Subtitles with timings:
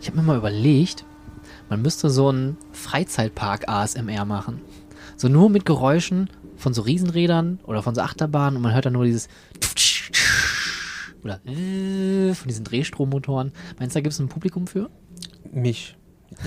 [0.00, 1.04] Ich habe mir mal überlegt,
[1.68, 4.60] man müsste so einen Freizeitpark ASMR machen.
[5.16, 8.94] So nur mit Geräuschen von so Riesenrädern oder von so Achterbahnen und man hört dann
[8.94, 9.28] nur dieses
[11.24, 13.52] oder von diesen Drehstrommotoren.
[13.78, 14.88] Meinst du, da gibt es ein Publikum für?
[15.52, 15.96] Mich.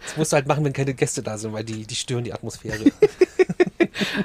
[0.00, 2.32] das musst du halt machen, wenn keine Gäste da sind, weil die, die stören die
[2.32, 2.84] Atmosphäre.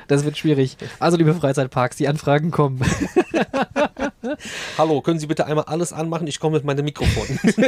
[0.07, 0.77] Das wird schwierig.
[0.99, 2.79] Also, liebe Freizeitparks, die Anfragen kommen.
[4.77, 6.27] Hallo, können Sie bitte einmal alles anmachen?
[6.27, 7.39] Ich komme mit meinem Mikrofon.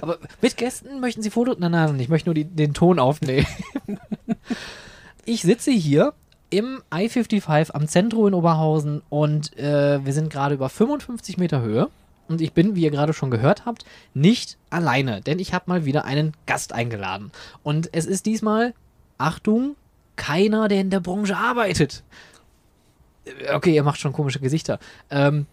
[0.00, 1.56] Aber mit Gästen möchten Sie Fotos?
[1.58, 3.46] Nein, nein, ich möchte nur die, den Ton aufnehmen.
[5.26, 6.12] Ich sitze hier
[6.50, 11.88] im I-55 am Zentrum in Oberhausen und äh, wir sind gerade über 55 Meter Höhe.
[12.28, 13.84] Und ich bin, wie ihr gerade schon gehört habt,
[14.14, 17.32] nicht alleine, denn ich habe mal wieder einen Gast eingeladen.
[17.62, 18.74] Und es ist diesmal,
[19.18, 19.76] Achtung,
[20.16, 22.02] keiner, der in der Branche arbeitet.
[23.54, 24.78] Okay, er macht schon komische Gesichter.
[25.10, 25.46] Ähm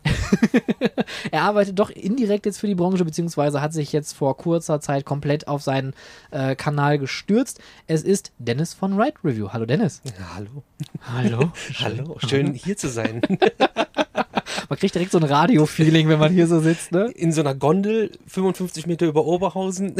[1.31, 5.05] er arbeitet doch indirekt jetzt für die Branche, beziehungsweise hat sich jetzt vor kurzer Zeit
[5.05, 5.93] komplett auf seinen
[6.31, 7.61] äh, Kanal gestürzt.
[7.87, 9.49] Es ist Dennis von Ride Review.
[9.53, 10.01] Hallo Dennis.
[10.05, 10.63] Ja, hallo.
[11.01, 11.51] Hallo.
[11.79, 13.21] Hallo, schön hier zu sein.
[14.69, 17.11] Man kriegt direkt so ein Radio-Feeling, wenn man hier so sitzt, ne?
[17.11, 19.95] In so einer Gondel, 55 Meter über Oberhausen.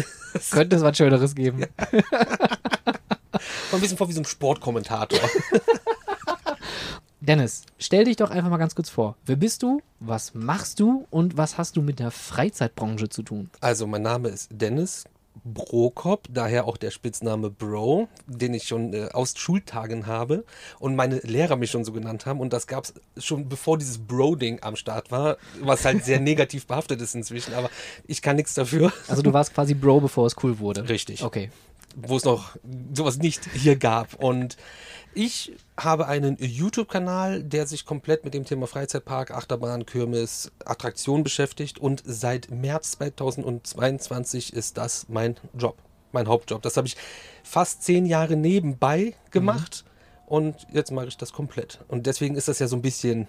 [0.51, 1.65] Könnte es was Schöneres geben.
[1.91, 2.01] Mal
[3.73, 5.19] ein bisschen vor wie so ein Sportkommentator.
[7.21, 9.15] Dennis, stell dich doch einfach mal ganz kurz vor.
[9.27, 9.79] Wer bist du?
[9.99, 11.05] Was machst du?
[11.11, 13.51] Und was hast du mit der Freizeitbranche zu tun?
[13.61, 15.05] Also, mein Name ist Dennis
[15.43, 20.45] Brokop, daher auch der Spitzname Bro, den ich schon äh, aus Schultagen habe
[20.79, 22.39] und meine Lehrer mich schon so genannt haben.
[22.39, 26.67] Und das gab es schon bevor dieses Bro-Ding am Start war, was halt sehr negativ
[26.67, 27.69] behaftet ist inzwischen, aber
[28.07, 28.91] ich kann nichts dafür.
[29.07, 30.89] Also du warst quasi Bro, bevor es cool wurde.
[30.89, 31.23] Richtig.
[31.23, 31.49] Okay.
[31.95, 32.55] wo es noch
[32.93, 34.15] sowas nicht hier gab.
[34.15, 34.57] Und
[35.13, 41.79] ich habe einen YouTube-Kanal, der sich komplett mit dem Thema Freizeitpark, Achterbahn, Kirmes, Attraktion beschäftigt.
[41.79, 45.77] Und seit März 2022 ist das mein Job,
[46.11, 46.61] mein Hauptjob.
[46.61, 46.95] Das habe ich
[47.43, 49.83] fast zehn Jahre nebenbei gemacht.
[50.27, 51.79] Und jetzt mache ich das komplett.
[51.89, 53.27] Und deswegen ist das ja so ein bisschen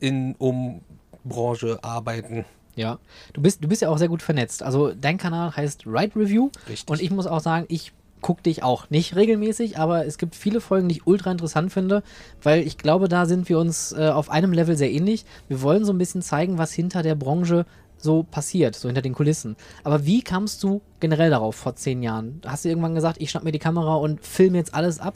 [0.00, 0.80] in, um
[1.24, 2.44] Branche arbeiten.
[2.74, 2.98] Ja.
[3.32, 4.62] Du bist, du bist ja auch sehr gut vernetzt.
[4.62, 6.50] Also dein Kanal heißt Ride Review.
[6.68, 6.90] Richtig.
[6.90, 10.60] Und ich muss auch sagen, ich gucke dich auch nicht regelmäßig, aber es gibt viele
[10.60, 12.02] Folgen, die ich ultra interessant finde,
[12.42, 15.26] weil ich glaube, da sind wir uns äh, auf einem Level sehr ähnlich.
[15.48, 17.66] Wir wollen so ein bisschen zeigen, was hinter der Branche
[17.98, 19.56] so passiert, so hinter den Kulissen.
[19.84, 22.40] Aber wie kamst du generell darauf vor zehn Jahren?
[22.46, 25.14] Hast du irgendwann gesagt, ich schnapp mir die Kamera und film jetzt alles ab?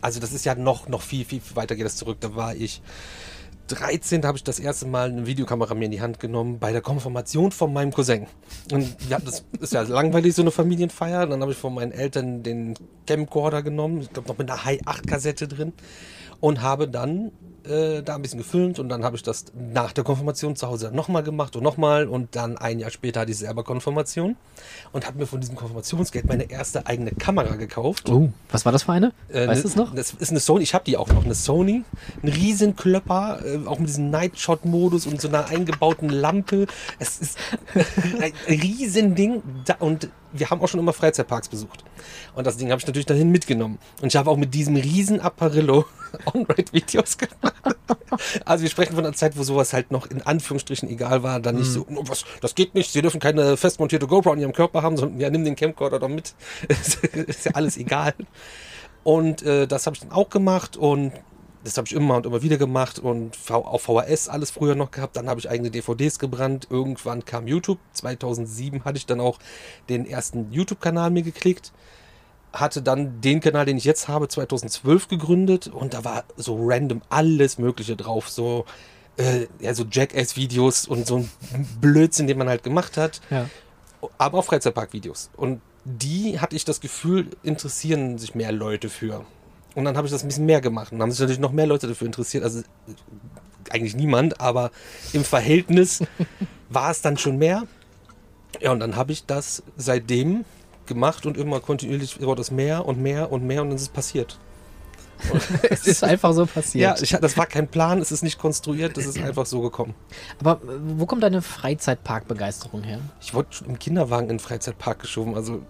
[0.00, 2.18] also das ist ja noch, noch viel, viel weiter geht es zurück.
[2.20, 2.82] Da war ich
[3.74, 6.72] 13, da habe ich das erste Mal eine Videokamera mir in die Hand genommen bei
[6.72, 8.26] der Konfirmation von meinem Cousin.
[8.70, 11.26] Und ja, das ist ja langweilig, so eine Familienfeier.
[11.26, 12.74] Dann habe ich von meinen Eltern den
[13.06, 15.72] Camcorder genommen, ich glaube noch mit einer High-8-Kassette drin
[16.40, 17.32] und habe dann
[17.66, 20.90] äh, da ein bisschen gefilmt und dann habe ich das nach der Konfirmation zu Hause
[20.92, 24.36] nochmal gemacht und nochmal und dann ein Jahr später hatte ich selber Konfirmation
[24.92, 28.08] und habe mir von diesem Konfirmationsgeld meine erste eigene Kamera gekauft.
[28.10, 29.12] Oh, was war das für eine?
[29.28, 29.94] Äh, weißt du ne- es noch?
[29.94, 31.84] Das ist eine Sony, ich habe die auch noch, eine Sony,
[32.22, 36.66] ein Riesenklöpper, äh, auch mit diesem Nightshot-Modus und so einer eingebauten Lampe.
[36.98, 37.38] Es ist
[38.20, 41.84] ein Riesending da, und wir haben auch schon immer Freizeitparks besucht.
[42.34, 43.78] Und das Ding habe ich natürlich dahin mitgenommen.
[44.00, 45.84] Und ich habe auch mit diesem riesen Apparillo
[46.32, 47.51] On-Ride-Videos gemacht.
[48.44, 51.40] Also wir sprechen von einer Zeit, wo sowas halt noch in Anführungsstrichen egal war.
[51.40, 54.52] Dann nicht so, "Oh, was, das geht nicht, Sie dürfen keine festmontierte GoPro an Ihrem
[54.52, 56.34] Körper haben, sondern ja, nimm den Camcorder doch mit.
[56.68, 58.14] ist ja alles egal.
[59.02, 61.12] Und äh, das habe ich dann auch gemacht und
[61.64, 64.90] das habe ich immer und immer wieder gemacht und V- auf VHS alles früher noch
[64.90, 65.16] gehabt.
[65.16, 66.66] Dann habe ich eigene DVDs gebrannt.
[66.70, 67.78] Irgendwann kam YouTube.
[67.92, 69.38] 2007 hatte ich dann auch
[69.88, 71.72] den ersten YouTube-Kanal mir geklickt.
[72.52, 77.00] Hatte dann den Kanal, den ich jetzt habe, 2012 gegründet und da war so random
[77.08, 78.28] alles Mögliche drauf.
[78.28, 78.66] So,
[79.16, 81.30] äh, ja, so Jackass-Videos und so ein
[81.80, 83.48] Blödsinn, den man halt gemacht hat Ja.
[84.18, 85.30] aber auch Freizeitpark-Videos.
[85.36, 89.24] Und die hatte ich das Gefühl, interessieren sich mehr Leute für.
[89.74, 91.66] Und dann habe ich das ein bisschen mehr gemacht und haben sich natürlich noch mehr
[91.66, 92.44] Leute dafür interessiert.
[92.44, 92.62] Also
[93.70, 94.70] eigentlich niemand, aber
[95.14, 96.02] im Verhältnis
[96.68, 97.62] war es dann schon mehr.
[98.60, 100.44] Ja, und dann habe ich das seitdem
[100.86, 103.88] gemacht und immer kontinuierlich wurde es mehr und mehr und mehr und dann ist es
[103.88, 104.38] passiert.
[105.70, 107.02] Es ist einfach so Ja, passiert.
[107.02, 109.94] ich, das war kein Plan, es ist nicht konstruiert, das ist einfach so gekommen.
[110.40, 112.98] Aber äh, wo kommt deine Freizeitparkbegeisterung her?
[113.20, 115.36] Ich wurde im Kinderwagen in den Freizeitpark geschoben.
[115.36, 115.62] Also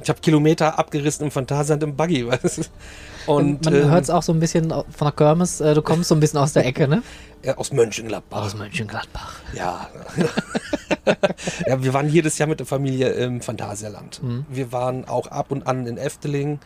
[0.00, 2.26] ich habe Kilometer abgerissen im Phantasialand im Buggy.
[2.28, 2.62] Weißt du?
[3.26, 5.60] Und Man ähm, hört es auch so ein bisschen von der Kirmes.
[5.60, 7.02] Äh, du kommst so ein bisschen aus der Ecke, ne?
[7.42, 8.46] äh, aus Mönchengladbach.
[8.46, 9.40] Aus Mönchengladbach.
[9.54, 9.88] Ja.
[11.66, 14.22] ja, wir waren jedes Jahr mit der Familie im Phantasialand.
[14.22, 14.46] Mhm.
[14.48, 16.58] Wir waren auch ab und an in Efteling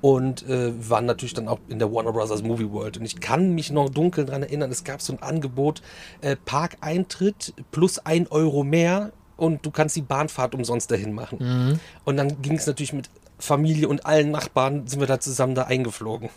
[0.00, 2.98] und äh, waren natürlich dann auch in der Warner Brothers Movie World.
[2.98, 5.82] Und ich kann mich noch dunkel daran erinnern, es gab so ein Angebot,
[6.20, 11.80] äh, Parkeintritt plus ein Euro mehr und du kannst die Bahnfahrt umsonst dahin machen.
[12.04, 13.08] Und dann ging es natürlich mit
[13.38, 16.28] Familie und allen Nachbarn, sind wir da zusammen da eingeflogen.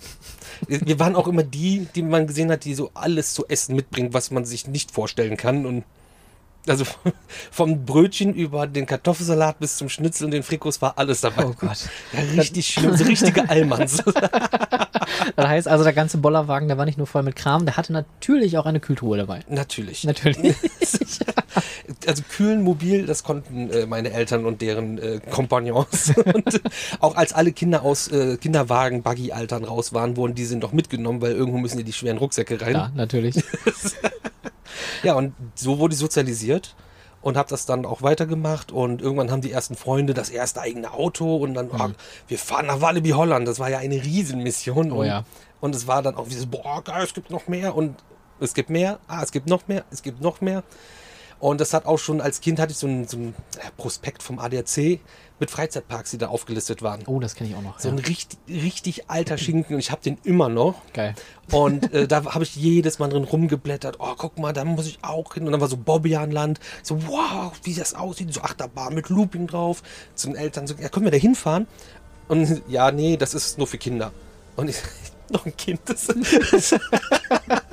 [0.67, 4.13] Wir waren auch immer die, die man gesehen hat, die so alles zu essen mitbringen,
[4.13, 5.65] was man sich nicht vorstellen kann.
[5.65, 5.83] Und
[6.67, 6.85] also
[7.51, 11.45] vom Brötchen über den Kartoffelsalat bis zum Schnitzel und den Frikos war alles dabei.
[11.45, 11.89] Oh Gott.
[12.13, 14.03] Ja, richtig schlimm, so richtige Allmanns.
[15.35, 17.93] Das heißt also, der ganze Bollerwagen, der war nicht nur voll mit Kram, der hatte
[17.93, 19.41] natürlich auch eine Kühltruhe dabei.
[19.49, 20.03] Natürlich.
[20.03, 20.55] Natürlich.
[22.07, 26.13] Also kühlen mobil, das konnten äh, meine Eltern und deren äh, Kompagnons.
[26.17, 26.59] und äh,
[26.99, 31.21] auch als alle Kinder aus äh, Kinderwagen, Buggy-Altern raus waren, wurden die sind doch mitgenommen,
[31.21, 32.73] weil irgendwo müssen ja die schweren Rucksäcke rein.
[32.73, 33.43] Ja, natürlich.
[35.03, 36.75] Ja, und so wurde ich sozialisiert
[37.21, 40.91] und habe das dann auch weitergemacht und irgendwann haben die ersten Freunde das erste eigene
[40.91, 41.71] Auto und dann, Mhm.
[41.79, 41.89] oh,
[42.27, 43.47] wir fahren nach Walibi Holland.
[43.47, 44.91] Das war ja eine Riesenmission.
[44.91, 45.23] Oh und, ja.
[45.59, 47.95] Und es war dann auch wie so, boah, geil, es gibt noch mehr und
[48.39, 50.63] es gibt mehr, ah, es gibt noch mehr, es gibt noch mehr.
[51.41, 54.21] Und das hat auch schon, als Kind hatte ich so ein, so ein äh, Prospekt
[54.21, 54.99] vom ADAC
[55.39, 57.01] mit Freizeitparks, die da aufgelistet waren.
[57.07, 57.79] Oh, das kenne ich auch noch.
[57.79, 57.95] So ja.
[57.95, 60.75] ein richtig, richtig alter Schinken und ich habe den immer noch.
[60.93, 61.15] Geil.
[61.51, 63.95] Und äh, da habe ich jedes Mal drin rumgeblättert.
[63.99, 65.47] Oh, guck mal, da muss ich auch hin.
[65.47, 66.59] Und dann war so Bobbianland.
[66.83, 68.31] So, wow, wie das aussieht.
[68.31, 69.81] So Achterbahn mit Looping drauf.
[70.13, 71.65] Zu den Eltern so, ja, können wir da hinfahren?
[72.27, 74.11] Und ja, nee, das ist nur für Kinder.
[74.57, 74.77] Und ich,
[75.31, 75.81] noch ein Kind.
[75.85, 76.07] Das,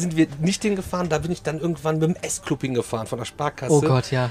[0.00, 3.24] sind wir nicht hingefahren, da bin ich dann irgendwann mit dem S-Club hingefahren von der
[3.24, 3.72] Sparkasse.
[3.72, 4.30] Oh Gott, ja.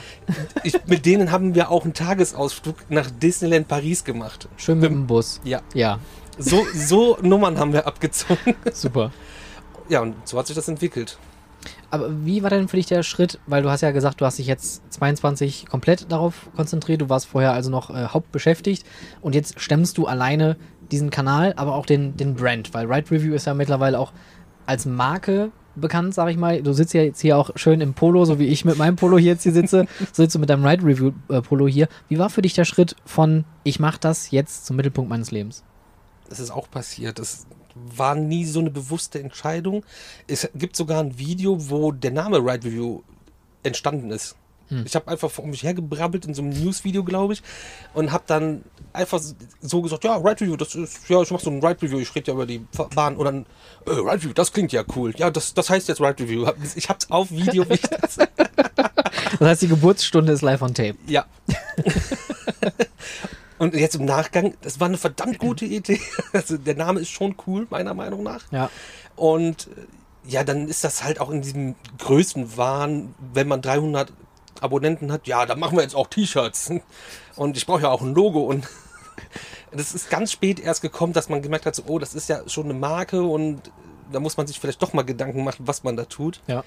[0.63, 4.47] Ich, mit denen haben wir auch einen Tagesausflug nach Disneyland Paris gemacht.
[4.57, 5.41] Schön mit dem Bus.
[5.43, 5.99] Ja, Ja,
[6.37, 8.55] so, so Nummern haben wir abgezogen.
[8.73, 9.11] super.
[9.89, 11.17] Ja, und so hat sich das entwickelt.
[11.89, 13.39] Aber wie war denn für dich der Schritt?
[13.47, 17.01] Weil du hast ja gesagt, du hast dich jetzt 22 komplett darauf konzentriert.
[17.01, 18.85] Du warst vorher also noch äh, hauptbeschäftigt.
[19.21, 20.57] Und jetzt stemmst du alleine
[20.91, 22.73] diesen Kanal, aber auch den, den Brand.
[22.73, 24.11] Weil Ride Review ist ja mittlerweile auch
[24.65, 26.61] als Marke bekannt, sag ich mal.
[26.61, 29.17] Du sitzt ja jetzt hier auch schön im Polo, so wie ich mit meinem Polo
[29.17, 29.85] hier jetzt hier sitze.
[30.13, 31.87] So sitzt du mit deinem Ride Review äh, Polo hier.
[32.07, 35.63] Wie war für dich der Schritt von, ich mache das jetzt zum Mittelpunkt meines Lebens?
[36.29, 37.19] Das ist auch passiert.
[37.19, 37.45] Das
[37.75, 39.83] war nie so eine bewusste Entscheidung.
[40.27, 43.01] Es gibt sogar ein Video, wo der Name Ride Review
[43.63, 44.35] entstanden ist.
[44.83, 47.43] Ich habe einfach vor mich hergebrabbelt in so einem News-Video, glaube ich,
[47.93, 48.63] und habe dann
[48.95, 49.21] einfach
[49.61, 52.13] so gesagt, ja, Ride Review, das ist, ja, ich mache so ein Ride Review, ich
[52.15, 52.65] rede ja über die
[52.95, 53.45] Bahn und dann,
[53.85, 55.13] äh, Ride Review, das klingt ja cool.
[55.17, 56.47] Ja, das, das heißt jetzt Ride Review.
[56.75, 57.63] Ich habe es auf Video,
[58.01, 60.95] das, Das heißt, die Geburtsstunde ist live on tape.
[61.07, 61.25] ja.
[63.57, 65.99] Und jetzt im Nachgang, das war eine verdammt gute Idee.
[66.33, 68.43] Also der Name ist schon cool, meiner Meinung nach.
[68.51, 68.69] Ja.
[69.15, 74.11] Und äh, ja, dann ist das halt auch in diesem Größenwahn, wenn man 300
[74.59, 76.71] Abonnenten hat, ja, dann machen wir jetzt auch T-Shirts.
[77.35, 78.41] Und ich brauche ja auch ein Logo.
[78.41, 78.67] Und
[79.71, 82.47] das ist ganz spät erst gekommen, dass man gemerkt hat, so, oh, das ist ja
[82.47, 83.61] schon eine Marke und
[84.11, 86.41] da muss man sich vielleicht doch mal Gedanken machen, was man da tut.
[86.47, 86.63] Ja.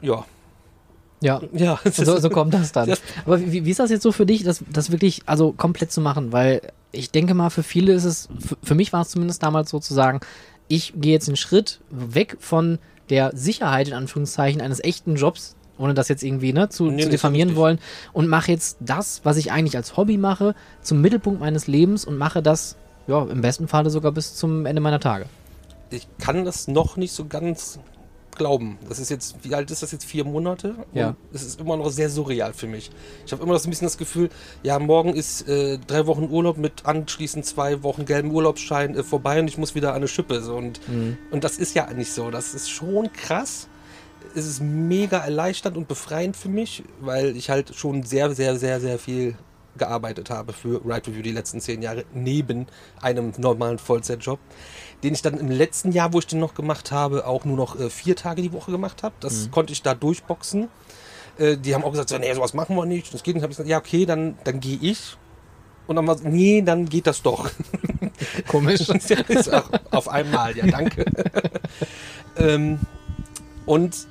[0.00, 0.24] Ja,
[1.20, 1.40] Ja.
[1.52, 1.78] ja.
[1.90, 2.94] So, so kommt das dann.
[3.24, 6.00] Aber wie, wie ist das jetzt so für dich, das, das wirklich also komplett zu
[6.00, 6.32] machen?
[6.32, 9.70] Weil ich denke mal, für viele ist es, für, für mich war es zumindest damals
[9.70, 10.20] so zu sagen,
[10.68, 12.78] ich gehe jetzt einen Schritt weg von
[13.10, 17.08] der Sicherheit in Anführungszeichen eines echten Jobs, ohne das jetzt irgendwie ne, zu, Nee, zu
[17.08, 17.78] diffamieren wollen,
[18.12, 22.18] und mache jetzt das, was ich eigentlich als Hobby mache, zum Mittelpunkt meines Lebens und
[22.18, 22.76] mache das,
[23.06, 25.26] ja, im besten Falle sogar bis zum Ende meiner Tage.
[25.90, 27.78] ich kann das noch nicht so ganz
[28.36, 28.78] glauben.
[28.88, 30.04] Das ist jetzt, wie alt ist das jetzt?
[30.04, 30.74] Vier Monate?
[30.94, 31.16] Ja.
[31.32, 32.90] Es ist immer noch sehr surreal für mich.
[33.26, 34.30] Ich habe immer noch so ein bisschen das Gefühl,
[34.62, 39.40] ja, morgen ist äh, drei Wochen Urlaub mit anschließend zwei Wochen gelben Urlaubsschein äh, vorbei
[39.40, 40.40] und ich muss wieder an eine Schippe.
[40.40, 40.54] So.
[40.56, 40.80] Und,
[41.30, 42.30] und das ist ja nicht so.
[42.30, 43.68] Das ist schon krass.
[44.34, 48.80] Es ist mega erleichternd und befreiend für mich, weil ich halt schon sehr, sehr, sehr,
[48.80, 49.36] sehr viel
[49.76, 52.66] gearbeitet habe für Ride Review die letzten zehn Jahre neben
[53.00, 54.40] einem normalen Vollzeitjob,
[55.02, 57.78] den ich dann im letzten Jahr, wo ich den noch gemacht habe, auch nur noch
[57.78, 59.14] äh, vier Tage die Woche gemacht habe.
[59.20, 60.68] Das konnte ich da durchboxen.
[61.38, 63.14] Äh, die haben auch gesagt, so, nee, sowas machen wir nicht.
[63.14, 63.42] Das geht nicht.
[63.42, 65.16] Hab ich gesagt, ja, okay, dann, dann gehe ich.
[65.86, 67.50] Und dann war so, nee, dann geht das doch.
[68.48, 68.86] Komisch.
[68.88, 71.04] Das ist auch auf einmal, ja, danke.
[72.36, 72.78] ähm,
[73.64, 74.08] und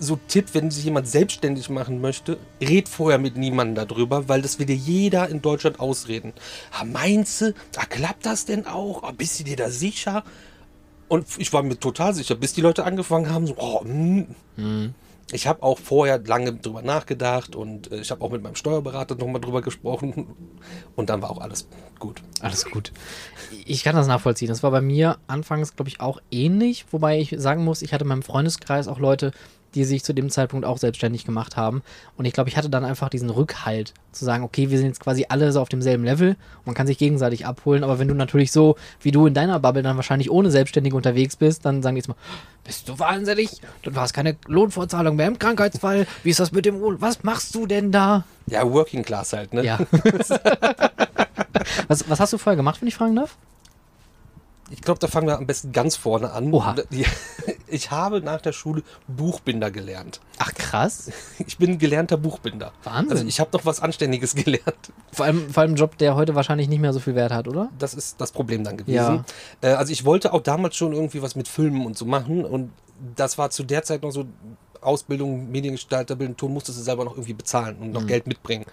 [0.00, 4.58] so Tipp, wenn sich jemand selbstständig machen möchte, red vorher mit niemandem darüber, weil das
[4.58, 6.32] will dir jeder in Deutschland ausreden.
[6.72, 9.04] Ah, meinst du, ah, klappt das denn auch?
[9.04, 10.24] Ah, bist du dir da sicher?
[11.08, 14.94] Und ich war mir total sicher, bis die Leute angefangen haben, so, oh, hm.
[15.32, 19.14] Ich habe auch vorher lange drüber nachgedacht und äh, ich habe auch mit meinem Steuerberater
[19.14, 20.26] nochmal drüber gesprochen
[20.96, 22.20] und dann war auch alles gut.
[22.40, 22.92] Alles gut.
[23.64, 24.48] Ich kann das nachvollziehen.
[24.48, 28.02] Das war bei mir anfangs, glaube ich, auch ähnlich, wobei ich sagen muss, ich hatte
[28.02, 29.30] in meinem Freundeskreis auch Leute,
[29.74, 31.82] die sich zu dem Zeitpunkt auch selbstständig gemacht haben.
[32.16, 35.00] Und ich glaube, ich hatte dann einfach diesen Rückhalt, zu sagen, okay, wir sind jetzt
[35.00, 36.36] quasi alle so auf demselben Level.
[36.64, 37.84] Man kann sich gegenseitig abholen.
[37.84, 41.36] Aber wenn du natürlich so, wie du in deiner Bubble dann wahrscheinlich ohne Selbstständig unterwegs
[41.36, 42.16] bist, dann sagen die jetzt mal,
[42.64, 43.60] bist du wahnsinnig?
[43.82, 46.06] Dann war es keine Lohnfortzahlung mehr im Krankheitsfall.
[46.22, 46.80] Wie ist das mit dem?
[47.00, 48.24] Was machst du denn da?
[48.46, 49.64] Ja, Working Class halt, ne?
[49.64, 49.78] Ja.
[51.88, 53.36] was, was hast du vorher gemacht, wenn ich fragen darf?
[54.70, 56.52] Ich glaube, da fangen wir am besten ganz vorne an.
[56.52, 56.74] Oha.
[57.72, 60.20] Ich habe nach der Schule Buchbinder gelernt.
[60.38, 61.10] Ach krass.
[61.46, 62.72] Ich bin gelernter Buchbinder.
[62.82, 63.12] Wahnsinn.
[63.12, 64.92] Also ich habe noch was Anständiges gelernt.
[65.12, 67.46] Vor allem, vor allem ein Job, der heute wahrscheinlich nicht mehr so viel Wert hat,
[67.46, 67.68] oder?
[67.78, 68.94] Das ist das Problem dann gewesen.
[68.96, 69.24] Ja.
[69.60, 72.44] Äh, also ich wollte auch damals schon irgendwie was mit Filmen und so machen.
[72.44, 72.72] Und
[73.14, 74.24] das war zu der Zeit noch so
[74.80, 77.92] Ausbildung, Mediengestalter, Bild und Ton, musstest du selber noch irgendwie bezahlen und Mhm.
[77.92, 78.64] noch Geld mitbringen.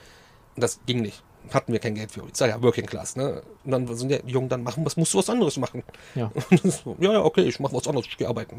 [0.56, 1.22] Und das ging nicht.
[1.54, 2.22] Hatten wir kein Geld für.
[2.28, 3.16] Ich sage ja, Working Class.
[3.16, 3.42] Ne?
[3.64, 5.84] Und dann sind die Jungen dann machen, was musst du was anderes machen?
[6.16, 6.32] Ja.
[6.64, 8.58] So, ja, ja, okay, ich mache was anderes, ich gehe arbeiten.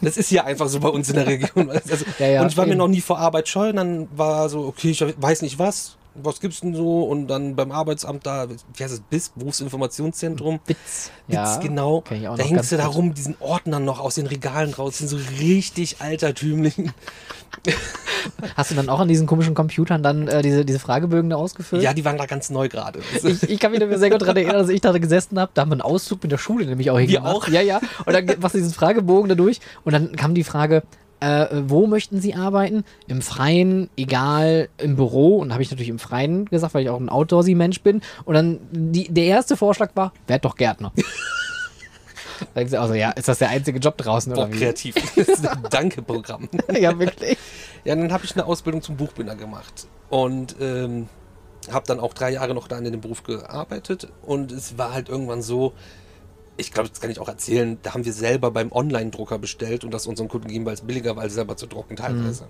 [0.00, 1.70] Das ist ja einfach so bei uns in der Region.
[1.90, 2.78] Also, Ja, ja, und ich war mir eben.
[2.78, 3.72] noch nie vor Arbeit scheu.
[3.72, 5.96] Dann war so, okay, ich weiß nicht was.
[6.14, 7.04] Was gibt's denn so?
[7.04, 10.60] Und dann beim Arbeitsamt da, wie heißt es, BIS, Berufsinformationszentrum.
[10.66, 11.10] Witz.
[11.26, 12.04] Witz, genau.
[12.10, 15.08] ich auch da hängst du da rum, diesen Ordnern noch aus den Regalen raus, sind
[15.08, 16.74] so richtig altertümlich.
[18.56, 21.82] Hast du dann auch an diesen komischen Computern dann äh, diese, diese Fragebögen da ausgefüllt?
[21.82, 23.00] Ja, die waren da ganz neu gerade.
[23.22, 25.50] Ich, ich kann mich da sehr gut daran erinnern, dass ich da gesessen habe.
[25.54, 27.34] Da haben wir einen Auszug mit der Schule nämlich auch hingemacht.
[27.34, 27.48] auch?
[27.48, 27.80] Ja, ja.
[28.06, 30.82] Und dann machst du diesen Fragebogen da durch und dann kam die Frage,
[31.24, 32.84] äh, wo möchten Sie arbeiten?
[33.06, 35.38] Im Freien, egal, im Büro.
[35.38, 38.02] Und da habe ich natürlich im Freien gesagt, weil ich auch ein Outdoorsy-Mensch bin.
[38.24, 40.92] Und dann die, der erste Vorschlag war, werd doch Gärtner.
[42.38, 44.58] da denkst du also, ja, ist das der einzige Job draußen Boah, oder wie?
[44.58, 44.94] kreativ.
[45.16, 46.48] Das ist ein Danke-Programm.
[46.78, 47.38] ja, wirklich.
[47.84, 51.08] Ja, dann habe ich eine Ausbildung zum Buchbinder gemacht und ähm,
[51.70, 55.08] habe dann auch drei Jahre noch da in dem Beruf gearbeitet und es war halt
[55.08, 55.72] irgendwann so,
[56.56, 59.92] ich glaube, das kann ich auch erzählen, da haben wir selber beim Online-Drucker bestellt und
[59.92, 62.46] das unseren Kunden gegeben, weil es billiger war, als selber zu drucken teilweise.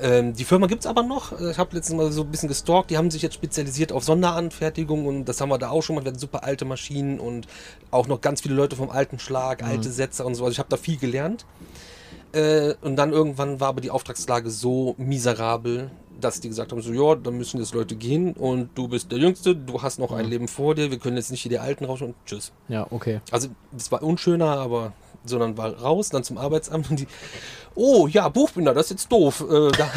[0.00, 1.38] Ähm, die Firma gibt's aber noch.
[1.40, 2.90] Ich habe letztens mal so ein bisschen gestalkt.
[2.90, 6.04] Die haben sich jetzt spezialisiert auf Sonderanfertigung und das haben wir da auch schon mal.
[6.04, 7.48] Wir hatten super alte Maschinen und
[7.90, 10.44] auch noch ganz viele Leute vom alten Schlag, alte Sätze und so.
[10.44, 11.46] Also ich habe da viel gelernt.
[12.32, 16.92] Äh, und dann irgendwann war aber die Auftragslage so miserabel, dass die gesagt haben, so,
[16.92, 20.26] ja, dann müssen jetzt Leute gehen und du bist der Jüngste, du hast noch ein
[20.26, 22.52] Leben vor dir, wir können jetzt nicht hier die Alten raus und tschüss.
[22.68, 23.20] Ja, okay.
[23.30, 24.92] Also, es war unschöner, aber
[25.24, 27.06] sondern war raus, dann zum Arbeitsamt und die,
[27.74, 29.44] oh ja, Buchbinder, das ist jetzt doof.
[29.48, 29.90] Äh, da,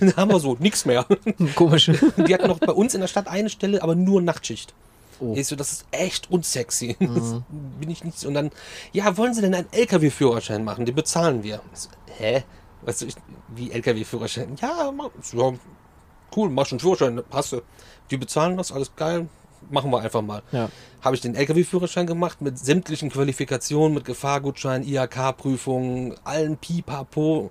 [0.00, 1.06] da haben wir so nichts mehr.
[1.54, 1.90] Komisch.
[2.16, 4.74] Die hatten noch bei uns in der Stadt eine Stelle, aber nur Nachtschicht.
[5.18, 5.34] Oh.
[5.34, 6.96] Ich so, das ist echt unsexy.
[7.00, 7.40] Das
[7.80, 8.28] bin ich nicht so.
[8.28, 8.50] Und dann,
[8.92, 10.84] ja, wollen Sie denn einen LKW-Führerschein machen?
[10.84, 11.60] Den bezahlen wir.
[11.72, 12.44] So, hä?
[12.86, 13.16] Weißt du, ich,
[13.48, 14.56] wie LKW-Führerschein?
[14.62, 15.52] Ja, mach, ja,
[16.36, 17.52] cool, mach schon einen Führerschein, passt.
[17.52, 17.60] du.
[18.10, 19.28] Die bezahlen das, alles geil.
[19.68, 20.42] Machen wir einfach mal.
[20.52, 20.70] Ja.
[21.02, 27.50] Habe ich den LKW-Führerschein gemacht mit sämtlichen Qualifikationen, mit Gefahrgutschein, IHK-Prüfungen, allen Pipapo.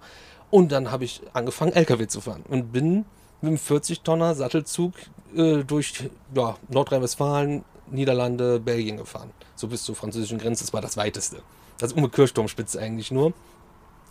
[0.49, 3.03] Und dann habe ich angefangen, LKW zu fahren und bin
[3.41, 4.93] mit einem 40-Tonner Sattelzug
[5.35, 9.31] äh, durch ja, Nordrhein-Westfalen, Niederlande, Belgien gefahren.
[9.57, 11.41] So bis zur französischen Grenze, das war das weiteste.
[11.77, 13.33] Das ist um eine Kirchturmspitze eigentlich nur.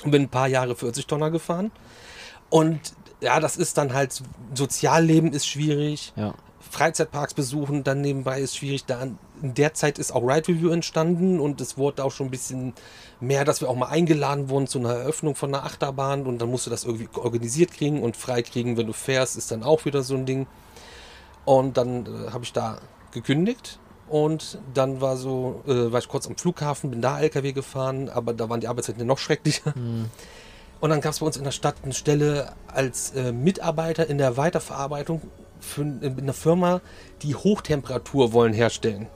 [0.04, 1.70] Und bin ein paar Jahre 40-Tonner gefahren.
[2.50, 2.80] Und
[3.20, 4.22] ja, das ist dann halt,
[4.54, 6.12] Sozialleben ist schwierig.
[6.16, 6.34] Ja.
[6.70, 8.84] Freizeitparks besuchen dann nebenbei ist schwierig.
[8.84, 9.02] Da
[9.42, 12.74] in der Zeit ist auch Ride Review entstanden und es wurde auch schon ein bisschen
[13.20, 16.50] mehr, dass wir auch mal eingeladen wurden zu einer Eröffnung von einer Achterbahn und dann
[16.50, 19.84] musst du das irgendwie organisiert kriegen und frei kriegen, wenn du fährst, ist dann auch
[19.84, 20.46] wieder so ein Ding.
[21.44, 22.78] Und dann äh, habe ich da
[23.12, 28.08] gekündigt und dann war so, äh, war ich kurz am Flughafen, bin da LKW gefahren,
[28.08, 29.72] aber da waren die Arbeitszeiten noch schrecklicher.
[30.80, 34.18] Und dann gab es bei uns in der Stadt eine Stelle als äh, Mitarbeiter in
[34.18, 35.22] der Weiterverarbeitung
[35.60, 36.82] für in einer Firma,
[37.22, 39.06] die Hochtemperatur wollen herstellen.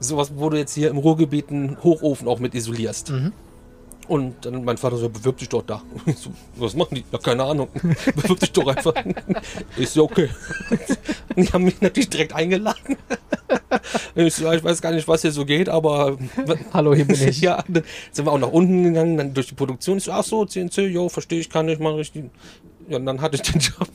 [0.00, 3.10] Sowas, wo du jetzt hier im Ruhrgebiet einen Hochofen auch mit isolierst.
[4.08, 5.82] Und dann mein Vater so, bewirb dich doch da.
[6.16, 7.04] So, was machen die?
[7.12, 7.68] Ja, keine Ahnung.
[8.16, 8.94] bewirb dich doch einfach.
[9.76, 10.30] Ich so, okay.
[11.36, 12.96] Und die haben mich natürlich direkt eingeladen.
[14.14, 16.16] Ich so, ich weiß gar nicht, was hier so geht, aber
[16.72, 17.40] Hallo, hier bin ich.
[17.40, 19.98] ja, dann sind wir auch nach unten gegangen, dann durch die Produktion.
[19.98, 22.12] Ich so, ach so, CNC, jo, verstehe ich, kann ich, mache ich.
[22.88, 23.88] Ja, und dann hatte ich den Job.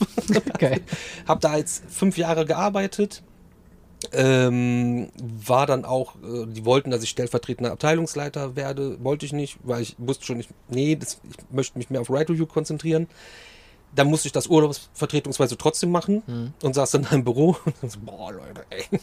[0.54, 0.82] Okay.
[1.28, 3.24] Hab da jetzt fünf Jahre gearbeitet.
[4.12, 9.04] Ähm, war dann auch, äh, die wollten, dass ich stellvertretender Abteilungsleiter werde.
[9.04, 12.10] Wollte ich nicht, weil ich wusste schon, ich, nee, das, ich möchte mich mehr auf
[12.10, 13.08] Right Review konzentrieren.
[13.96, 18.00] Dann musste ich das urlaubsvertretungsweise trotzdem machen und saß dann im Büro und dann so,
[18.00, 19.00] boah, Leute, ey.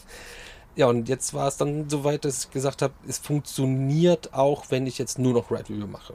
[0.75, 4.87] Ja, und jetzt war es dann soweit, dass ich gesagt habe, es funktioniert auch, wenn
[4.87, 6.13] ich jetzt nur noch Right Review mache.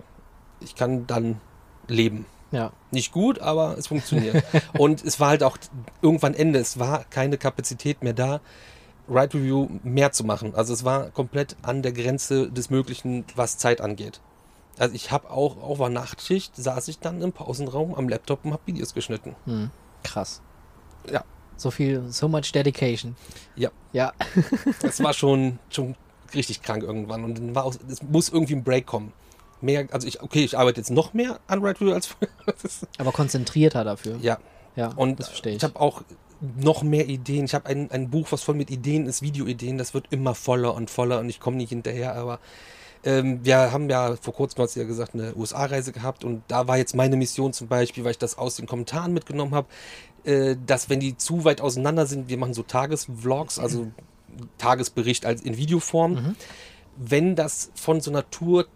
[0.60, 1.40] Ich kann dann
[1.88, 2.26] leben.
[2.52, 2.72] Ja.
[2.90, 4.44] Nicht gut, aber es funktioniert.
[4.78, 5.58] und es war halt auch
[6.00, 6.58] irgendwann Ende.
[6.58, 8.40] Es war keine Kapazität mehr da,
[9.08, 10.54] Right Review mehr zu machen.
[10.54, 14.20] Also es war komplett an der Grenze des Möglichen, was Zeit angeht.
[14.78, 18.52] Also ich habe auch auf einer Nachtschicht, saß ich dann im Pausenraum am Laptop und
[18.52, 19.34] habe Videos geschnitten.
[19.46, 19.70] Hm.
[20.02, 20.42] Krass.
[21.10, 21.24] Ja.
[21.56, 23.16] So viel, so much dedication.
[23.54, 23.70] Ja.
[23.92, 24.12] Ja.
[24.82, 25.94] Das war schon, schon
[26.34, 27.24] richtig krank irgendwann.
[27.24, 29.12] Und dann war auch, es muss irgendwie ein Break kommen.
[29.62, 32.28] Mehr, also ich, okay, ich arbeite jetzt noch mehr an Right View als vorher.
[32.98, 34.18] Aber konzentrierter dafür.
[34.20, 34.38] ja.
[34.74, 35.56] Ja, Und das verstehe ich.
[35.56, 36.02] ich habe auch
[36.40, 37.44] noch mehr Ideen.
[37.44, 39.78] Ich habe ein, ein Buch, was voll mit Ideen ist, Videoideen.
[39.78, 42.14] Das wird immer voller und voller und ich komme nicht hinterher.
[42.14, 42.40] Aber
[43.04, 46.66] ähm, wir haben ja vor kurzem, hast du ja gesagt, eine USA-Reise gehabt und da
[46.68, 49.68] war jetzt meine Mission zum Beispiel, weil ich das aus den Kommentaren mitgenommen habe,
[50.24, 53.88] äh, dass wenn die zu weit auseinander sind, wir machen so Tagesvlogs, also
[54.58, 56.36] Tagesbericht als in Videoform.
[56.96, 58.66] Wenn das von so einer Tour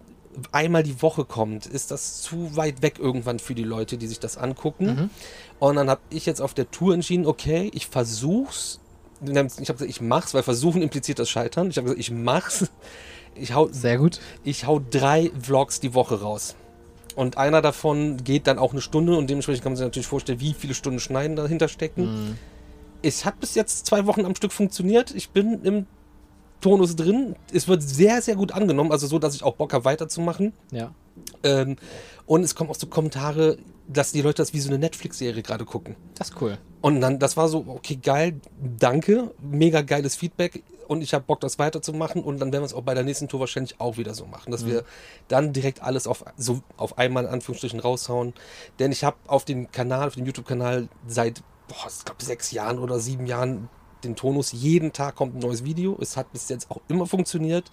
[0.52, 4.20] einmal die Woche kommt, ist das zu weit weg irgendwann für die Leute, die sich
[4.20, 5.10] das angucken.
[5.58, 8.80] Und dann habe ich jetzt auf der Tour entschieden, okay, ich versuch's.
[9.22, 11.68] Ich habe gesagt, ich mach's, weil versuchen impliziert das Scheitern.
[11.68, 12.70] Ich habe gesagt, ich mach's.
[13.34, 14.20] Ich hau, Sehr gut.
[14.44, 16.56] ich hau drei Vlogs die Woche raus.
[17.16, 20.40] Und einer davon geht dann auch eine Stunde und dementsprechend kann man sich natürlich vorstellen,
[20.40, 22.38] wie viele Stunden Schneiden dahinter stecken.
[23.02, 25.14] Es hat bis jetzt zwei Wochen am Stück funktioniert.
[25.14, 25.86] Ich bin im
[26.60, 27.36] Tonus drin.
[27.52, 28.92] Es wird sehr, sehr gut angenommen.
[28.92, 30.52] Also so, dass ich auch Bock habe, weiterzumachen.
[30.70, 30.92] Ja.
[31.42, 31.76] Ähm,
[32.26, 35.64] und es kommen auch so Kommentare, dass die Leute das wie so eine Netflix-Serie gerade
[35.64, 35.96] gucken.
[36.14, 36.58] Das ist cool.
[36.80, 38.40] Und dann, das war so, okay, geil,
[38.78, 42.74] danke, mega geiles Feedback und ich habe Bock, das weiterzumachen und dann werden wir es
[42.74, 44.82] auch bei der nächsten Tour wahrscheinlich auch wieder so machen, dass wir
[45.28, 48.34] dann direkt alles auf, so auf einmal in Anführungsstrichen raushauen.
[48.80, 52.80] Denn ich habe auf dem Kanal, auf dem YouTube-Kanal seit, boah, ich glaube, sechs Jahren
[52.80, 53.68] oder sieben Jahren
[54.04, 55.96] den Tonus, jeden Tag kommt ein neues Video.
[56.00, 57.70] Es hat bis jetzt auch immer funktioniert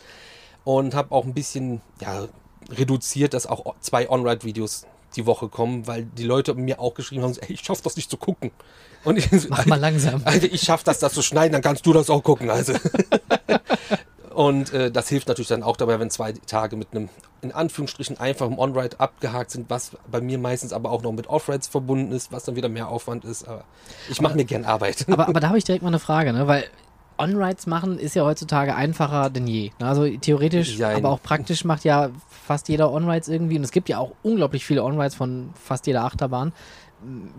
[0.63, 2.27] und habe auch ein bisschen, ja,
[2.69, 7.35] reduziert, dass auch zwei On-Ride-Videos die Woche kommen, weil die Leute mir auch geschrieben haben,
[7.39, 8.51] ey, ich schaff das nicht zu gucken.
[9.03, 10.21] Und ich, Mach mal langsam.
[10.25, 12.49] also ich schaff das, das zu schneiden, dann kannst du das auch gucken.
[12.49, 12.73] Also.
[14.37, 17.09] Und äh, das hilft natürlich dann auch dabei, wenn zwei Tage mit einem
[17.41, 21.65] in Anführungsstrichen einfachen On-Ride abgehakt sind, was bei mir meistens aber auch noch mit Off-Rides
[21.65, 23.47] verbunden ist, was dann wieder mehr Aufwand ist.
[23.47, 23.63] Aber
[24.07, 25.07] ich mache mir gern Arbeit.
[25.09, 26.45] Aber, aber da habe ich direkt mal eine Frage, ne?
[26.45, 26.65] Weil
[27.17, 29.71] On-Rides machen ist ja heutzutage einfacher denn je.
[29.79, 29.87] ne?
[29.87, 30.97] Also theoretisch, Jein.
[30.97, 33.57] aber auch praktisch macht ja fast jeder On-Rides irgendwie.
[33.57, 36.53] Und es gibt ja auch unglaublich viele On-Rides von fast jeder Achterbahn.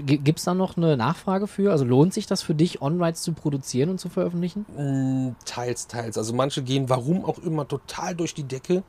[0.07, 1.73] Gibt es da noch eine Nachfrage für?
[1.73, 4.67] Also lohnt sich das für dich, On-Rides zu produzieren und zu veröffentlichen?
[4.77, 6.17] Mm, Teils, teils.
[6.17, 8.85] Also manche gehen, warum auch immer, total durch die Decke.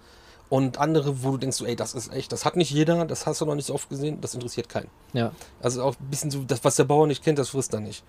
[0.48, 3.42] Und andere, wo du denkst, ey, das ist echt, das hat nicht jeder, das hast
[3.42, 4.90] du noch nicht so oft gesehen, das interessiert keinen.
[5.14, 5.32] Ja.
[5.62, 8.04] Also auch ein bisschen so, das, was der Bauer nicht kennt, das frisst er nicht.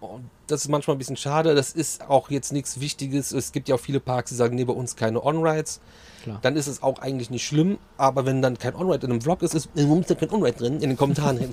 [0.00, 1.54] Und das ist manchmal ein bisschen schade.
[1.54, 3.32] Das ist auch jetzt nichts Wichtiges.
[3.32, 5.80] Es gibt ja auch viele Parks, die sagen, nee, bei uns keine On-Rides.
[6.24, 6.38] Klar.
[6.40, 7.76] Dann ist es auch eigentlich nicht schlimm.
[7.98, 10.56] Aber wenn dann kein On-Ride in einem Vlog ist, ist, warum ist da kein On-Ride
[10.56, 10.74] drin?
[10.80, 11.38] In den Kommentaren.
[11.40, 11.48] ey,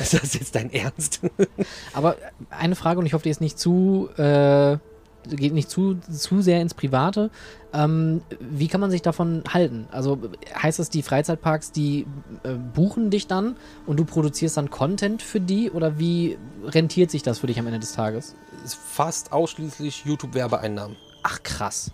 [0.00, 1.20] ist das jetzt dein Ernst?
[1.92, 2.16] Aber
[2.48, 4.78] eine Frage, und ich hoffe, die ist nicht zu, äh,
[5.28, 7.30] geht nicht zu, zu sehr ins Private.
[7.74, 9.86] Ähm, wie kann man sich davon halten?
[9.90, 10.18] Also
[10.54, 12.06] heißt das, die Freizeitparks, die
[12.42, 15.70] äh, buchen dich dann und du produzierst dann Content für die?
[15.70, 18.34] Oder wie rentiert sich das für dich am Ende des Tages?
[18.66, 20.96] fast ausschließlich YouTube-Werbeeinnahmen.
[21.22, 21.92] Ach, krass.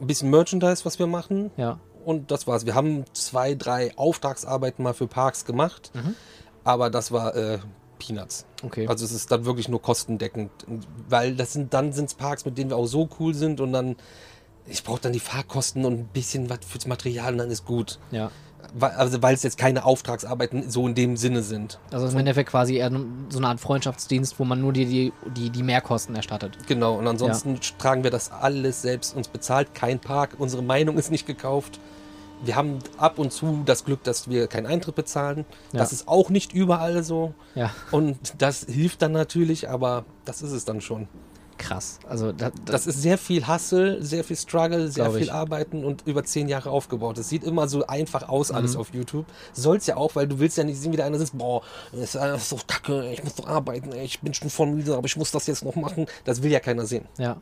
[0.00, 1.50] Ein bisschen Merchandise, was wir machen.
[1.56, 1.78] Ja.
[2.04, 2.64] Und das war's.
[2.66, 5.90] Wir haben zwei, drei Auftragsarbeiten mal für Parks gemacht.
[6.64, 7.58] Aber das war äh,
[7.98, 8.46] Peanuts.
[8.62, 8.86] Okay.
[8.86, 10.50] Also es ist dann wirklich nur kostendeckend.
[11.08, 13.72] Weil das sind, dann sind es Parks, mit denen wir auch so cool sind und
[13.72, 13.96] dann,
[14.66, 17.98] ich brauche dann die Fahrkosten und ein bisschen was fürs Material und dann ist gut.
[18.10, 18.30] ja.
[18.74, 21.78] Weil, also weil es jetzt keine Auftragsarbeiten so in dem Sinne sind.
[21.90, 22.90] Also im Endeffekt quasi eher
[23.28, 26.58] so eine Art Freundschaftsdienst, wo man nur die, die, die, die Mehrkosten erstattet.
[26.66, 29.74] Genau, und ansonsten tragen wir das alles selbst uns bezahlt.
[29.74, 31.80] Kein Park, unsere Meinung ist nicht gekauft.
[32.44, 35.44] Wir haben ab und zu das Glück, dass wir keinen Eintritt bezahlen.
[35.72, 35.80] Ja.
[35.80, 37.34] Das ist auch nicht überall so.
[37.54, 37.70] Ja.
[37.90, 41.08] Und das hilft dann natürlich, aber das ist es dann schon.
[41.58, 41.98] Krass.
[42.08, 45.32] Also da, da, Das ist sehr viel Hustle, sehr viel Struggle, sehr viel ich.
[45.32, 47.18] Arbeiten und über zehn Jahre aufgebaut.
[47.18, 48.80] Es sieht immer so einfach aus, alles Mhm.
[48.80, 49.26] auf YouTube.
[49.52, 52.14] Soll's ja auch, weil du willst ja nicht sehen, wie der eine sitzt, boah, das
[52.14, 55.30] ist so kacke, ich muss noch arbeiten, ich bin schon voll müde, aber ich muss
[55.32, 56.06] das jetzt noch machen.
[56.24, 57.06] Das will ja keiner sehen.
[57.18, 57.36] Ja.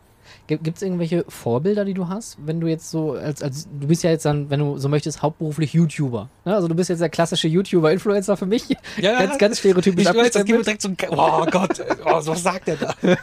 [0.47, 4.03] Gibt es irgendwelche Vorbilder, die du hast, wenn du jetzt so, als, als du bist
[4.03, 6.29] ja jetzt dann, wenn du so möchtest, hauptberuflich YouTuber.
[6.45, 6.55] Ne?
[6.55, 8.65] Also du bist jetzt der klassische YouTuber-Influencer für mich.
[9.01, 10.67] ganz, ganz stereotypisch Ich weiß, das abgestempelt.
[10.67, 12.95] direkt so, oh Gott, oh, was sagt der da?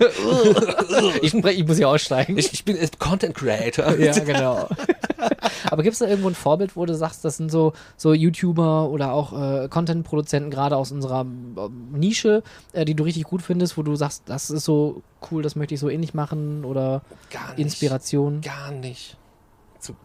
[1.21, 2.37] ich, ich muss hier aussteigen.
[2.37, 3.97] Ich, ich bin Content Creator.
[3.97, 4.67] ja, genau.
[5.69, 8.89] Aber gibt es da irgendwo ein Vorbild, wo du sagst, das sind so, so YouTuber
[8.89, 13.77] oder auch äh, Content-Produzenten gerade aus unserer äh, Nische, äh, die du richtig gut findest,
[13.77, 17.49] wo du sagst, das ist so cool, das möchte ich so ähnlich machen oder Gar
[17.49, 17.59] nicht.
[17.59, 18.41] Inspiration?
[18.41, 19.17] Gar nicht.
[19.79, 19.95] So,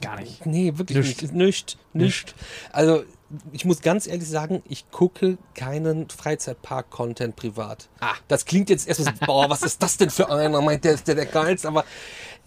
[0.00, 0.46] Gar nicht.
[0.46, 1.22] Nee, wirklich Nicht.
[1.22, 1.34] nicht.
[1.34, 2.34] Nicht, nicht.
[2.72, 3.04] Also,
[3.52, 7.88] ich muss ganz ehrlich sagen, ich gucke keinen Freizeitpark-Content privat.
[8.00, 8.14] Ah.
[8.28, 10.60] Das klingt jetzt erstmal so, boah, was ist das denn für einer?
[10.60, 11.84] Meint der ist der der geilste, aber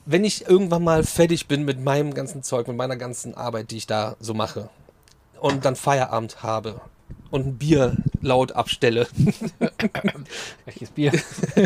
[0.05, 3.77] wenn ich irgendwann mal fertig bin mit meinem ganzen Zeug, mit meiner ganzen Arbeit, die
[3.77, 4.69] ich da so mache,
[5.39, 6.81] und dann Feierabend habe
[7.31, 9.07] und ein Bier laut abstelle,
[10.65, 11.11] Welches Bier?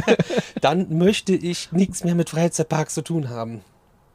[0.62, 3.62] dann möchte ich nichts mehr mit Freizeitparks zu tun haben.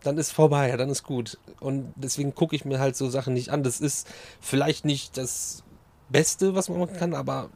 [0.02, 1.38] Dann ist vorbei, dann ist gut.
[1.60, 3.62] Und deswegen gucke ich mir halt so Sachen nicht an.
[3.62, 4.06] Das ist
[4.40, 5.64] vielleicht nicht das
[6.08, 7.50] Beste, was man machen kann, aber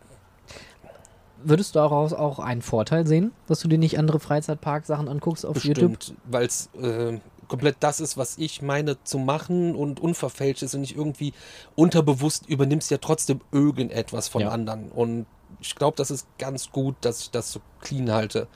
[1.44, 5.64] Würdest du daraus auch einen Vorteil sehen, dass du dir nicht andere Freizeitpark-Sachen anguckst auf
[5.64, 5.98] YouTube?
[5.98, 7.18] bestimmt, weil es äh,
[7.52, 11.34] komplett das ist, was ich meine zu machen und unverfälscht ist und nicht irgendwie
[11.74, 14.48] unterbewusst übernimmst ja trotzdem irgendetwas von Ja.
[14.48, 14.90] anderen.
[14.90, 15.26] Und
[15.60, 18.48] ich glaube, das ist ganz gut, dass ich das so clean halte.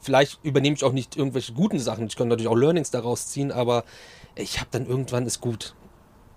[0.00, 2.06] Vielleicht übernehme ich auch nicht irgendwelche guten Sachen.
[2.06, 3.84] Ich kann natürlich auch Learnings daraus ziehen, aber
[4.34, 5.74] ich habe dann irgendwann ist gut.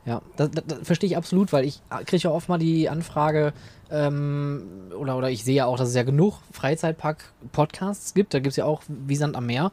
[0.05, 3.53] Ja, das, das, das verstehe ich absolut, weil ich kriege ja oft mal die Anfrage,
[3.89, 8.33] ähm, oder, oder ich sehe ja auch, dass es ja genug Freizeitpark-Podcasts gibt.
[8.33, 9.71] Da gibt es ja auch wie Sand am Meer.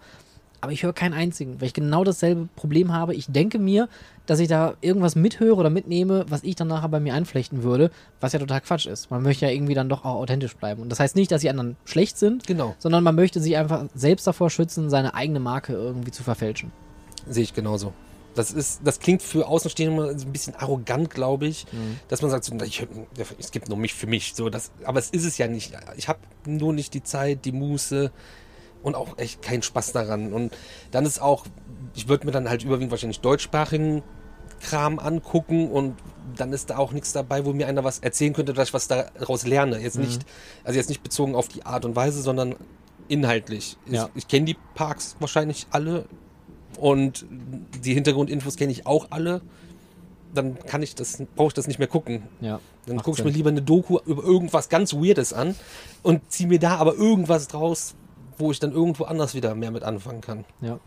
[0.62, 3.14] Aber ich höre keinen einzigen, weil ich genau dasselbe Problem habe.
[3.16, 3.88] Ich denke mir,
[4.26, 7.90] dass ich da irgendwas mithöre oder mitnehme, was ich dann nachher bei mir einflechten würde,
[8.20, 9.10] was ja total Quatsch ist.
[9.10, 10.80] Man möchte ja irgendwie dann doch auch authentisch bleiben.
[10.80, 13.86] Und das heißt nicht, dass die anderen schlecht sind, Genau, sondern man möchte sich einfach
[13.94, 16.70] selbst davor schützen, seine eigene Marke irgendwie zu verfälschen.
[17.28, 17.92] sehe ich genauso.
[18.36, 21.66] Das ist, das klingt für Außenstehende immer so ein bisschen arrogant, glaube ich,
[22.08, 22.86] dass man sagt, so, ich,
[23.38, 24.32] es gibt nur mich für mich.
[24.34, 25.72] So, das, aber es ist es ja nicht.
[25.96, 28.10] Ich habe nur nicht die Zeit, die Muße
[28.82, 30.32] und auch echt keinen Spaß daran.
[30.32, 30.52] Und
[30.90, 31.46] dann ist auch,
[31.94, 34.02] ich würde mir dann halt überwiegend wahrscheinlich deutschsprachigen
[34.60, 35.96] Kram angucken und
[36.36, 38.88] dann ist da auch nichts dabei, wo mir einer was erzählen könnte, dass ich was
[38.88, 39.78] daraus lerne.
[39.78, 40.24] Jetzt nicht,
[40.64, 42.54] also jetzt nicht bezogen auf die Art und Weise, sondern
[43.08, 43.76] inhaltlich.
[43.86, 44.08] Ja.
[44.14, 46.06] Ich, ich kenne die Parks wahrscheinlich alle
[46.78, 47.26] und
[47.84, 49.42] die Hintergrundinfos kenne ich auch alle.
[50.32, 52.22] Dann kann ich das, brauche ich das nicht mehr gucken.
[52.40, 52.60] Ja.
[52.86, 55.54] Dann gucke ich mir lieber eine Doku über irgendwas ganz Weirdes an
[56.02, 57.94] und ziehe mir da aber irgendwas draus,
[58.42, 60.44] wo ich dann irgendwo anders wieder mehr mit anfangen kann.
[60.60, 60.78] Ja.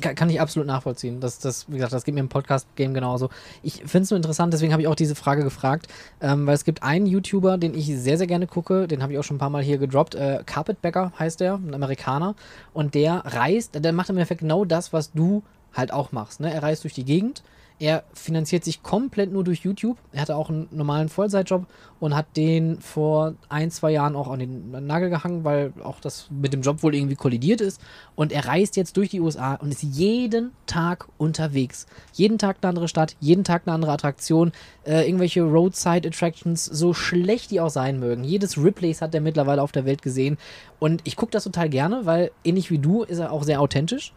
[0.00, 1.20] Ka- Kann ich absolut nachvollziehen.
[1.20, 3.28] Das, das, wie gesagt, das geht mir im Podcast-Game genauso.
[3.62, 5.86] Ich finde es nur interessant, deswegen habe ich auch diese Frage gefragt,
[6.22, 9.18] ähm, weil es gibt einen YouTuber, den ich sehr, sehr gerne gucke, den habe ich
[9.18, 10.14] auch schon ein paar Mal hier gedroppt.
[10.14, 12.34] Äh, Carpetbagger heißt der, ein Amerikaner.
[12.72, 15.42] Und der reist, der macht im Endeffekt genau das, was du
[15.74, 16.40] halt auch machst.
[16.40, 16.52] Ne?
[16.52, 17.42] Er reist durch die Gegend.
[17.80, 19.96] Er finanziert sich komplett nur durch YouTube.
[20.12, 21.64] Er hatte auch einen normalen Vollzeitjob
[21.98, 26.28] und hat den vor ein, zwei Jahren auch an den Nagel gehangen, weil auch das
[26.30, 27.80] mit dem Job wohl irgendwie kollidiert ist.
[28.14, 31.86] Und er reist jetzt durch die USA und ist jeden Tag unterwegs.
[32.12, 34.52] Jeden Tag eine andere Stadt, jeden Tag eine andere Attraktion,
[34.84, 38.24] äh, irgendwelche Roadside Attractions, so schlecht die auch sein mögen.
[38.24, 40.36] Jedes Riplays hat er mittlerweile auf der Welt gesehen.
[40.80, 44.12] Und ich gucke das total gerne, weil ähnlich wie du ist er auch sehr authentisch.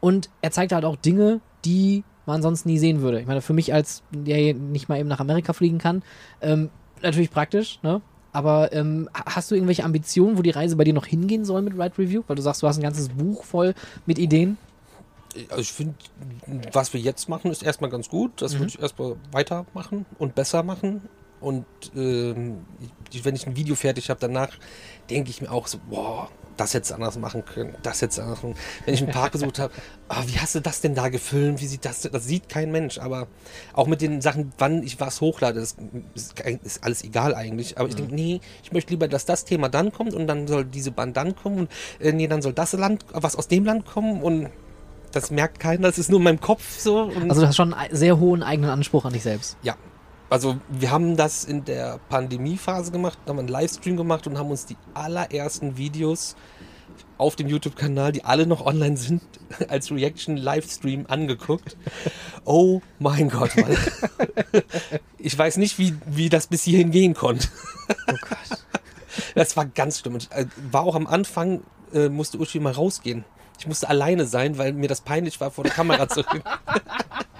[0.00, 3.20] Und er zeigt halt auch Dinge, die man sonst nie sehen würde.
[3.20, 6.02] Ich meine, für mich als der nicht mal eben nach Amerika fliegen kann,
[6.40, 6.70] ähm,
[7.02, 8.00] natürlich praktisch, ne?
[8.34, 11.60] Aber ähm, ha- hast du irgendwelche Ambitionen, wo die Reise bei dir noch hingehen soll
[11.62, 12.22] mit Ride Review?
[12.26, 13.74] Weil du sagst, du hast ein ganzes Buch voll
[14.06, 14.56] mit Ideen.
[15.50, 15.94] Also ich finde,
[16.72, 18.40] was wir jetzt machen, ist erstmal ganz gut.
[18.40, 21.02] Das würde ich erstmal weitermachen und besser machen.
[21.42, 24.50] Und ich, wenn ich ein Video fertig habe, danach
[25.10, 28.22] denke ich mir auch so, boah, das hättest du anders machen können, das hättest du
[28.22, 28.54] anders machen.
[28.84, 29.72] Wenn ich einen Park besucht habe,
[30.08, 31.60] ah, wie hast du das denn da gefilmt?
[31.60, 32.02] Wie sieht das?
[32.02, 32.98] Das sieht kein Mensch.
[32.98, 33.26] Aber
[33.72, 35.76] auch mit den Sachen, wann ich was hochlade, das
[36.14, 37.78] ist, ist alles egal eigentlich.
[37.78, 40.64] Aber ich denke, nee, ich möchte lieber, dass das Thema dann kommt und dann soll
[40.64, 43.86] diese Band dann kommen und äh, nee, dann soll das Land, was aus dem Land
[43.86, 44.48] kommen und
[45.10, 47.02] das merkt keiner, das ist nur in meinem Kopf so.
[47.02, 49.56] Und Also du hast schon einen sehr hohen eigenen Anspruch an dich selbst.
[49.62, 49.74] ja.
[50.32, 54.64] Also wir haben das in der Pandemiephase gemacht, haben einen Livestream gemacht und haben uns
[54.64, 56.36] die allerersten Videos
[57.18, 59.20] auf dem YouTube-Kanal, die alle noch online sind,
[59.68, 61.76] als Reaction-Livestream angeguckt.
[62.46, 63.76] Oh mein Gott, Mann.
[65.18, 67.48] Ich weiß nicht, wie, wie das bis hierhin gehen konnte.
[68.08, 68.58] Oh Gott.
[69.34, 70.16] Das war ganz schlimm.
[70.16, 71.60] Ich, äh, war auch am Anfang,
[71.92, 73.26] äh, musste Uschi mal rausgehen.
[73.58, 76.42] Ich musste alleine sein, weil mir das peinlich war, vor der Kamera zu reden.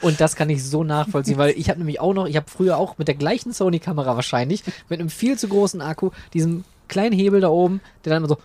[0.00, 2.76] Und das kann ich so nachvollziehen, weil ich habe nämlich auch noch, ich habe früher
[2.76, 7.40] auch mit der gleichen Sony-Kamera wahrscheinlich, mit einem viel zu großen Akku, diesem kleinen Hebel
[7.40, 8.38] da oben, der dann immer so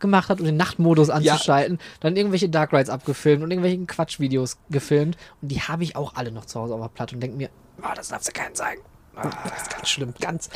[0.00, 5.16] gemacht hat, um den Nachtmodus anzuschalten, dann irgendwelche Dark Rides abgefilmt und irgendwelche Quatschvideos gefilmt.
[5.40, 7.50] Und die habe ich auch alle noch zu Hause auf der Platte und denke mir,
[7.82, 8.82] oh, das darfst du keinen zeigen.
[9.14, 10.14] Das ist ganz schlimm.
[10.20, 10.50] Ganz,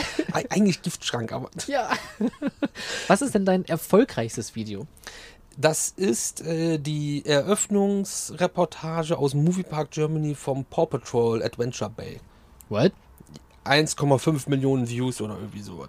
[0.50, 1.90] eigentlich Giftschrank, aber Ja.
[3.06, 4.86] Was ist denn dein erfolgreichstes Video?
[5.60, 12.20] Das ist äh, die Eröffnungsreportage aus Moviepark Germany vom Paw Patrol Adventure Bay.
[12.68, 12.92] What?
[13.64, 15.88] 1,5 Millionen Views oder irgendwie sowas.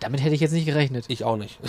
[0.00, 1.04] Damit hätte ich jetzt nicht gerechnet.
[1.06, 1.60] Ich auch nicht.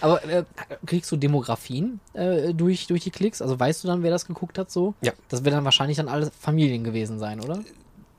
[0.00, 0.44] Aber äh,
[0.86, 3.42] kriegst du Demografien äh, durch, durch die Klicks?
[3.42, 4.94] Also weißt du dann, wer das geguckt hat so?
[5.02, 5.10] Ja.
[5.28, 7.64] Das wird dann wahrscheinlich dann alles Familien gewesen sein, oder?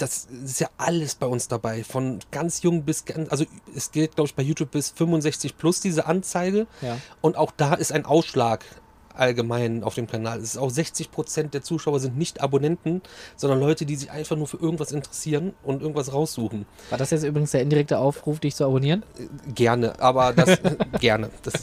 [0.03, 1.81] Das ist ja alles bei uns dabei.
[1.85, 5.79] Von ganz jung bis ganz, also es geht, glaube ich, bei YouTube bis 65 plus
[5.79, 6.67] diese Anzeige.
[6.81, 6.97] Ja.
[7.21, 8.65] Und auch da ist ein Ausschlag
[9.13, 10.39] allgemein auf dem Kanal.
[10.39, 13.01] Es ist auch 60 Prozent der Zuschauer sind nicht Abonnenten,
[13.37, 16.65] sondern Leute, die sich einfach nur für irgendwas interessieren und irgendwas raussuchen.
[16.89, 19.03] War das jetzt übrigens der indirekte Aufruf, dich zu abonnieren?
[19.55, 20.59] Gerne, aber das
[20.99, 21.29] gerne.
[21.43, 21.53] Das,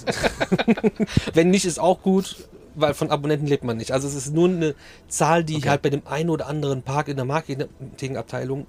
[1.35, 3.92] wenn nicht, ist auch gut, weil von Abonnenten lebt man nicht.
[3.92, 4.74] Also es ist nur eine
[5.09, 5.68] Zahl, die Okay.
[5.68, 8.66] halt bei dem einen oder anderen Park in der Marketingabteilung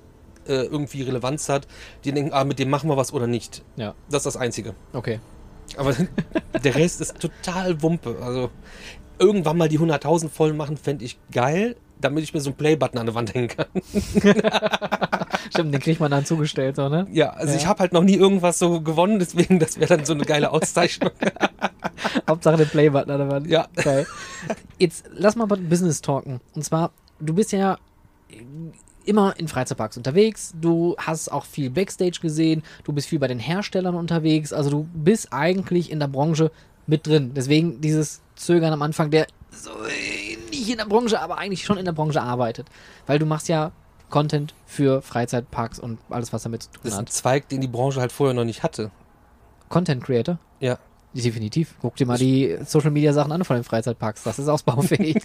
[0.48, 1.68] äh, irgendwie Relevanz hat.
[2.04, 3.64] Die denken, ah, mit dem machen wir was oder nicht.
[3.76, 3.94] Ja.
[4.10, 4.76] Das ist das Einzige.
[4.94, 5.20] Okay.
[5.78, 5.96] Aber
[6.64, 8.18] der Rest ist total Wumpe.
[8.22, 8.50] Also
[9.20, 13.00] irgendwann mal die 100.000 voll machen, fände ich geil, damit ich mir so einen Playbutton
[13.00, 13.66] an der Wand hängen kann.
[15.50, 17.08] Stimmt, den kriegt man dann zugestellt, so, ne?
[17.12, 17.60] Ja, also Ja.
[17.60, 20.52] ich habe halt noch nie irgendwas so gewonnen, deswegen das wäre dann so eine geile
[20.52, 21.12] Auszeichnung.
[22.30, 23.48] Hauptsache den Playbutton an der Wand.
[23.48, 23.68] Ja.
[23.76, 24.08] Geil.
[24.78, 26.40] Jetzt lass mal über Business talken.
[26.56, 27.78] Und zwar, du bist ja
[29.06, 33.40] immer in Freizeitparks unterwegs, du hast auch viel Backstage gesehen, du bist viel bei den
[33.40, 36.52] Herstellern unterwegs, also du bist eigentlich in der Branche
[36.88, 37.32] mit drin.
[37.36, 39.72] Deswegen dieses Zögern am Anfang, der so
[40.52, 42.68] nicht in der Branche, aber eigentlich schon in der Branche arbeitet.
[43.08, 43.72] Weil du machst ja
[44.10, 47.12] Content für Freizeitparks und alles, was damit zu Das tun ist ein hat.
[47.12, 48.92] Zweig, den die Branche halt vorher noch nicht hatte.
[49.70, 50.38] Content Creator?
[50.60, 50.78] Ja.
[51.14, 51.76] Definitiv.
[51.82, 54.24] Guck dir mal die Social Media Sachen an von den Freizeitparks.
[54.24, 55.18] Das ist ausbaufähig.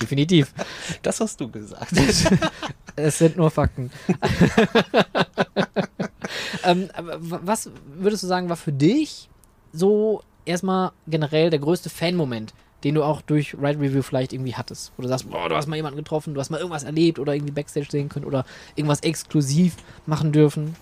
[0.00, 0.54] Definitiv.
[1.02, 1.92] Das hast du gesagt.
[2.98, 3.90] Es sind nur Fakten.
[6.64, 9.28] ähm, was würdest du sagen, war für dich
[9.70, 12.54] so erstmal generell der größte Fan-Moment,
[12.86, 14.92] den du auch durch Ride Review vielleicht irgendwie hattest?
[14.96, 17.34] Wo du sagst, boah, du hast mal jemanden getroffen, du hast mal irgendwas erlebt oder
[17.34, 18.46] irgendwie Backstage sehen können oder
[18.76, 19.74] irgendwas exklusiv
[20.06, 20.76] machen dürfen.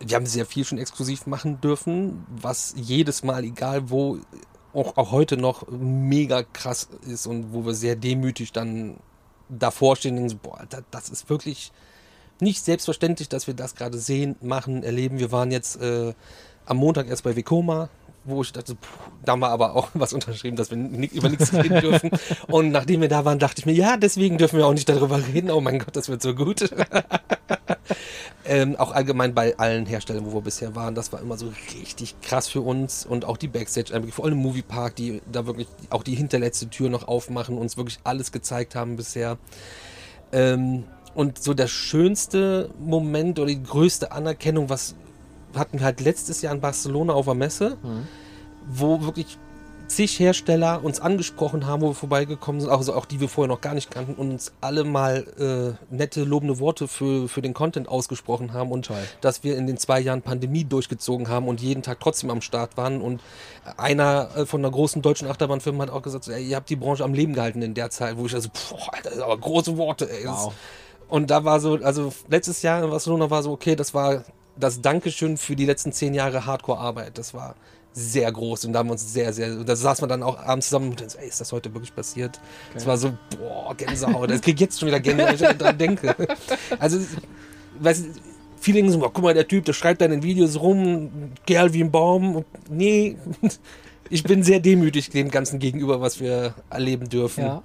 [0.00, 4.16] Wir haben sehr viel schon exklusiv machen dürfen, was jedes Mal, egal wo,
[4.72, 8.96] auch, auch heute noch mega krass ist und wo wir sehr demütig dann
[9.50, 11.70] davor stehen und denken, so, boah, das, das ist wirklich
[12.40, 15.18] nicht selbstverständlich, dass wir das gerade sehen, machen, erleben.
[15.18, 16.14] Wir waren jetzt äh,
[16.64, 17.90] am Montag erst bei Vekoma,
[18.24, 18.76] wo ich dachte,
[19.24, 22.10] da haben wir aber auch was unterschrieben, dass wir ni über nichts reden dürfen.
[22.48, 25.20] Und nachdem wir da waren, dachte ich mir, ja, deswegen dürfen wir auch nicht darüber
[25.32, 25.50] reden.
[25.50, 26.70] Oh mein Gott, das wird so gut.
[28.44, 32.20] ähm, auch allgemein bei allen Herstellern, wo wir bisher waren, das war immer so richtig
[32.20, 33.04] krass für uns.
[33.04, 36.90] Und auch die Backstage-Einblicke, vor allem im Moviepark, die da wirklich auch die hinterletzte Tür
[36.90, 39.38] noch aufmachen, uns wirklich alles gezeigt haben bisher.
[40.32, 44.94] Ähm, und so der schönste Moment oder die größte Anerkennung, was
[45.56, 47.78] hatten wir halt letztes Jahr in Barcelona auf der Messe,
[48.68, 49.38] wo wirklich
[49.92, 53.60] zig Hersteller uns angesprochen haben, wo wir vorbeigekommen sind, also auch die wir vorher noch
[53.60, 57.88] gar nicht kannten und uns alle mal äh, nette, lobende Worte für, für den Content
[57.88, 58.96] ausgesprochen haben und Toll.
[59.20, 62.76] dass wir in den zwei Jahren Pandemie durchgezogen haben und jeden Tag trotzdem am Start
[62.76, 63.20] waren und
[63.76, 67.04] einer äh, von einer großen deutschen Achterbahnfirma hat auch gesagt, ey, ihr habt die Branche
[67.04, 69.76] am Leben gehalten in der Zeit, wo ich also, boah, Alter, das sind aber große
[69.76, 70.26] Worte, ey.
[70.26, 70.54] Wow.
[71.08, 74.24] Und da war so, also letztes Jahr in Barcelona war so, okay, das war
[74.56, 77.18] das Dankeschön für die letzten zehn Jahre Hardcore-Arbeit.
[77.18, 77.54] Das war
[77.92, 80.68] sehr groß und da haben wir uns sehr, sehr, da saß man dann auch abends
[80.68, 82.40] zusammen und dann so, ey, ist das heute wirklich passiert?
[82.74, 84.30] Es war so, boah, Gänsehaut.
[84.30, 86.16] Ich krieg jetzt schon wieder Gänsehaut, wenn ich dran denke.
[86.78, 86.98] Also,
[87.80, 88.08] weißt du,
[88.58, 91.72] viele denken so, boah, guck mal, der Typ, der schreibt da in Videos rum, Kerl
[91.74, 92.36] wie ein Baum.
[92.36, 93.18] Und nee,
[94.08, 97.44] ich bin sehr demütig dem Ganzen gegenüber, was wir erleben dürfen.
[97.44, 97.62] Ja.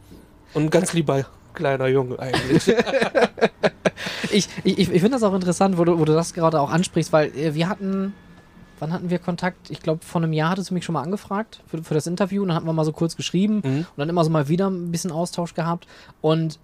[0.53, 1.25] Und ganz lieber
[1.57, 2.63] kleiner Junge eigentlich.
[4.31, 7.13] Ich, ich, ich finde das auch interessant, wo du, wo du das gerade auch ansprichst,
[7.13, 8.13] weil äh, wir hatten,
[8.79, 9.71] wann hatten wir Kontakt?
[9.71, 12.41] Ich glaube, vor einem Jahr hattest du mich schon mal angefragt für, für das Interview
[12.41, 13.77] und dann hatten wir mal so kurz geschrieben Mhm.
[13.79, 15.87] und dann immer so mal wieder ein bisschen Austausch gehabt.
[16.21, 16.59] Und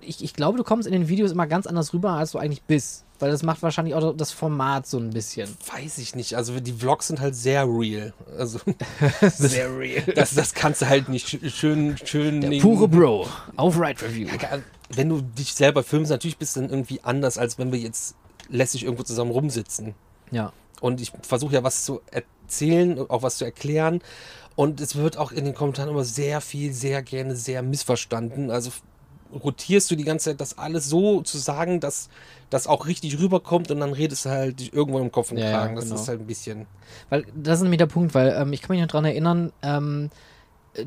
[0.00, 2.62] ich, ich glaube, du kommst in den Videos immer ganz anders rüber, als du eigentlich
[2.62, 3.04] bist.
[3.24, 5.48] Weil das macht wahrscheinlich auch das Format so ein bisschen.
[5.74, 6.34] Weiß ich nicht.
[6.34, 8.12] Also die Vlogs sind halt sehr real.
[8.36, 8.58] Also
[9.30, 10.02] Sehr real.
[10.14, 12.42] das, das kannst du halt nicht sch- schön, schön.
[12.42, 14.28] Der pure Bro auf Ride Review.
[14.28, 14.58] Ja,
[14.90, 18.14] Wenn du dich selber filmst, natürlich bist du dann irgendwie anders, als wenn wir jetzt
[18.50, 19.94] lässig irgendwo zusammen rumsitzen.
[20.30, 20.52] Ja.
[20.82, 24.02] Und ich versuche ja was zu erzählen, auch was zu erklären.
[24.54, 28.50] Und es wird auch in den Kommentaren immer sehr viel, sehr gerne, sehr missverstanden.
[28.50, 28.70] Also
[29.42, 32.08] rotierst du die ganze Zeit, das alles so zu sagen, dass
[32.50, 35.74] das auch richtig rüberkommt und dann redest du halt irgendwo im Kopf und Ja, Kragen.
[35.76, 35.96] Das genau.
[35.96, 36.66] ist halt ein bisschen.
[37.10, 40.10] Weil das ist nämlich der Punkt, weil ähm, ich kann mich noch dran erinnern, ähm,
[40.74, 40.84] äh,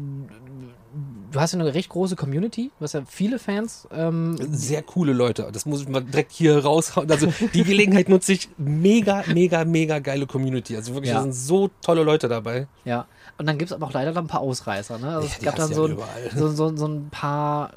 [1.31, 3.87] du hast ja eine recht große Community, du hast ja viele Fans.
[3.91, 5.49] Ähm, Sehr coole Leute.
[5.51, 7.09] Das muss ich mal direkt hier raushauen.
[7.11, 8.49] Also die Gelegenheit nutze ich.
[8.57, 10.75] Mega, mega, mega geile Community.
[10.75, 11.17] Also wirklich, Ja.
[11.17, 12.67] da sind so tolle Leute dabei.
[12.85, 13.05] ja.
[13.39, 14.97] Und dann gibt es aber auch leider dann ein paar Ausreißer.
[14.97, 15.09] Ne?
[15.09, 15.95] Also Ja, es gab dann so, ja
[16.35, 17.69] so, so, so ein paar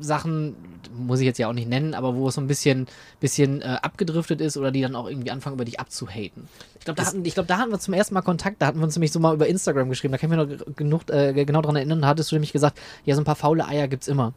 [0.00, 0.54] Sachen,
[0.96, 2.86] muss ich jetzt ja auch nicht nennen, aber wo es so ein bisschen,
[3.20, 6.48] bisschen äh, abgedriftet ist oder die dann auch irgendwie anfangen, über dich abzuhaten.
[6.78, 8.66] Ich glaube, da, Es- hatten, ich glaub, da hatten wir zum ersten Mal Kontakt, da
[8.66, 11.10] hatten wir uns nämlich so mal über Instagram geschrieben, da kann ich mich noch genug,
[11.10, 13.88] äh, genau dran erinnern, da hattest du nämlich gesagt, ja, so ein paar faule Eier
[13.88, 14.32] gibt's immer.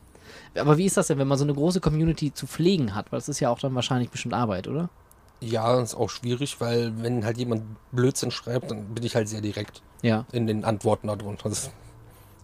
[0.56, 3.12] Aber wie ist das denn, wenn man so eine große Community zu pflegen hat?
[3.12, 4.89] Weil das ist ja auch dann wahrscheinlich bestimmt Arbeit, oder?
[5.41, 9.41] Ja, ist auch schwierig, weil wenn halt jemand Blödsinn schreibt, dann bin ich halt sehr
[9.41, 10.26] direkt Ja.
[10.32, 11.50] in den Antworten darunter.
[11.50, 11.69] Das,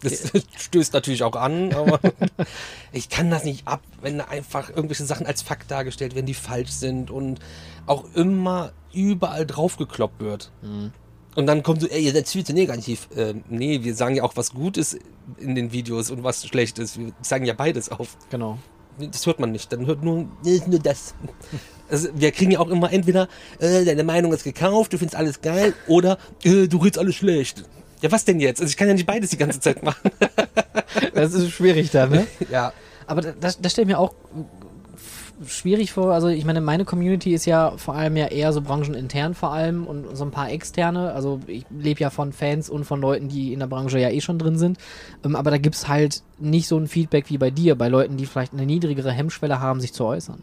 [0.02, 2.00] das stößt natürlich auch an, aber
[2.92, 6.72] ich kann das nicht ab, wenn einfach irgendwelche Sachen als Fakt dargestellt werden, die falsch
[6.72, 7.40] sind und
[7.86, 10.52] auch immer überall draufgekloppt wird.
[11.36, 13.10] Und dann kommt so, ey, ihr seid viel zu negativ.
[13.16, 14.98] Äh, nee, wir sagen ja auch, was gut ist
[15.38, 16.98] in den Videos und was schlecht ist.
[16.98, 18.18] Wir sagen ja beides auf.
[18.30, 18.58] Genau.
[18.98, 19.72] Das hört man nicht.
[19.74, 21.14] Dann hört nur, nur das.
[21.88, 23.28] Also, wir kriegen ja auch immer entweder,
[23.60, 27.64] äh, deine Meinung ist gekauft, du findest alles geil, oder äh, du redest alles schlecht.
[28.02, 28.62] Ja, was denn jetzt?
[28.62, 30.12] Also ich kann ja nicht beides die ganze Zeit machen.
[31.14, 32.26] Das ist schwierig da, ne?
[32.52, 32.72] ja.
[33.08, 34.14] Aber da- das, das stelle ich mir auch
[35.46, 36.14] schwierig vor.
[36.14, 39.86] Also ich meine, meine Community ist ja vor allem ja eher so branchenintern vor allem
[39.86, 41.12] und so ein paar externe.
[41.14, 44.22] Also ich lebe ja von Fans und von Leuten, die in der Branche ja eh
[44.22, 44.78] schon drin sind.
[45.24, 48.16] Ähm, aber da gibt es halt nicht so ein Feedback wie bei dir, bei Leuten,
[48.18, 50.42] die vielleicht eine niedrigere Hemmschwelle haben, sich zu äußern.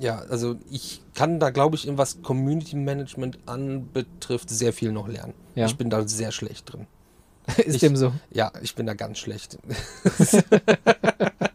[0.00, 5.06] Ja, also ich kann da, glaube ich, in was Community Management anbetrifft, sehr viel noch
[5.08, 5.34] lernen.
[5.54, 5.66] Ja.
[5.66, 6.86] Ich bin da sehr schlecht drin.
[7.58, 8.12] ist Ich- dem so.
[8.30, 9.58] Ja, ich bin da ganz schlecht.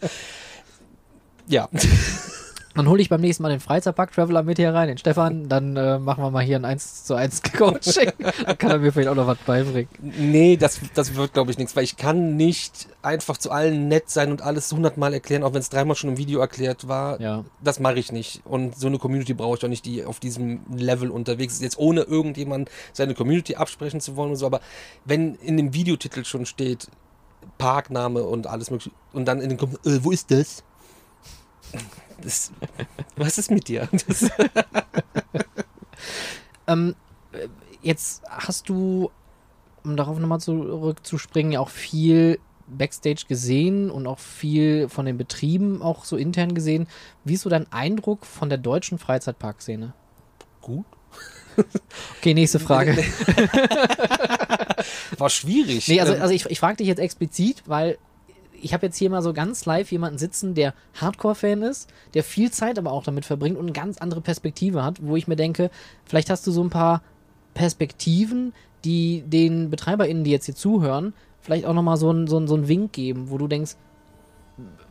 [1.47, 1.67] ja.
[2.77, 5.49] Dann hole ich beim nächsten Mal den Freizeitpark-Traveler mit hier rein, den Stefan.
[5.49, 8.11] Dann äh, machen wir mal hier ein 1 zu 1 Coaching.
[8.45, 9.89] Dann kann er mir vielleicht auch noch was beibringen.
[9.99, 14.11] Nee, das, das wird, glaube ich, nichts, weil ich kann nicht einfach zu allen nett
[14.11, 17.19] sein und alles hundertmal erklären, auch wenn es dreimal schon im Video erklärt war.
[17.19, 17.45] Ja.
[17.63, 18.41] Das mache ich nicht.
[18.45, 21.63] Und so eine Community brauche ich auch nicht, die auf diesem Level unterwegs ist.
[21.63, 24.45] Jetzt ohne irgendjemand seine Community absprechen zu wollen und so.
[24.45, 24.61] Aber
[25.03, 26.87] wenn in dem Videotitel schon steht,
[27.57, 30.63] Parkname und alles mögliche, und dann in den Kommentaren, äh, wo ist das?
[32.21, 32.51] Das
[33.15, 33.87] was ist mit dir?
[36.67, 36.95] Ähm,
[37.31, 37.47] äh,
[37.81, 39.09] jetzt hast du,
[39.83, 45.81] um darauf nochmal zurückzuspringen, ja auch viel Backstage gesehen und auch viel von den Betrieben
[45.81, 46.87] auch so intern gesehen.
[47.23, 49.93] Wie ist so dein Eindruck von der deutschen Freizeitparkszene?
[50.61, 50.85] gut.
[52.19, 52.95] Okay, nächste Frage.
[55.17, 55.87] War schwierig.
[55.87, 57.97] Nee, also, Ähm, also ich, ich frage dich jetzt explizit, weil
[58.61, 62.51] ich habe jetzt hier mal so ganz live jemanden sitzen, der Hardcore-Fan ist, der viel
[62.51, 65.69] Zeit aber auch damit verbringt und eine ganz andere Perspektive hat, wo ich mir denke,
[66.05, 67.01] vielleicht hast du so ein paar
[67.53, 72.55] Perspektiven, die den BetreiberInnen, die jetzt hier zuhören, vielleicht auch nochmal so einen so so
[72.55, 73.75] einen Wink geben, wo du denkst,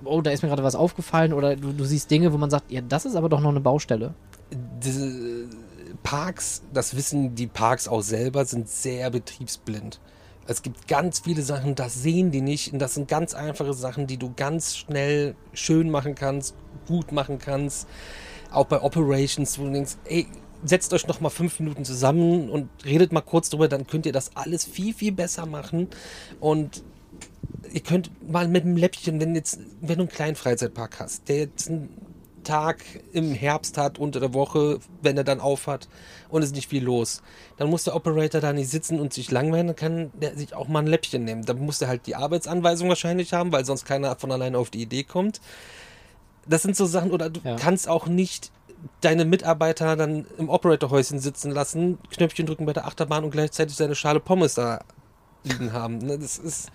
[0.04, 2.70] oh, da ist mir gerade was aufgefallen oder du, du siehst Dinge, wo man sagt,
[2.70, 4.14] ja, das ist aber doch noch eine Baustelle.
[4.82, 5.48] diese
[6.02, 10.00] Parks, das wissen die Parks auch selber, sind sehr betriebsblind.
[10.46, 12.72] Es gibt ganz viele Sachen, das sehen die nicht.
[12.72, 16.54] Und das sind ganz einfache Sachen, die du ganz schnell schön machen kannst,
[16.86, 17.88] gut machen kannst.
[18.52, 20.26] Auch bei Operations, wo du denkst, ey,
[20.64, 24.12] setzt euch noch mal fünf Minuten zusammen und redet mal kurz drüber, dann könnt ihr
[24.12, 25.88] das alles viel, viel besser machen.
[26.40, 26.82] Und
[27.72, 31.38] ihr könnt mal mit dem Läppchen, wenn jetzt, wenn du einen kleinen Freizeitpark hast, der
[31.38, 31.88] jetzt einen
[32.46, 32.78] Tag
[33.12, 35.88] im Herbst hat, unter der Woche, wenn er dann aufhat
[36.28, 37.22] und es ist nicht viel los,
[37.58, 40.68] dann muss der Operator da nicht sitzen und sich langweilen, dann kann der sich auch
[40.68, 41.44] mal ein Läppchen nehmen.
[41.44, 44.82] Dann muss er halt die Arbeitsanweisung wahrscheinlich haben, weil sonst keiner von alleine auf die
[44.82, 45.40] Idee kommt.
[46.48, 47.56] Das sind so Sachen, oder du Ja.
[47.56, 48.52] kannst auch nicht
[49.00, 53.94] deine Mitarbeiter dann im Operatorhäuschen sitzen lassen, Knöpfchen drücken bei der Achterbahn und gleichzeitig seine
[53.94, 54.80] Schale Pommes da
[55.44, 55.98] liegen haben.
[55.98, 56.18] ne?
[56.18, 56.70] Das ist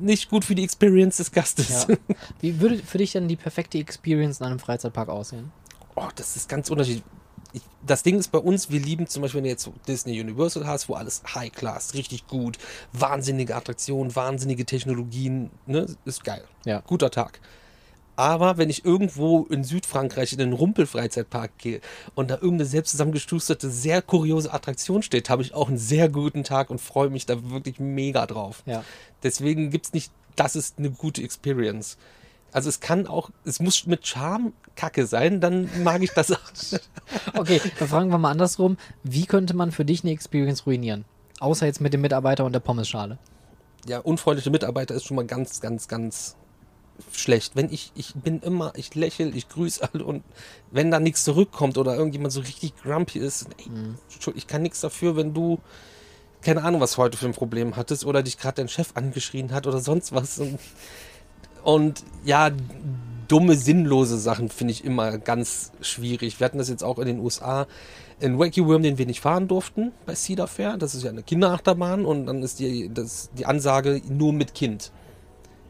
[0.00, 1.86] nicht gut für die Experience des Gastes.
[1.88, 1.96] Ja.
[2.40, 5.52] Wie würde für dich denn die perfekte Experience in einem Freizeitpark aussehen?
[5.96, 7.04] Oh, das ist ganz unterschiedlich.
[7.52, 10.66] Ich, das Ding ist bei uns, wir lieben zum Beispiel, wenn du jetzt Disney Universal
[10.66, 12.58] hast, wo alles High Class, richtig gut,
[12.92, 16.44] wahnsinnige Attraktionen, wahnsinnige Technologien, ne, ist geil.
[16.64, 16.80] Ja.
[16.86, 17.40] Guter Tag.
[18.20, 21.80] Aber wenn ich irgendwo in Südfrankreich in einen Rumpelfreizeitpark gehe
[22.14, 26.44] und da irgendeine selbst zusammengestusterte, sehr kuriose Attraktion steht, habe ich auch einen sehr guten
[26.44, 28.62] Tag und freue mich da wirklich mega drauf.
[28.66, 28.84] Ja.
[29.22, 31.96] Deswegen gibt es nicht, das ist eine gute Experience.
[32.52, 36.38] Also es kann auch, es muss mit Charme Kacke sein, dann mag ich das auch.
[37.34, 38.76] Okay, dann fragen wir mal andersrum.
[39.02, 41.06] Wie könnte man für dich eine Experience ruinieren?
[41.38, 43.16] Außer jetzt mit dem Mitarbeiter und der Pommesschale.
[43.86, 46.36] ja, unfreundliche Mitarbeiter ist schon mal ganz, ganz, ganz
[47.12, 47.56] schlecht.
[47.56, 50.22] Wenn ich, ich bin immer, ich lächle, ich grüße alle und
[50.70, 53.66] wenn da nichts zurückkommt oder irgendjemand so richtig grumpy ist, ey,
[54.10, 55.58] Entschu- ich kann nichts dafür, wenn du
[56.42, 59.66] keine Ahnung, was heute für ein Problem hattest oder dich gerade dein Chef angeschrien hat
[59.66, 60.38] oder sonst was.
[60.38, 60.58] Und,
[61.62, 62.50] und ja,
[63.28, 66.40] dumme, sinnlose Sachen finde ich immer ganz schwierig.
[66.40, 67.66] Wir hatten das jetzt auch in den USA.
[68.20, 70.76] In Wacky Worm, den wir nicht fahren durften bei Cedar Fair.
[70.78, 74.92] Das ist ja eine Kinderachterbahn und dann ist die, das, die Ansage nur mit Kind.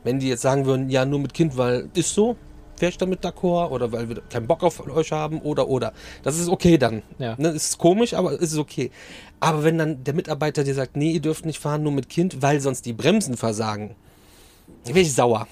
[0.05, 2.36] Wenn die jetzt sagen würden, ja, nur mit Kind, weil ist so,
[2.78, 5.92] wäre ich damit d'accord oder weil wir keinen Bock auf euch haben oder oder.
[6.22, 7.03] Das ist okay dann.
[7.18, 7.34] Ja.
[7.38, 8.90] Ne, ist komisch, aber es ist okay.
[9.38, 12.42] Aber wenn dann der Mitarbeiter dir sagt, nee, ihr dürft nicht fahren, nur mit Kind,
[12.42, 13.94] weil sonst die Bremsen versagen,
[14.84, 15.46] dann wäre ich sauer.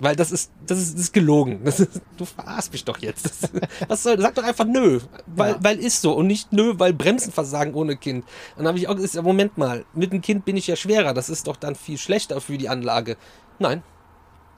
[0.00, 1.60] Weil das ist, das ist, das ist gelogen.
[1.64, 3.26] Das ist, du verarschst mich doch jetzt.
[3.26, 3.50] Das,
[3.88, 5.00] was soll, sag doch einfach nö.
[5.26, 5.58] Weil, Ja.
[5.60, 6.12] weil ist so.
[6.12, 8.24] Und nicht nö, weil Bremsen versagen ohne Kind.
[8.56, 11.12] Und dann habe ich auch gesagt, Moment mal, mit dem Kind bin ich ja schwerer.
[11.12, 13.16] Das ist doch dann viel schlechter für die Anlage.
[13.58, 13.82] Nein.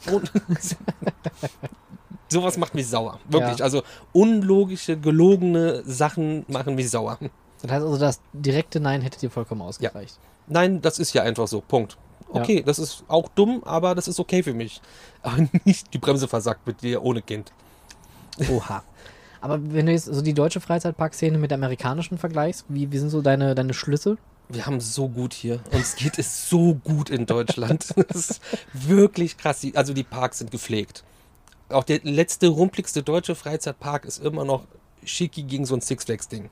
[2.29, 3.21] Sowas macht mich sauer.
[3.29, 3.59] Wirklich.
[3.59, 3.65] Ja.
[3.65, 3.83] Also
[4.13, 7.19] unlogische, gelogene Sachen machen mich sauer.
[7.63, 10.19] Das heißt also, das direkte Nein hätte dir vollkommen ausgereicht.
[10.49, 11.61] Nein, das ist ja einfach so.
[11.61, 11.97] Punkt.
[12.29, 14.81] Okay, das ist auch dumm, aber das ist okay für mich.
[15.23, 17.53] Aber nicht die Bremse versagt mit dir ohne Kind.
[18.51, 18.83] Oha.
[19.41, 23.11] Aber wenn du jetzt so die deutsche Freizeitparkszene mit der amerikanischen vergleichst, wie, wie sind
[23.11, 24.19] so deine, deine Schlüsse?
[24.49, 25.61] Wir haben so gut hier.
[25.73, 27.87] Uns geht es so gut in Deutschland.
[28.09, 28.41] Das ist
[28.73, 29.67] wirklich krass.
[29.75, 31.05] Also die Parks sind gepflegt.
[31.69, 34.65] Auch der letzte, rumpligste deutsche Freizeitpark ist immer noch
[35.05, 36.49] schicki gegen so ein Six Flags-Ding.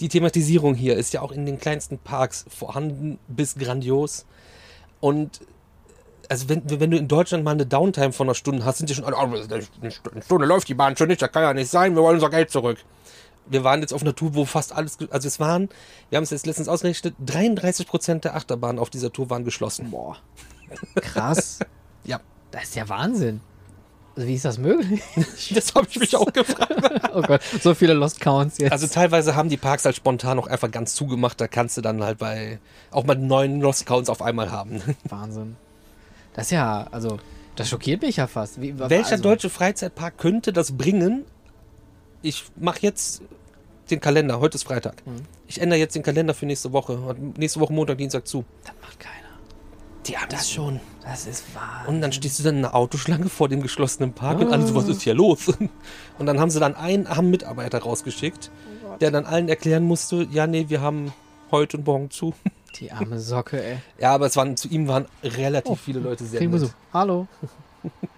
[0.00, 4.26] Die Thematisierung hier ist ja auch in den kleinsten Parks vorhanden bis grandios.
[5.00, 5.40] Und
[6.28, 8.94] also wenn, wenn du in Deutschland mal eine Downtime von einer Stunde hast, sind die
[8.94, 11.94] schon alle, oh, eine Stunde läuft die Bahn schon nicht, das kann ja nicht sein,
[11.94, 12.78] wir wollen unser Geld zurück.
[13.46, 15.68] Wir waren jetzt auf einer Tour, wo fast alles, also es waren,
[16.08, 19.90] wir haben es jetzt letztens ausgerechnet, 33 Prozent der Achterbahnen auf dieser Tour waren geschlossen.
[19.90, 20.16] Boah.
[20.96, 21.58] Krass.
[22.06, 22.20] Ja,
[22.50, 23.40] Das ist ja Wahnsinn.
[24.16, 25.02] Also wie ist das möglich?
[25.54, 27.10] das habe ich mich auch gefragt.
[27.14, 28.72] oh Gott, so viele Lost Counts jetzt.
[28.72, 32.02] Also teilweise haben die Parks halt spontan auch einfach ganz zugemacht, da kannst du dann
[32.02, 34.82] halt bei auch mal neun Lost Counts auf einmal haben.
[35.08, 35.56] Wahnsinn.
[36.34, 37.18] Das ist ja, also,
[37.56, 38.60] das schockiert mich ja fast.
[38.60, 41.24] Wie, Welcher also, deutsche Freizeitpark könnte das bringen?
[42.24, 43.20] Ich mache jetzt
[43.90, 45.06] den Kalender, heute ist Freitag.
[45.06, 45.26] Mhm.
[45.46, 47.14] Ich ändere jetzt den Kalender für nächste Woche.
[47.36, 48.46] Nächste Woche Montag, Dienstag zu.
[48.64, 49.28] Das macht keiner.
[50.06, 50.80] Die haben das schon.
[51.02, 51.84] Das ist wahr.
[51.86, 54.74] Und dann stehst du dann in einer Autoschlange vor dem geschlossenen Park und alle so,
[54.74, 55.48] was ist hier los?
[56.18, 58.50] Und dann haben sie dann einen armen Mitarbeiter rausgeschickt,
[59.02, 61.12] der dann allen erklären musste, ja, nee, wir haben
[61.50, 62.32] heute und morgen zu.
[62.80, 63.76] Die arme Socke, ey.
[63.98, 66.60] Ja, aber es waren, zu ihm waren relativ viele Leute sehr Kriegen nett.
[66.62, 66.70] so.
[66.92, 67.28] Hallo.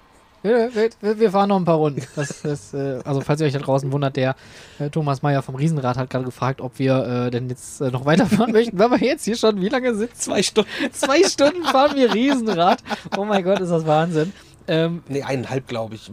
[0.46, 2.02] Wir, wir, wir fahren noch ein paar Runden.
[2.14, 4.36] Das, das, äh, also falls ihr euch da draußen wundert, der
[4.78, 8.04] äh, Thomas Meyer vom Riesenrad hat gerade gefragt, ob wir äh, denn jetzt äh, noch
[8.04, 10.14] weiterfahren möchten, weil wir jetzt hier schon wie lange sitzen?
[10.14, 10.70] Zwei Stunden.
[10.92, 12.82] Zwei Stunden fahren wir Riesenrad.
[13.16, 14.32] Oh mein Gott, ist das Wahnsinn.
[14.68, 16.10] Ähm, Nee, eineinhalb, glaube ich.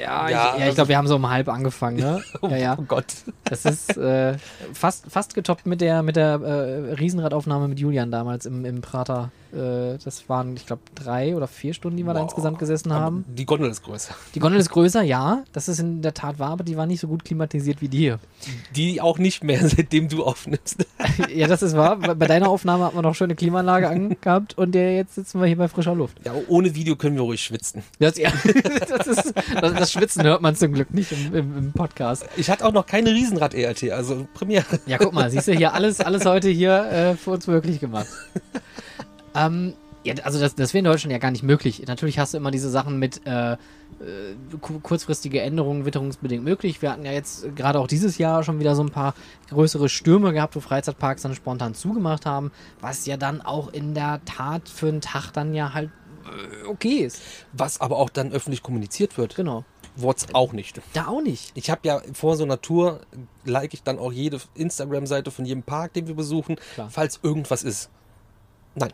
[0.00, 2.22] Ja, Ja, ich, ja, ich also- glaube, wir haben so um halb angefangen, ne?
[2.42, 2.76] Ja, ja.
[2.78, 3.06] Oh Gott.
[3.44, 4.36] Das ist äh,
[4.72, 9.30] fast, fast getoppt mit der, mit der äh, Riesenradaufnahme mit Julian damals im, im Prater.
[9.52, 12.26] Äh, das waren, ich glaube, drei oder vier Stunden, die wir da Boah.
[12.28, 13.24] insgesamt gesessen Aber haben.
[13.28, 14.14] Die Gondel ist größer.
[14.34, 15.42] Die Gondel ist größer, ja.
[15.52, 17.98] Das ist in der Tat wahr, aber die war nicht so gut klimatisiert wie die
[17.98, 18.18] hier.
[18.76, 20.86] Die auch nicht mehr, seitdem du aufnimmst.
[21.34, 21.96] ja, das ist wahr.
[21.96, 25.46] Bei bei deiner Aufnahme hat man noch schöne Klimaanlage angehabt und der, jetzt sitzen wir
[25.48, 26.18] hier bei frischer Luft.
[26.24, 27.82] Ja, ohne Video können wir ruhig schwitzen.
[27.98, 28.30] Das, ja,
[28.88, 32.26] das, ist, das, das Schwitzen hört man zum Glück nicht im, im, im Podcast.
[32.36, 34.64] Ich hatte auch noch keine Riesenrad-ERT, also Premiere.
[34.86, 38.06] Ja, guck mal, siehst du hier alles, alles heute hier äh, für uns möglich gemacht.
[39.34, 41.82] ähm, ja, also das, das wäre in Deutschland ja gar nicht möglich.
[41.86, 43.56] Natürlich hast du immer diese Sachen mit äh, äh,
[44.60, 46.80] ku- kurzfristige Änderungen witterungsbedingt möglich.
[46.80, 49.14] Wir hatten ja jetzt gerade auch dieses Jahr schon wieder so ein paar
[49.50, 52.50] größere Stürme gehabt, wo Freizeitparks dann spontan zugemacht haben,
[52.80, 55.90] was ja dann auch in der Tat für einen Tag dann ja halt
[56.66, 57.20] okay ist.
[57.52, 59.36] Was aber auch dann öffentlich kommuniziert wird.
[59.36, 59.64] Genau.
[59.96, 60.80] Wurz auch nicht.
[60.92, 61.52] Da auch nicht.
[61.54, 63.00] Ich habe ja vor so einer Tour,
[63.44, 66.88] like ich dann auch jede Instagram-Seite von jedem Park, den wir besuchen, Klar.
[66.90, 67.90] falls irgendwas ist.
[68.74, 68.92] Nein,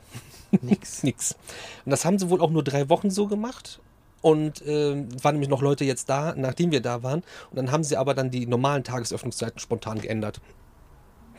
[0.63, 1.03] Nix.
[1.03, 1.37] nix.
[1.85, 3.81] Und das haben sie wohl auch nur drei Wochen so gemacht.
[4.23, 7.23] Und ähm, waren nämlich noch Leute jetzt da, nachdem wir da waren.
[7.51, 10.41] Und dann haben sie aber dann die normalen Tagesöffnungszeiten spontan geändert.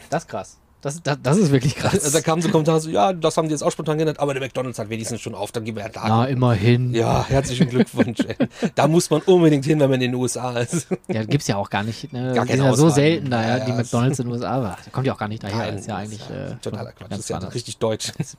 [0.09, 0.59] Das ist krass.
[0.87, 1.95] Das, das, das ist wirklich krass.
[1.95, 4.33] Also da kamen so Kommentare so, ja, das haben die jetzt auch spontan geändert, aber
[4.33, 6.07] der McDonalds hat wenigstens schon auf, dann gehen wir ja da.
[6.07, 6.93] Na, immerhin.
[6.93, 8.19] Ja, herzlichen Glückwunsch.
[8.75, 10.87] Da muss man unbedingt hin, wenn man in den USA ist.
[11.09, 12.13] Ja, gibt's ja auch gar nicht.
[12.13, 12.31] Ne?
[12.33, 14.61] Gar die sind ja so selten da, ja, Ja, die McDonalds in den USA.
[14.61, 15.57] Da kommt ja auch gar nicht daher.
[15.57, 17.11] Nein, das ist ja eigentlich äh, totaler Quatsch.
[17.11, 18.13] Das ist ja richtig deutsch.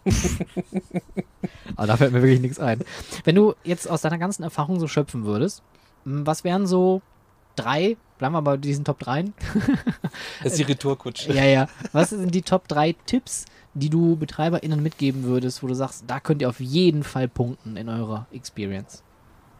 [1.76, 2.80] Aber da fällt mir wirklich nichts ein.
[3.24, 5.62] Wenn du jetzt aus deiner ganzen Erfahrung so schöpfen würdest,
[6.04, 7.02] was wären so
[7.56, 9.24] drei, bleiben wir bei diesen Top 3?
[10.42, 11.32] Das ist die Retourkutsche.
[11.32, 11.68] ja, ja.
[11.92, 13.44] Was sind die Top 3 Tipps,
[13.74, 17.76] die du BetreiberInnen mitgeben würdest, wo du sagst, da könnt ihr auf jeden Fall punkten
[17.76, 19.02] in eurer Experience?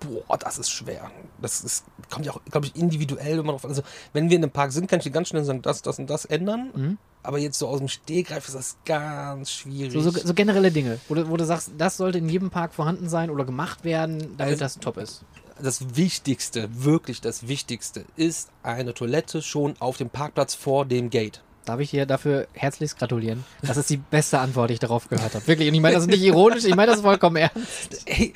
[0.00, 1.10] Boah, das ist schwer.
[1.42, 3.70] Das ist, kommt ja auch, glaube ich, individuell immer drauf an.
[3.70, 3.82] Also,
[4.12, 6.08] wenn wir in einem Park sind, kann ich dir ganz schnell sagen, das, das und
[6.08, 6.70] das ändern.
[6.74, 6.98] Mhm.
[7.24, 9.92] Aber jetzt so aus dem Stehgreif ist das ganz schwierig.
[9.92, 12.74] So, so, so generelle Dinge, wo du, wo du sagst, das sollte in jedem Park
[12.74, 15.24] vorhanden sein oder gemacht werden, damit Also- das top ist.
[15.62, 21.42] Das Wichtigste, wirklich das Wichtigste, ist eine Toilette schon auf dem Parkplatz vor dem Gate.
[21.64, 23.44] Darf ich hier dafür herzlichst gratulieren?
[23.60, 25.46] Das ist die beste Antwort, die ich darauf gehört habe.
[25.46, 25.68] Wirklich.
[25.68, 28.04] Und ich meine das nicht ironisch, ich meine das vollkommen ernst.
[28.06, 28.32] Hey,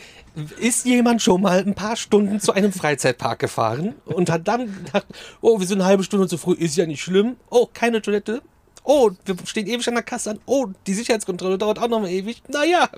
[0.59, 5.07] ist jemand schon mal ein paar Stunden zu einem Freizeitpark gefahren und hat dann gedacht,
[5.41, 7.37] oh, wir sind eine halbe Stunde zu früh, ist ja nicht schlimm.
[7.49, 8.43] Oh, keine Toilette.
[8.85, 10.41] Oh, wir stehen ewig an der Kasse an.
[10.45, 12.43] Oh, die Sicherheitskontrolle dauert auch noch mal ewig.
[12.49, 12.89] Naja,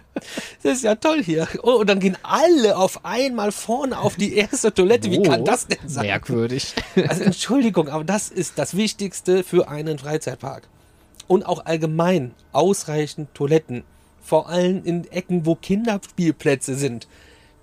[0.62, 1.48] das ist ja toll hier.
[1.62, 5.10] Oh, und dann gehen alle auf einmal vorne auf die erste Toilette.
[5.10, 6.06] Wie Oh, kann das denn sein?
[6.06, 6.74] Merkwürdig.
[7.08, 10.68] Also Entschuldigung, aber das ist das Wichtigste für einen Freizeitpark.
[11.26, 13.84] Und auch allgemein ausreichend Toiletten.
[14.22, 17.08] Vor allem in Ecken, wo Kinderspielplätze sind.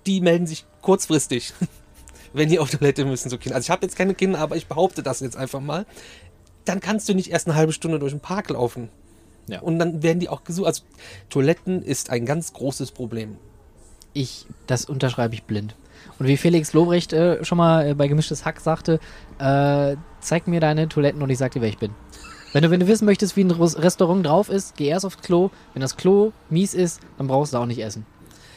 [0.06, 1.52] Die melden sich kurzfristig,
[2.32, 3.30] wenn die auf Toilette müssen.
[3.30, 3.56] So Kinder.
[3.56, 5.86] Also ich habe jetzt keine Kinder, aber ich behaupte das jetzt einfach mal.
[6.68, 8.90] Dann kannst du nicht erst eine halbe Stunde durch den Park laufen.
[9.48, 9.60] Ja.
[9.60, 10.66] Und dann werden die auch gesucht.
[10.66, 10.82] Also
[11.30, 13.36] Toiletten ist ein ganz großes Problem.
[14.12, 15.74] Ich, das unterschreibe ich blind.
[16.18, 19.00] Und wie Felix Lobrecht äh, schon mal äh, bei Gemischtes Hack sagte,
[19.38, 21.92] äh, zeig mir deine Toiletten und ich sag dir, wer ich bin.
[22.52, 25.50] Wenn du, wenn du wissen möchtest, wie ein Restaurant drauf ist, geh erst aufs Klo.
[25.74, 28.06] Wenn das Klo mies ist, dann brauchst du auch nicht essen.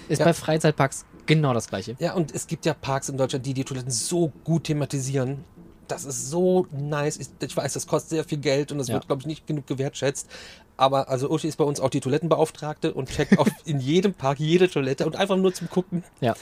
[0.07, 0.25] Ist Ja.
[0.25, 1.95] bei Freizeitparks genau das gleiche.
[1.99, 5.43] Ja, und es gibt ja Parks in Deutschland, die die Toiletten so gut thematisieren.
[5.91, 7.17] Das ist so nice.
[7.17, 8.95] Ich, ich weiß, das kostet sehr viel Geld und das Ja.
[8.95, 10.29] wird, glaube ich, nicht genug gewertschätzt.
[10.77, 14.39] Aber also Uschi ist bei uns auch die Toilettenbeauftragte und checkt auf in jedem Park
[14.39, 16.03] jede Toilette und einfach nur zum Gucken.
[16.21, 16.33] Ja.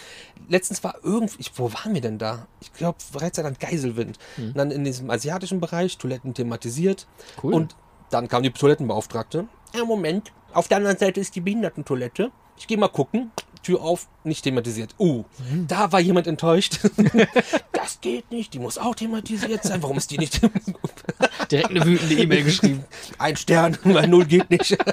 [0.48, 2.48] Letztens war irgendwie, wo waren wir denn da?
[2.62, 4.18] Ich glaube, Freizeitland Geiselwind.
[4.38, 7.08] Und dann in diesem asiatischen Bereich Toiletten thematisiert.
[7.44, 7.54] Cool.
[7.54, 7.76] Und
[8.12, 9.48] dann kam die Toilettenbeauftragte.
[9.76, 12.32] Ja, Moment, auf der anderen Seite ist die Behindertentoilette.
[12.58, 13.32] Ich gehe mal gucken.
[13.64, 14.96] Tür auf, nicht thematisiert.
[15.00, 15.26] Uh,
[15.68, 16.80] da war jemand enttäuscht.
[17.74, 19.84] das geht nicht, die muss auch thematisiert sein.
[19.84, 20.40] Warum ist die nicht?
[21.52, 22.86] Direkt eine wütende E-Mail geschrieben.
[23.18, 24.78] Ein Stern, weil null geht nicht.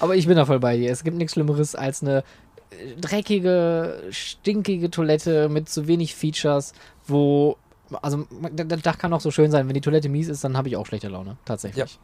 [0.00, 0.90] Aber ich bin da voll bei dir.
[0.90, 2.24] Es gibt nichts Schlimmeres als eine
[2.70, 6.72] äh, dreckige, stinkige Toilette mit zu wenig Features,
[7.06, 7.56] wo.
[8.02, 9.68] Also, der der Dach kann auch so schön sein.
[9.68, 11.36] Wenn die Toilette mies ist, dann habe ich auch schlechte Laune.
[11.44, 11.84] Tatsächlich.
[11.84, 11.98] Ja,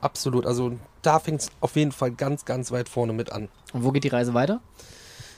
[0.00, 0.46] absolut.
[0.46, 0.72] Also
[1.02, 3.48] da fängt es auf jeden Fall ganz, ganz weit vorne mit an.
[3.72, 4.60] Und wo geht die Reise weiter?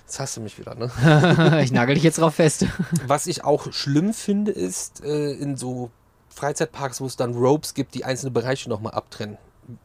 [0.05, 1.61] Jetzt hast du mich wieder, ne?
[1.65, 2.67] ich nagel dich jetzt drauf fest.
[3.07, 5.91] Was ich auch schlimm finde, ist äh, in so
[6.29, 9.39] Freizeitparks, wo es dann Ropes gibt, die einzelne Bereiche nochmal abtrennen.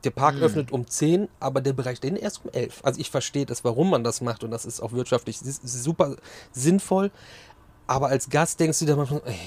[0.03, 2.81] Der Park öffnet um 10, aber der Bereich dahin erst um 11.
[2.83, 6.17] Also ich verstehe das, warum man das macht und das ist auch wirtschaftlich super
[6.51, 7.09] sinnvoll.
[7.87, 9.39] Aber als Gast denkst du dir manchmal, ey,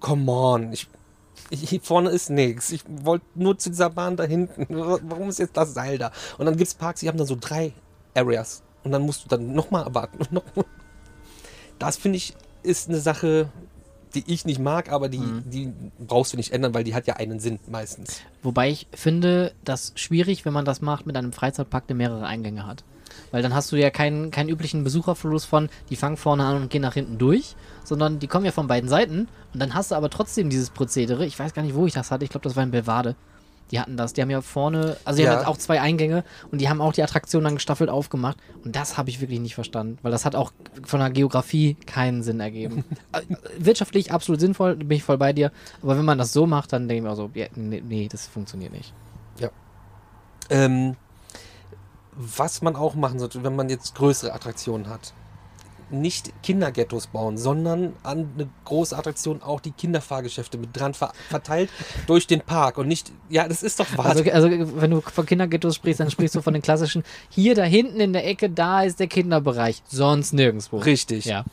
[0.00, 0.86] come on, ich,
[1.50, 2.70] hier vorne ist nichts.
[2.72, 4.66] Ich wollte nur zu dieser Bahn da hinten.
[4.70, 6.12] Warum ist jetzt das Seil da?
[6.38, 7.72] Und dann gibt es Parks, die haben dann so drei
[8.14, 8.62] Areas.
[8.84, 10.40] Und dann musst du dann nochmal warten.
[11.78, 13.48] Das finde ich ist eine Sache,
[14.14, 17.14] die ich nicht mag, aber die, die brauchst du nicht ändern, weil die hat ja
[17.14, 18.20] einen Sinn meistens.
[18.42, 22.66] Wobei ich finde, das schwierig, wenn man das macht mit einem Freizeitpark, der mehrere Eingänge
[22.66, 22.84] hat.
[23.30, 26.70] Weil dann hast du ja keinen, keinen üblichen Besucherverlust von, die fangen vorne an und
[26.70, 29.94] gehen nach hinten durch, sondern die kommen ja von beiden Seiten und dann hast du
[29.94, 31.24] aber trotzdem dieses Prozedere.
[31.26, 32.24] Ich weiß gar nicht, wo ich das hatte.
[32.24, 33.16] Ich glaube, das war in Belvade.
[33.70, 34.12] Die hatten das.
[34.12, 35.30] Die haben ja vorne, also die Ja.
[35.30, 38.36] haben halt auch zwei Eingänge und die haben auch die Attraktion dann gestaffelt aufgemacht.
[38.64, 40.52] Und das habe ich wirklich nicht verstanden, weil das hat auch
[40.84, 42.84] von der Geografie keinen Sinn ergeben.
[43.12, 43.22] Äh,
[43.58, 45.52] Wirtschaftlich absolut sinnvoll, bin ich voll bei dir.
[45.82, 48.08] Aber wenn man das so macht, dann denke ich mir auch so, ja, nee, nee,
[48.10, 48.92] das funktioniert nicht.
[50.50, 50.96] Ähm,
[52.14, 55.14] was man auch machen sollte, wenn man jetzt größere Attraktionen hat.
[55.92, 61.70] Nicht Kinderghettos bauen, sondern an eine große Attraktion auch die Kinderfahrgeschäfte mit dran ver verteilt
[62.06, 64.06] durch den Park und nicht, ja, das ist doch wahr.
[64.06, 67.64] Also, also wenn du von Kinderghettos sprichst, dann sprichst du von den klassischen, hier da
[67.64, 70.78] hinten in der Ecke, da ist der Kinderbereich, sonst nirgendwo.
[70.78, 71.26] Richtig.
[71.26, 71.44] Ja.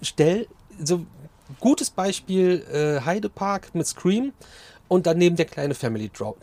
[0.00, 0.48] Stell,
[0.82, 1.04] so
[1.60, 4.32] gutes Beispiel äh, Heidepark mit Scream
[4.88, 6.36] und daneben der kleine Family Drop.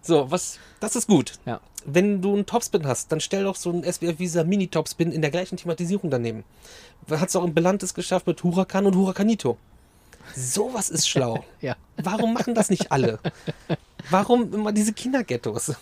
[0.00, 1.32] So, was, das ist gut.
[1.44, 1.60] Ja.
[1.88, 5.22] Wenn du einen Topspin hast, dann stell doch so einen SBF Visa Mini Topspin in
[5.22, 6.42] der gleichen Thematisierung daneben.
[7.08, 9.56] Hat es auch in Belantes geschafft mit Huracan und Huracanito.
[10.34, 11.44] Sowas ist schlau.
[11.60, 11.76] Ja.
[11.96, 13.18] Warum machen das nicht alle?
[14.10, 15.72] Warum immer diese Kinderghettos?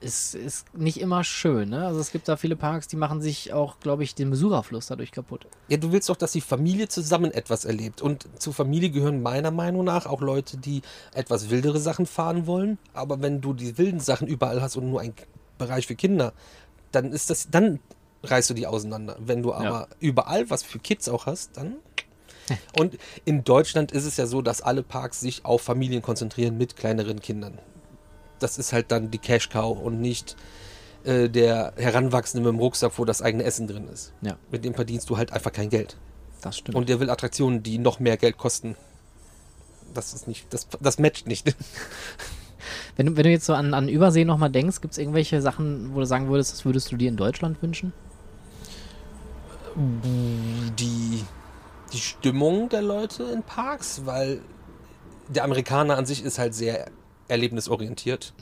[0.00, 1.86] Ist, ist nicht immer schön, ne?
[1.86, 5.12] Also es gibt da viele Parks, die machen sich auch, glaube ich, den Besucherfluss dadurch
[5.12, 5.46] kaputt.
[5.68, 8.02] Ja, du willst doch, dass die Familie zusammen etwas erlebt.
[8.02, 10.82] Und zur Familie gehören meiner Meinung nach auch Leute, die
[11.14, 12.78] etwas wildere Sachen fahren wollen.
[12.92, 15.14] Aber wenn du die wilden Sachen überall hast und nur einen
[15.58, 16.32] Bereich für Kinder,
[16.90, 17.80] dann ist das, dann
[18.22, 19.16] reißt du die auseinander.
[19.18, 21.76] Wenn du aber überall was für Kids auch hast, dann.
[22.78, 26.76] Und in Deutschland ist es ja so, dass alle Parks sich auf Familien konzentrieren mit
[26.76, 27.58] kleineren Kindern.
[28.42, 30.36] Das ist halt dann die Cash Cow und nicht
[31.04, 34.12] äh, der Heranwachsende mit dem Rucksack, wo das eigene Essen drin ist.
[34.20, 35.96] Ja, Mit dem verdienst du halt einfach kein Geld.
[36.42, 36.76] das stimmt.
[36.76, 38.76] Und der will Attraktionen, die noch mehr Geld kosten.
[39.94, 41.54] Das ist nicht, das, das matcht nicht.
[42.96, 45.94] wenn, du, wenn du jetzt so an, an Übersee nochmal denkst, gibt es irgendwelche Sachen,
[45.94, 47.92] wo du sagen würdest, das würdest du dir in Deutschland wünschen?
[50.78, 51.24] Die,
[51.92, 54.40] die Stimmung der Leute in Parks, weil
[55.28, 56.90] der Amerikaner an sich ist halt sehr
[57.32, 58.32] erlebnisorientiert.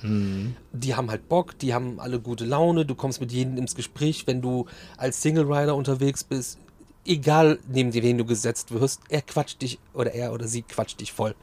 [0.72, 4.26] Die haben halt Bock, die haben alle gute Laune, du kommst mit jedem ins Gespräch,
[4.26, 4.66] wenn du
[4.98, 6.58] als Single Rider unterwegs bist.
[7.06, 11.12] egal neben wen du gesetzt wirst, er quatscht dich oder er oder sie quatscht dich
[11.12, 11.34] voll.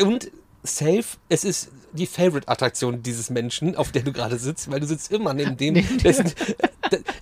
[0.00, 0.30] Und
[0.62, 5.10] safe, es ist die Favorite-Attraktion dieses Menschen, auf der du gerade sitzt, weil du sitzt
[5.10, 5.74] immer neben dem.
[5.98, 6.32] dessen,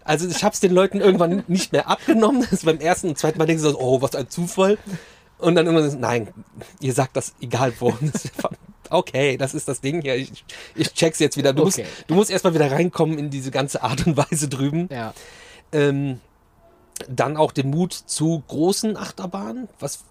[0.05, 2.47] also ich habe es den Leuten irgendwann nicht mehr abgenommen.
[2.51, 4.79] Das beim ersten und zweiten Mal denkst du so, oh, was ein Zufall.
[5.39, 6.29] Und dann irgendwann nein,
[6.81, 7.95] ihr sagt das egal wo.
[8.91, 10.17] Okay, das ist das Ding hier.
[10.17, 11.53] Ich, ich check's jetzt wieder.
[11.53, 11.83] Du Okay.
[11.85, 14.89] musst, du musst erstmal wieder reinkommen in diese ganze Art und Weise drüben.
[14.91, 15.15] Ja.
[15.73, 16.21] Ähm,
[17.09, 20.05] dann auch den Mut zu großen Achterbahnen, was,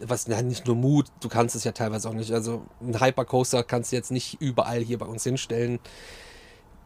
[0.00, 2.32] was, ja, nicht nur Mut, du kannst es ja teilweise auch nicht.
[2.32, 5.78] Also ein Hypercoaster kannst du jetzt nicht überall hier bei uns hinstellen.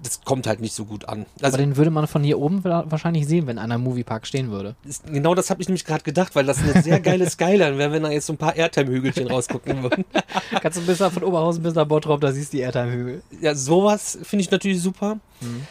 [0.02, 1.24] Das kommt halt nicht so gut an.
[1.40, 4.26] Also Aber den würde man von hier oben wa- wahrscheinlich sehen, wenn einer im Moviepark
[4.26, 4.74] stehen würde.
[4.84, 7.92] ist, genau das habe ich nämlich gerade gedacht, weil das eine sehr geile Skyline wäre,
[7.92, 10.04] wenn da jetzt so ein paar Airtime-Hügelchen rausgucken würden.
[10.60, 13.22] Kannst du bis nach von Oberhausen bis nach Bottrop, da siehst du die Airtime-Hügel.
[13.40, 15.18] Ja, sowas finde ich natürlich super.
[15.42, 15.66] Ähm,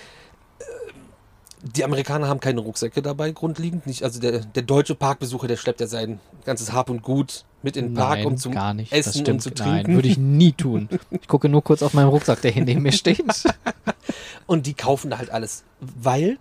[1.73, 4.03] Die Amerikaner haben keine Rucksäcke dabei, grundlegend nicht.
[4.03, 7.87] Also der, der deutsche Parkbesucher, der schleppt ja sein ganzes Hab und Gut mit in
[7.87, 9.73] den Park, Nein, um das Essen und zu trinken.
[9.73, 10.87] Nein, würde ich nie tun.
[11.09, 13.25] Ich gucke nur kurz auf meinen Rucksack, der hier neben mir steht.
[14.47, 16.37] Und die kaufen da halt alles, weil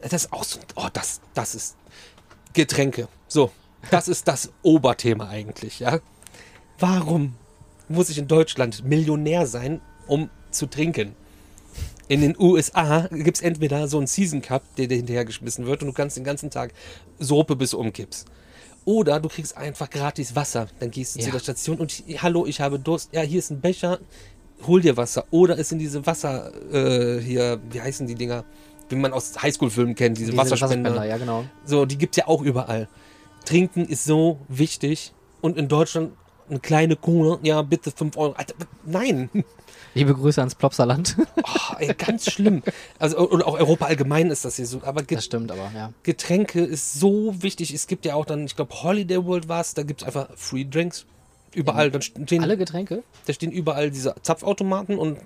[0.00, 1.76] das ist auch so, oh, das, das ist
[2.52, 3.06] Getränke.
[3.28, 3.52] So,
[3.90, 6.00] das ist das Oberthema eigentlich, ja.
[6.78, 7.34] Warum
[7.88, 11.14] muss ich in Deutschland Millionär sein, um zu trinken?
[12.12, 15.88] In den USA gibt es entweder so einen Season Cup, der dir hinterhergeschmissen wird und
[15.88, 16.72] du kannst den ganzen Tag
[17.18, 18.26] Suppe bis du umkippst.
[18.84, 20.66] Oder du kriegst einfach gratis Wasser.
[20.78, 21.32] Dann gehst du zu Ja.
[21.32, 23.08] der Station und hallo, ich habe Durst.
[23.12, 23.98] Ja, hier ist ein Becher,
[24.66, 25.24] hol dir Wasser.
[25.30, 28.44] Oder es sind diese Wasser, äh, hier, wie heißen die Dinger?
[28.90, 31.06] Wie man aus Highschool-Filmen kennt, diese, Diese Wasserspender.
[31.06, 31.44] ja, genau.
[31.64, 32.88] So, die gibt's ja auch überall.
[33.46, 35.14] Trinken ist so wichtig.
[35.40, 36.12] Und in Deutschland
[36.50, 38.34] eine kleine Cola, ja, bitte 5 Euro.
[38.34, 38.54] Alter,
[38.84, 39.30] nein.
[39.94, 41.16] Liebe Grüße ans Plopsaland.
[41.44, 42.62] Oh, ey, ganz schlimm.
[42.98, 44.80] Also, und auch Europa allgemein ist das hier so.
[44.84, 45.92] Aber Das stimmt aber, ja.
[46.02, 47.74] Getränke ist so wichtig.
[47.74, 50.64] Es gibt ja auch dann, ich glaube, Holiday World war es, da gibt's einfach Free
[50.64, 51.04] Drinks.
[51.54, 51.90] Überall.
[51.90, 53.02] Dann stehen, Alle Getränke?
[53.26, 55.18] da stehen überall diese Zapfautomaten und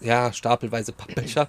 [0.00, 1.48] ja, stapelweise Pappbecher.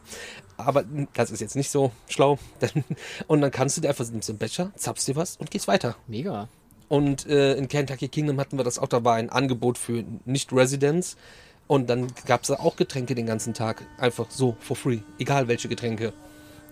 [0.58, 2.40] Aber das ist jetzt nicht so schlau.
[3.28, 5.96] Und dann kannst du dir einfach nimmst den Becher, zapfst dir was und gehst weiter.
[6.08, 6.48] Mega.
[6.88, 11.18] Und äh, in Kentucky Kingdom hatten wir das auch, da war ein Angebot für Nicht-Residents.
[11.68, 13.84] Und dann gab es da auch Getränke den ganzen Tag.
[13.98, 15.00] Einfach so, for free.
[15.18, 16.14] Egal welche Getränke.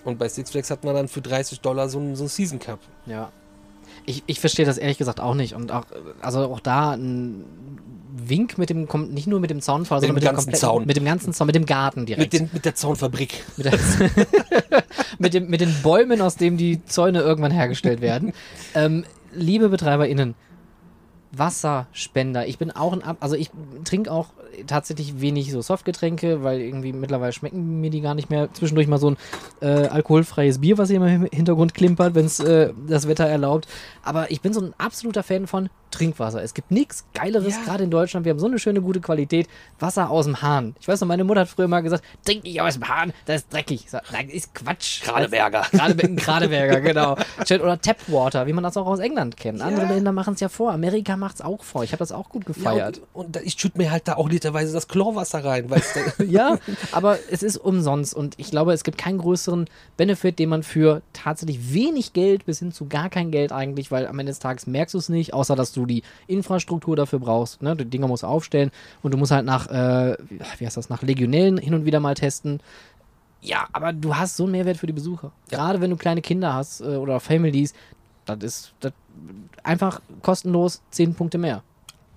[0.05, 2.59] Und bei Six Flags hat man dann für 30 Dollar so einen so einen Season
[2.59, 2.79] Cup.
[3.05, 3.31] Ja.
[4.05, 5.55] Ich, ich verstehe das ehrlich gesagt auch nicht.
[5.55, 5.85] Und auch,
[6.21, 7.45] also auch da ein
[8.15, 10.85] Wink mit dem, nicht nur mit dem Zaunfall, Mit sondern mit dem ganzen Zaun.
[10.85, 12.33] mit dem ganzen Zaun, mit dem Garten direkt.
[12.33, 13.43] Mit, den, mit der Zaunfabrik.
[13.57, 13.79] mit, der,
[15.19, 18.33] mit, dem, mit den Bäumen, aus denen die Zäune irgendwann hergestellt werden.
[18.75, 20.35] ähm, liebe BetreiberInnen,
[21.35, 22.47] Wasserspender.
[22.47, 23.49] Ich bin auch ein Ab, also ich
[23.83, 24.29] trinke auch
[24.67, 28.53] tatsächlich wenig so Softgetränke, weil irgendwie mittlerweile schmecken mir die gar nicht mehr.
[28.53, 29.17] Zwischendurch mal so ein
[29.61, 33.67] äh, alkoholfreies Bier, was hier immer im Hintergrund klimpert, wenn es äh, das Wetter erlaubt.
[34.03, 36.41] Aber ich bin so ein absoluter Fan von Trinkwasser.
[36.43, 37.63] Es gibt nichts Geileres, Ja.
[37.63, 38.25] gerade in Deutschland.
[38.25, 39.47] Wir haben so eine schöne, gute Qualität.
[39.79, 40.75] Wasser aus dem Hahn.
[40.79, 43.41] Ich weiß noch, meine Mutter hat früher mal gesagt, trink nicht aus dem Hahn, das
[43.41, 43.85] ist dreckig.
[43.89, 45.07] Sag, nein, ist Quatsch.
[45.07, 45.65] Radeberger.
[45.71, 47.15] Gerade Gradeberger, genau.
[47.61, 49.61] Oder Tapwater, wie man das auch aus England kennt.
[49.61, 49.91] Andere Ja.
[49.91, 50.71] Länder machen es ja vor.
[50.71, 51.83] Amerika macht es auch vor.
[51.83, 52.97] Ich habe das auch gut gefeiert.
[52.97, 55.69] Ja, und, und ich schütte mir halt da auch literweise das Chlorwasser rein.
[55.69, 56.23] Weißt du?
[56.33, 56.57] Ja,
[56.91, 59.65] aber es ist umsonst und ich glaube, es gibt keinen größeren
[59.97, 64.07] Benefit, den man für tatsächlich wenig Geld bis hin zu gar kein Geld eigentlich, weil
[64.07, 67.61] am Ende des Tages merkst du es nicht, außer dass du die Infrastruktur dafür brauchst.
[67.61, 67.75] Ne?
[67.75, 68.71] Die Dinger musst du aufstellen
[69.01, 70.17] und du musst halt nach, äh,
[70.57, 72.61] wie heißt das, nach Legionellen hin und wieder mal testen.
[73.41, 75.31] Ja, aber du hast so einen Mehrwert für die Besucher.
[75.49, 77.73] Gerade wenn du kleine Kinder hast äh, oder Families,
[78.25, 78.93] das ist das
[79.63, 81.61] einfach kostenlos 10 Punkte mehr.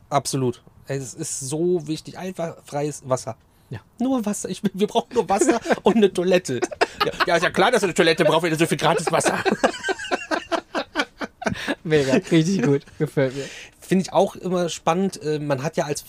[0.08, 0.62] Absolut.
[0.86, 2.16] Es ist so wichtig.
[2.16, 3.36] Einfach freies Wasser.
[3.70, 3.80] Ja.
[3.98, 4.48] Nur Wasser.
[4.48, 6.60] Ich, wir brauchen nur Wasser und eine Toilette.
[7.04, 9.38] Ja, ja, ist ja klar, dass ihr eine Toilette braucht, wenn so viel gratis Wasser
[11.84, 12.82] Mega, richtig gut.
[12.98, 13.44] Gefällt mir.
[13.80, 15.22] Finde ich auch immer spannend.
[15.22, 16.04] Äh, Man hat ja als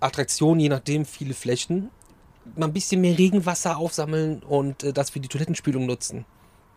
[0.00, 1.90] Attraktion, je nachdem, viele Flächen.
[2.56, 6.24] Mal ein bisschen mehr Regenwasser aufsammeln und äh, das für die Toilettenspülung nutzen.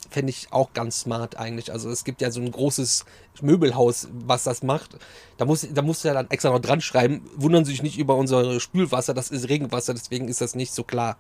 [0.10, 1.72] Fände ich auch ganz smart eigentlich.
[1.72, 3.06] Also es gibt ja so ein großes
[3.42, 4.98] Möbelhaus, was das macht.
[5.38, 7.98] Da muss, da musst du ja dann extra noch dran schreiben, wundern Sie sich nicht
[7.98, 11.18] über unser Spülwasser, das ist Regenwasser, deswegen ist das nicht so klar.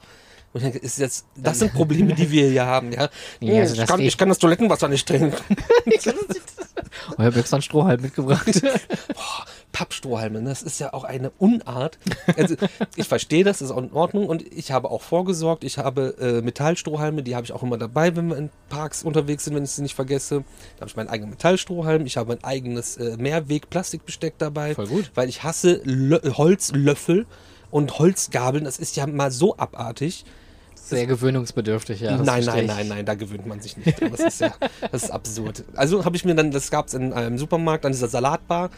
[0.53, 3.09] Und denke, ist jetzt, das sind Probleme, die wir hier haben, ja.
[3.39, 5.33] Ja, also ich, das kann, ich kann das Toilettenwasser nicht trinken.
[7.17, 8.61] Euer Büchs an Strohhalm mitgebracht.
[9.13, 10.49] Boah, Pappstrohhalme, ne?
[10.49, 11.97] das ist ja auch eine Unart.
[12.37, 12.55] Also,
[12.95, 15.63] ich verstehe das, ist auch in Ordnung und ich habe auch vorgesorgt.
[15.63, 19.45] Ich habe äh, Metallstrohhalme, die habe ich auch immer dabei, wenn wir in Parks unterwegs
[19.45, 20.43] sind, wenn ich sie nicht vergesse.
[20.75, 24.75] Da habe ich meinen eigenen Metallstrohhalm, ich habe ein eigenes äh, Mehrweg-Plastikbesteck dabei.
[24.75, 25.11] Voll gut.
[25.15, 27.25] Weil ich hasse Lö Holzlöffel
[27.69, 30.25] und Holzgabeln, das ist ja mal so abartig.
[30.97, 32.17] Sehr gewöhnungsbedürftig, ja.
[32.17, 34.01] das nein, nein, nein, nein, da gewöhnt man sich nicht.
[34.01, 34.53] Das ist ja,
[34.91, 35.63] das ist absurd.
[35.75, 38.69] Also habe ich mir dann, das gab es in einem Supermarkt an dieser Salatbar,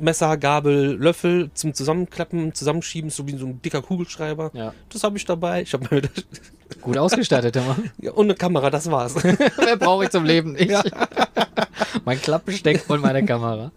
[0.00, 4.50] Messer, Gabel, Löffel zum Zusammenklappen, Zusammenschieben, so wie so ein dicker Kugelschreiber.
[4.52, 4.74] Ja.
[4.88, 5.62] Das habe ich dabei.
[5.62, 6.02] Ich habe mir
[6.80, 7.76] Gut ausgestattet immer.
[7.98, 9.14] ja, und eine Kamera, das war's.
[9.22, 10.72] Wer brauche ich zum Leben nicht?
[12.04, 13.70] mein Klappbesteck und meine Kamera.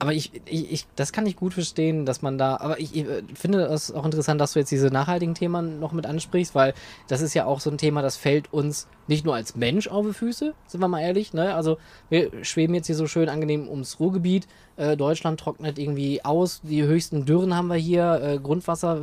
[0.00, 3.04] Aber ich, ich, ich, das kann ich gut verstehen, dass man da, aber ich, ich
[3.04, 6.72] äh, finde es auch interessant, dass du jetzt diese nachhaltigen Themen noch mit ansprichst, weil
[7.08, 10.06] das ist ja auch so ein Thema, das fällt uns nicht nur als Mensch auf
[10.06, 11.54] die Füße, sind wir mal ehrlich, ne?
[11.54, 11.78] Also
[12.10, 14.46] wir schweben jetzt hier so schön angenehm ums Ruhrgebiet,
[14.76, 19.00] äh, Deutschland trocknet irgendwie aus, die höchsten Dürren haben wir hier, äh, Grundwasser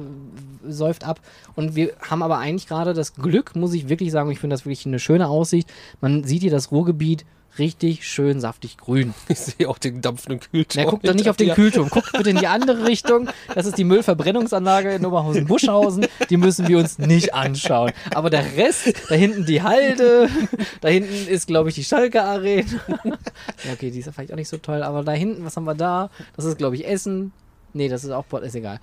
[0.65, 1.19] säuft ab
[1.55, 4.65] und wir haben aber eigentlich gerade das Glück, muss ich wirklich sagen, ich finde das
[4.65, 5.69] wirklich eine schöne Aussicht,
[5.99, 7.25] man sieht hier das Ruhrgebiet
[7.59, 9.13] richtig schön saftig grün.
[9.27, 10.85] Ich sehe auch den dampfenden Kühlturm.
[10.85, 11.89] Na, guck doch nicht auf den Kühlturm.
[11.89, 13.29] Guck bitte in die andere Richtung.
[13.53, 16.07] Das ist die Müllverbrennungsanlage in Oberhausen-Buschhausen.
[16.29, 17.91] Die müssen wir uns nicht anschauen.
[18.13, 20.29] Aber der Rest, da hinten die Halde,
[20.81, 22.65] da hinten ist, glaube ich, die Schalke Arena.
[23.03, 24.83] Ja, okay, die ist ja vielleicht auch nicht so toll.
[24.83, 26.09] Aber da hinten, was haben wir da?
[26.35, 27.33] Das ist, glaube ich, Essen.
[27.73, 28.79] Nee, das ist auch Port, ist egal.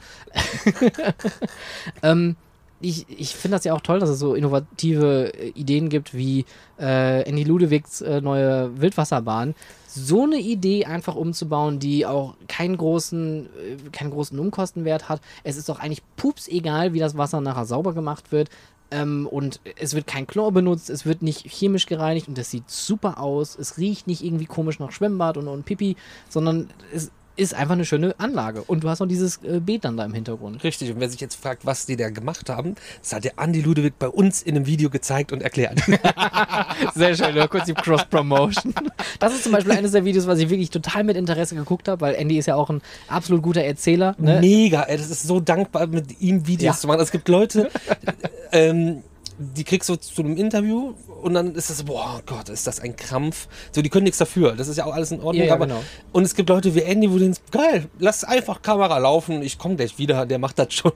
[2.03, 2.37] ähm,
[2.83, 6.45] ich, ich finde das ja auch toll, dass es so innovative äh, Ideen gibt wie
[6.79, 9.55] äh, Andy Ludewigs äh, neue Wildwasserbahn.
[9.87, 15.21] So eine Idee einfach umzubauen, die auch keinen großen, äh, keinen großen Umkostenwert hat.
[15.45, 18.51] Es ist doch eigentlich pups egal, wie das Wasser nachher sauber gemacht wird.
[18.91, 22.69] Ähm, und es wird kein Chlor benutzt, es wird nicht chemisch gereinigt und das sieht
[22.69, 23.57] super aus.
[23.59, 25.97] Es riecht nicht irgendwie komisch nach Schwimmbad und, und Pipi,
[26.29, 28.63] sondern es ist einfach eine schöne Anlage.
[28.63, 30.63] Und du hast noch dieses äh, Beet dann da im Hintergrund.
[30.63, 33.61] Richtig, und wer sich jetzt fragt, was die da gemacht haben, das hat der Andi
[33.61, 35.81] Ludewig bei uns in einem Video gezeigt und erklärt.
[36.95, 38.75] Sehr schön, nur kurz die Cross-Promotion.
[39.19, 42.01] Das ist zum Beispiel eines der Videos, was ich wirklich total mit Interesse geguckt habe,
[42.01, 44.17] weil Andy ist ja auch ein absolut guter Erzähler.
[44.19, 44.41] Ne?
[44.41, 46.81] Mega, ey, das ist so dankbar, mit ihm Videos Ja.
[46.81, 47.01] zu machen.
[47.01, 47.71] Es gibt Leute,
[48.53, 49.03] ähm,
[49.39, 52.97] die kriegst du zu einem Interview und dann ist das, boah Gott, ist das ein
[52.97, 53.49] Krampf.
[53.73, 54.53] So, die können nichts dafür.
[54.53, 55.37] Das ist ja auch alles in Ordnung.
[55.37, 55.83] Ja, ja, aber, genau.
[56.13, 59.77] Und es gibt Leute wie Andy, wo denen geil, lass einfach Kamera laufen, ich komme
[59.77, 60.93] gleich wieder, der macht das schon.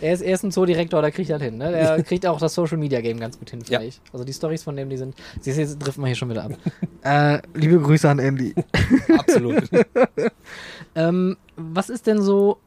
[0.00, 1.58] Er ist, er ist ein Zoodirektor, der kriegt das hin.
[1.58, 1.70] Ne?
[1.72, 3.88] Der kriegt auch das Social Media Game ganz gut hin, finde Ja.
[3.88, 4.00] ich.
[4.12, 5.14] Also die Stories von dem, die sind.
[5.40, 6.52] Siehst du, jetzt driften wir hier schon wieder ab.
[7.02, 8.54] äh, liebe Grüße an Andy.
[9.18, 9.68] Absolut.
[10.94, 12.58] Ähm, was ist denn so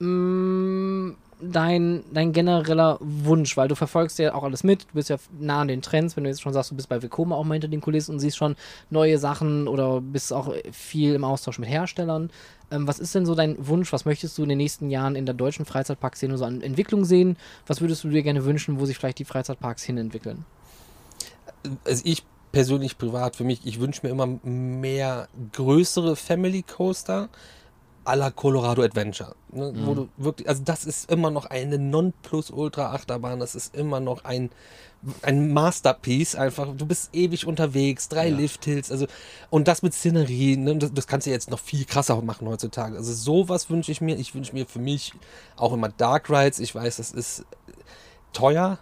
[0.00, 3.56] mh, dein, dein genereller Wunsch?
[3.56, 6.24] Weil du verfolgst ja auch alles mit, du bist ja nah an den Trends, wenn
[6.24, 8.36] du jetzt schon sagst, du bist bei Vekoma auch mal hinter den Kulissen und siehst
[8.36, 8.56] schon
[8.90, 12.30] neue Sachen oder bist auch viel im Austausch mit Herstellern.
[12.70, 13.92] Ähm, was ist denn so dein Wunsch?
[13.92, 17.36] Was möchtest du in den nächsten Jahren in der deutschen Freizeitparkszene so an Entwicklung sehen?
[17.66, 20.44] Was würdest du dir gerne wünschen, wo sich vielleicht die Freizeitparks hin entwickeln?
[21.84, 27.28] also ich persönlich privat für mich, ich wünsche mir immer mehr größere Family Coaster
[28.04, 29.34] à la Colorado Adventure.
[29.52, 29.72] Ne?
[29.84, 34.24] Wo du wirklich, also das ist immer noch eine Nonplusultra Achterbahn, das ist immer noch
[34.24, 34.50] ein,
[35.22, 36.68] ein Masterpiece einfach.
[36.76, 38.36] Du bist ewig unterwegs, drei Ja.
[38.36, 39.06] Lift-Hills, also
[39.50, 40.76] und das mit Szenerie, ne?
[40.76, 42.96] das, das kannst du jetzt noch viel krasser machen heutzutage.
[42.96, 44.16] Also sowas wünsche ich mir.
[44.16, 45.12] Ich wünsche mir für mich
[45.56, 46.58] auch immer Dark Rides.
[46.58, 47.44] Ich weiß, das ist
[48.32, 48.78] teuer.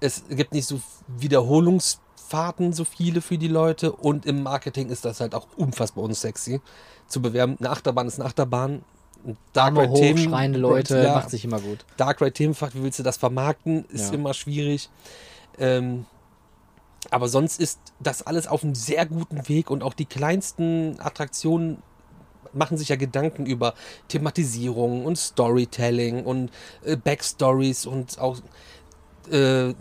[0.00, 3.92] Es gibt nicht so Wiederholungsfahrten, so viele für die Leute.
[3.92, 6.60] Und im Marketing ist das halt auch unfassbar unsexy
[7.08, 7.56] zu bewerben.
[7.58, 8.82] Eine Achterbahn ist eine Achterbahn.
[9.52, 11.84] Dark Arme Ride hoch, Themen- schreiende Leute, ja, macht sich immer gut.
[11.96, 13.84] Dark Ride Themenfach, wie willst du das vermarkten?
[13.86, 14.14] Ist Ja.
[14.14, 14.88] immer schwierig.
[15.58, 16.06] Ähm,
[17.10, 21.82] aber sonst ist das alles auf einem sehr guten Weg und auch die kleinsten Attraktionen
[22.52, 23.74] machen sich ja Gedanken über
[24.08, 26.50] Thematisierung und Storytelling und
[26.84, 28.38] äh, Backstories und auch
[29.30, 29.74] äh,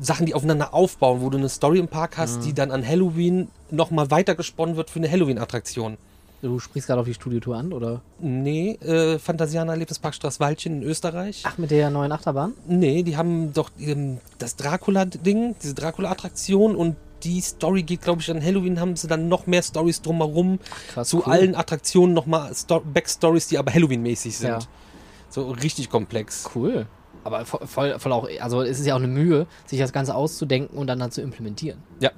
[0.00, 2.42] Sachen, die aufeinander aufbauen, wo du eine Story im Park hast, Mhm.
[2.44, 5.98] die dann an Halloween nochmal weitergesponnen wird für eine Halloween-Attraktion.
[6.42, 8.02] Du sprichst gerade auf die Studiotour an, oder?
[8.20, 11.44] Nee, äh, Phantasianer Erlebnispark Straßwaldchen in Österreich.
[11.46, 12.54] Ach, mit der neuen Achterbahn?
[12.66, 18.28] Nee, die haben doch ähm, das Dracula-Ding, diese Dracula-Attraktion und die Story geht, glaube ich,
[18.30, 20.58] an Halloween haben sie dann noch mehr Stories drumherum.
[20.92, 21.32] krass, Zu cool.
[21.32, 24.48] allen Attraktionen nochmal Sto Backstories, die aber Halloween-mäßig sind.
[24.48, 24.58] Ja.
[25.30, 26.50] So richtig komplex.
[26.56, 26.86] Cool.
[27.22, 30.16] Aber vo- voll, voll auch, also es ist ja auch eine Mühe, sich das Ganze
[30.16, 31.78] auszudenken und dann, dann zu implementieren.
[32.00, 32.10] Ja.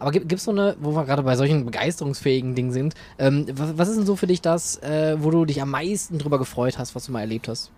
[0.00, 3.78] Aber gibt es so eine, wo wir gerade bei solchen begeisterungsfähigen Dingen sind, ähm, was,
[3.78, 6.78] was ist denn so für dich das, äh, wo du dich am meisten drüber gefreut
[6.78, 7.70] hast, was du mal erlebt hast?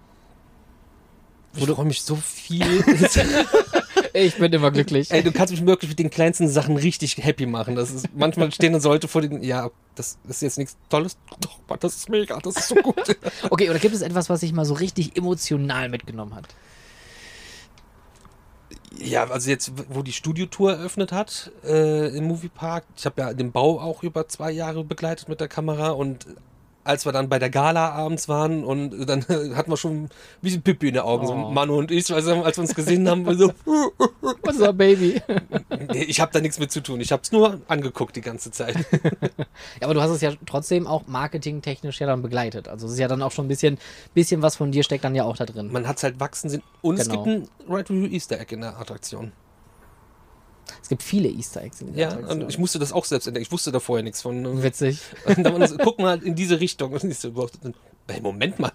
[1.55, 2.65] Ich freue mich so viel.
[4.15, 5.11] Ich bin immer glücklich.
[5.11, 7.77] Ey, du kannst mich wirklich mit den kleinsten Sachen richtig happy machen.
[7.77, 11.17] Das ist, manchmal stehen dann Leute vor den, ja, das ist jetzt nichts Tolles.
[11.41, 12.95] Doch, Mann, das ist mega, das ist so gut.
[13.51, 16.47] Okay, oder gibt es etwas, was dich mal so richtig emotional mitgenommen hat?
[18.99, 23.53] Ja, also jetzt, wo die Studiotour eröffnet hat äh, im Moviepark, ich habe ja den
[23.53, 26.27] Bau auch über zwei Jahre begleitet mit der Kamera und
[26.85, 29.23] als wir dann bei der Gala abends waren und dann
[29.57, 30.11] hatten wir schon ein
[30.41, 31.51] bisschen Pippi in den Augen, so Oh.
[31.51, 33.53] Manu und ich, also, als wir uns gesehen haben, so,
[34.67, 35.21] up, Baby?
[35.95, 37.01] ich habe da nichts mit zu tun.
[37.01, 38.77] Ich habe es nur angeguckt die ganze Zeit.
[39.81, 42.69] Ja, aber du hast es ja trotzdem auch marketingtechnisch ja dann begleitet.
[42.69, 43.79] Also es ist ja dann auch schon ein bisschen,
[44.15, 45.71] bisschen was von dir steckt dann ja auch da drin.
[45.73, 46.63] Man hat es halt wachsen sehen.
[46.83, 47.25] Und es Genau.
[47.25, 49.33] gibt ein Right Review Easter Egg in der Attraktion.
[50.81, 53.45] Es gibt viele Easter Eggs in Ja, und ich musste das auch selbst entdecken.
[53.45, 54.63] Ich wusste da vorher nichts von.
[54.63, 55.01] Witzig.
[55.25, 56.93] Und dann das, guck mal in diese Richtung.
[56.93, 57.33] Und ich so,
[58.09, 58.73] hey, Moment mal.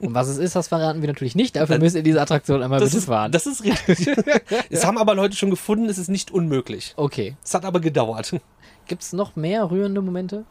[0.00, 1.56] Und was es ist, das verraten wir natürlich nicht.
[1.56, 3.32] Dafür müsst ihr diese Attraktion einmal Das bitte ist, fahren.
[3.32, 4.08] das ist richtig.
[4.70, 6.94] es haben aber Leute schon gefunden, es ist nicht unmöglich.
[6.96, 7.36] okay.
[7.44, 8.34] Es hat aber gedauert.
[8.86, 10.44] Gibt es noch mehr rührende Momente?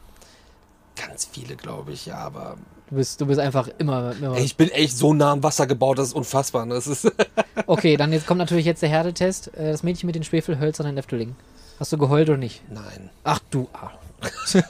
[0.96, 2.58] Ganz viele, glaube ich, ja, aber
[2.90, 4.14] Du bist, du bist einfach immer.
[4.20, 6.66] immer ey, ich bin echt so nah am Wasser gebaut, das ist unfassbar.
[6.68, 7.12] Das ist
[7.68, 9.56] okay, dann jetzt kommt natürlich jetzt der Härtetest.
[9.58, 11.36] Äh, Das Mädchen mit den Schwefelhölzern in Efteling.
[11.80, 12.62] Hast du geheult oder nicht?
[12.72, 13.10] Nein.
[13.24, 13.68] Ach du.
[13.74, 13.94] Arsch.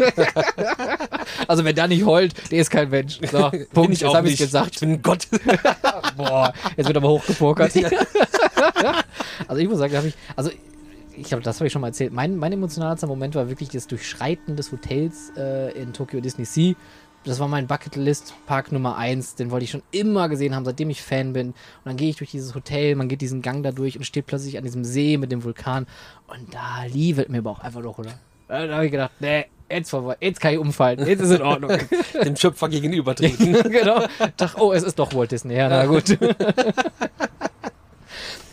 [1.48, 3.20] also wenn der nicht heult, der ist kein Mensch.
[3.32, 4.72] So, Bin Punkt, ich jetzt habe ich gesagt.
[4.76, 5.28] Ich bin Gott.
[6.18, 7.72] Boah, jetzt wird aber hochgepokert.
[9.48, 10.50] also ich muss sagen, da habe ich, also
[11.16, 12.12] ich glaube, das habe ich schon mal erzählt.
[12.14, 16.74] Mein, mein emotionalster Moment war wirklich das Durchschreiten des Hotels äh, in Tokyo Disney Sea.
[17.26, 19.36] Das war mein Bucketlist-Park Nummer 1.
[19.36, 21.48] Den wollte ich schon immer gesehen haben, seitdem ich Fan bin.
[21.50, 21.56] Und
[21.86, 24.58] dann gehe ich durch dieses Hotel, man geht diesen Gang da durch und steht plötzlich
[24.58, 25.88] an diesem See mit dem Vulkan.
[26.28, 28.12] Und da liefert mir aber auch einfach doch, oder?
[28.48, 31.72] Da habe ich gedacht, nee, jetzt vorbei, jetzt kann ich umfallen, jetzt ist in Ordnung.
[32.24, 33.54] Dem Schöpfer gegenübertreten.
[33.72, 34.06] genau.
[34.38, 35.56] Dachte, oh, es ist doch Walt Disney.
[35.56, 36.06] Ja, na gut.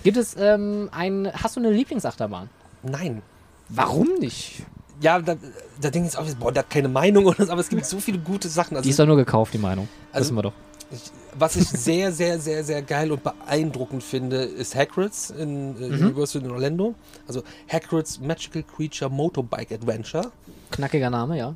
[0.03, 1.31] Gibt es ähm, ein.
[1.35, 2.49] Hast du eine Lieblingsachterbahn?
[2.83, 3.21] Nein.
[3.69, 4.63] Warum nicht?
[5.01, 5.37] Ja, da,
[5.81, 8.01] da denke ich auch, boah, der hat keine Meinung oder so, aber es gibt so
[8.01, 8.77] viele gute Sachen.
[8.77, 9.89] Also, Die ist doch nur gekauft, die Meinung.
[10.13, 10.53] Also- Wissen wir doch.
[10.91, 11.01] ich,
[11.39, 16.43] was ich sehr, sehr, sehr, sehr geil und beeindruckend finde, ist Hagrid's in äh, Universal
[16.43, 16.95] in Orlando.
[17.27, 17.43] Also
[17.73, 20.33] Hagrid's Magical Creature Motorbike Adventure.
[20.71, 21.55] Knackiger Name, ja.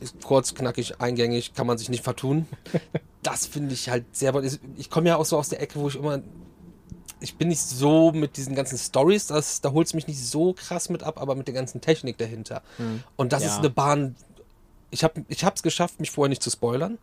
[0.00, 2.46] Ist kurz, knackig, eingängig, kann man sich nicht vertun.
[3.24, 4.34] Das finde ich halt sehr.
[4.76, 6.20] Ich komme ja auch so aus der Ecke, wo ich immer.
[7.24, 10.52] Ich bin nicht so mit diesen ganzen Stories, das, da holt es mich nicht so
[10.52, 12.60] krass mit ab, aber mit der ganzen Technik dahinter.
[13.16, 13.48] Und das Ja.
[13.48, 14.14] ist eine Bahn.
[14.90, 15.22] Ich habe
[15.54, 16.98] es geschafft, mich vorher nicht zu spoilern.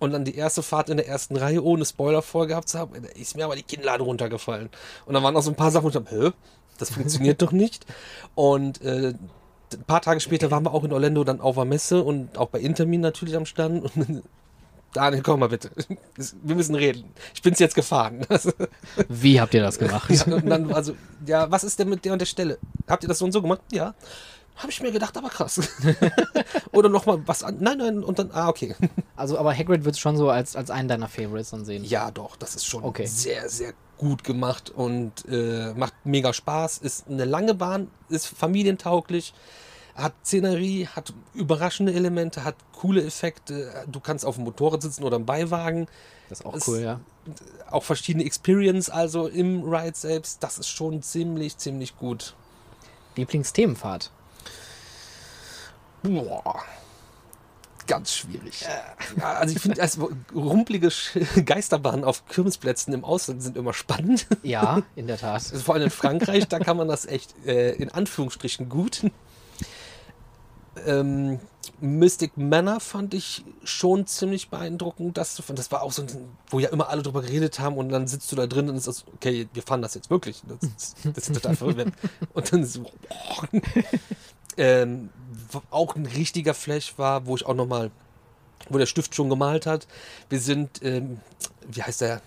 [0.00, 3.36] Und dann die erste Fahrt in der ersten Reihe ohne Spoiler vorgehabt zu haben, ist
[3.36, 4.68] mir aber die Kinnlade runtergefallen.
[5.06, 6.30] Und dann waren auch so ein paar Sachen, wo ich dachte, hä?
[6.78, 7.86] Das funktioniert doch nicht.
[8.34, 9.14] Und äh,
[9.72, 12.48] ein paar Tage später waren wir auch in Orlando dann auf der Messe und auch
[12.50, 13.82] bei Intermin natürlich am Stand.
[13.96, 14.22] Und
[14.94, 15.70] Daniel, komm mal bitte.
[16.42, 17.12] Wir müssen reden.
[17.34, 18.26] Ich bin's jetzt gefahren.
[19.08, 20.08] Wie habt ihr das gemacht?
[20.26, 20.94] und dann, also,
[21.26, 22.58] ja, was ist denn mit der und der Stelle?
[22.88, 23.60] Habt ihr das so und so gemacht?
[23.72, 23.94] Ja.
[24.56, 25.60] Habe ich mir gedacht, aber krass.
[26.72, 27.56] Oder nochmal was an.
[27.58, 28.76] Nein, nein, und dann, ah, okay.
[29.16, 31.82] Also, aber Hagrid wird schon so als, als einen deiner Favorites dann sehen.
[31.84, 33.06] Ja, doch, das ist schon Okay.
[33.06, 36.78] sehr, sehr gut gemacht und äh, macht mega Spaß.
[36.78, 39.34] Ist eine lange Bahn, ist familientauglich,
[39.94, 43.84] hat Szenerie, hat überraschende Elemente, hat coole Effekte.
[43.86, 45.86] Du kannst auf dem Motorrad sitzen oder im Beiwagen.
[46.28, 47.00] Das ist auch Es- cool, ja.
[47.70, 50.42] Auch verschiedene Experience, also im Ride selbst.
[50.42, 52.34] Das ist schon ziemlich, ziemlich gut.
[53.16, 54.10] Lieblingsthemenfahrt.
[56.02, 56.62] Boah.
[57.86, 58.62] Ganz schwierig.
[59.18, 60.88] Ja, also ich finde, also rumpelige
[61.44, 64.26] Geisterbahnen auf Kirmesplätzen im Ausland sind immer spannend.
[64.42, 65.34] Ja, in der Tat.
[65.34, 69.02] Also vor allem in Frankreich, da kann man das echt äh, in Anführungsstrichen gut.
[70.86, 71.38] Ähm,
[71.80, 75.16] Mystic Manor fand ich schon ziemlich beeindruckend.
[75.16, 76.08] Das, das war auch so ein,
[76.48, 78.86] wo ja immer alle drüber geredet haben und dann sitzt du da drin und ist
[78.86, 80.42] das, okay, wir fahren das jetzt wirklich.
[80.46, 81.92] Das, ist- das ist total verrückt.
[82.34, 82.84] Und dann so,
[84.56, 85.10] ähm,
[85.70, 87.90] auch ein richtiger Flash war, wo ich auch nochmal,
[88.68, 89.86] wo der Stift schon gemalt hat.
[90.28, 91.20] Wir sind, ähm,
[91.68, 92.20] wie heißt der?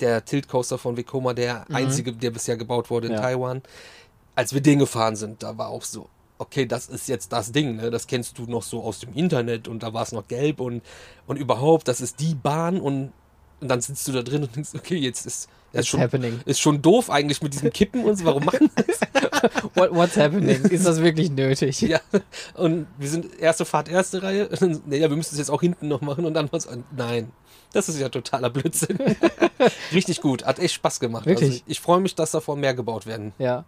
[0.00, 3.20] Der Tilt Coaster von Vekoma, der einzige, der bisher gebaut wurde in Ja.
[3.20, 3.60] Taiwan.
[4.34, 6.08] Als wir den gefahren sind, da war auch so,
[6.40, 7.90] okay, das ist jetzt das Ding, ne?
[7.90, 10.82] das kennst du noch so aus dem Internet und da war es noch gelb und,
[11.26, 13.12] und überhaupt, das ist die Bahn und,
[13.60, 16.40] und dann sitzt du da drin und denkst, okay, jetzt ist, It's schon, happening.
[16.46, 19.00] ist schon doof eigentlich mit diesem Kippen und so, warum machen wir das?
[19.74, 20.62] What, what's happening?
[20.64, 21.80] Ist das wirklich nötig?
[21.80, 22.00] Ja,
[22.54, 24.48] und wir sind erste Fahrt, erste Reihe.
[24.48, 26.24] Dann, naja, wir müssen es jetzt auch hinten noch machen.
[26.24, 27.30] Und dann war es, nein,
[27.72, 28.98] das ist ja totaler Blödsinn.
[29.92, 31.26] Richtig gut, hat echt Spaß gemacht.
[31.26, 31.50] Wirklich?
[31.50, 33.32] Also ich freue mich, dass davon mehr gebaut werden.
[33.38, 33.64] Ja.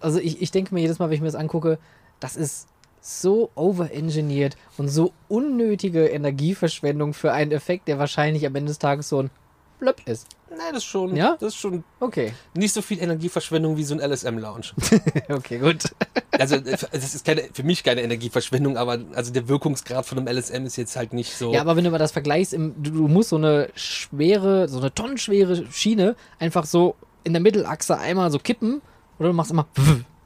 [0.00, 1.78] Also ich, ich denke mir jedes Mal, wenn ich mir das angucke,
[2.24, 2.68] das ist
[3.02, 9.10] so overengineert und so unnötige Energieverschwendung für einen Effekt, der wahrscheinlich am Ende des Tages
[9.10, 9.30] so ein
[9.78, 10.26] Blöpp ist.
[10.48, 11.36] Nein, das ist schon, Ja?
[11.38, 12.32] das ist schon Okay.
[12.54, 14.68] nicht so viel Energieverschwendung wie so ein LSM-Lounge.
[15.28, 15.94] Okay, gut.
[16.38, 16.62] Also, äh,
[16.92, 20.76] das ist keine, für mich keine Energieverschwendung, aber also der Wirkungsgrad von einem LSM ist
[20.76, 21.52] jetzt halt nicht so.
[21.52, 24.78] Ja, aber wenn du mal das vergleichst, im, du, du musst so eine schwere, so
[24.78, 26.94] eine tonnenschwere Schiene einfach so
[27.24, 28.80] in der Mittelachse einmal so kippen
[29.18, 29.66] oder du machst immer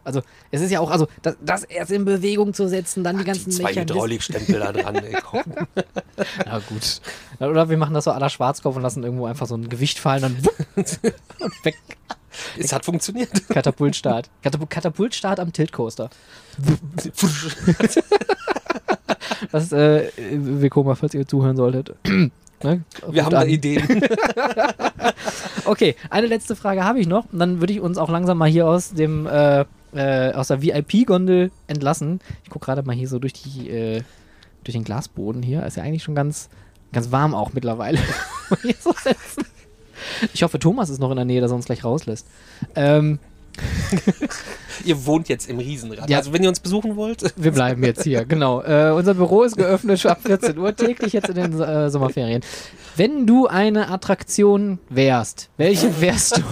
[0.09, 3.24] Also, es ist ja auch, also, das, das erst in Bewegung zu setzen, dann die
[3.24, 3.74] ganzen Die zwei.
[3.74, 4.96] Hydraulikstempel da dran.
[4.96, 5.14] Ey.
[6.46, 7.00] Na gut.
[7.38, 10.42] Oder wir machen das so la Schwarzkopf und lassen irgendwo einfach so ein Gewicht fallen,
[10.42, 10.56] wupp,
[11.40, 11.76] und weg.
[12.59, 13.48] es hat funktioniert.
[13.50, 14.30] Katapultstart.
[14.42, 16.09] Katapult, Katapultstart am Tiltcoaster.
[19.52, 21.94] Das ist, äh, Vekoma, falls ihr zuhören solltet.
[22.62, 22.82] ne?
[23.09, 23.44] Wir haben da.
[23.44, 24.02] Ideen.
[25.64, 27.30] Okay, eine letzte Frage habe ich noch.
[27.32, 29.64] Und dann würde ich uns auch langsam mal hier aus dem äh,
[29.95, 32.20] äh, aus der VIP-Gondel entlassen.
[32.45, 34.03] Ich gucke gerade mal hier so durch die äh,
[34.64, 35.64] durch den Glasboden hier.
[35.64, 36.49] Ist ja eigentlich schon ganz
[36.93, 37.99] ganz warm auch mittlerweile.
[38.80, 38.95] So
[40.32, 42.26] ich hoffe, Thomas ist noch in der Nähe, dass er uns gleich rauslässt.
[42.74, 43.18] Ähm,
[44.84, 46.09] ihr wohnt jetzt im Riesenrad.
[46.09, 46.18] Ja.
[46.18, 48.62] Also wenn ihr uns besuchen wollt, wir bleiben jetzt hier, genau.
[48.68, 52.43] Äh, unser Büro ist geöffnet ab 14 Uhr täglich jetzt in den äh, Sommerferien.
[52.97, 56.43] Wenn du eine Attraktion wärst, welche wärst du?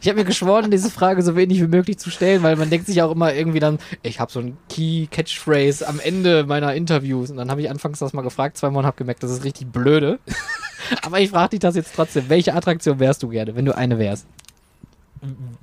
[0.00, 2.86] Ich habe mir geschworen, diese Frage so wenig wie möglich zu stellen, weil man denkt
[2.86, 7.30] sich auch immer irgendwie dann, ich habe so ein Key-Catchphrase am Ende meiner Interviews.
[7.30, 9.70] Und dann habe ich anfangs das mal gefragt, zweimal und habe gemerkt, das ist richtig
[9.72, 10.18] blöde.
[11.02, 12.28] Aber ich frage dich das jetzt trotzdem.
[12.28, 14.26] Welche Attraktion wärst du gerne, wenn du eine wärst?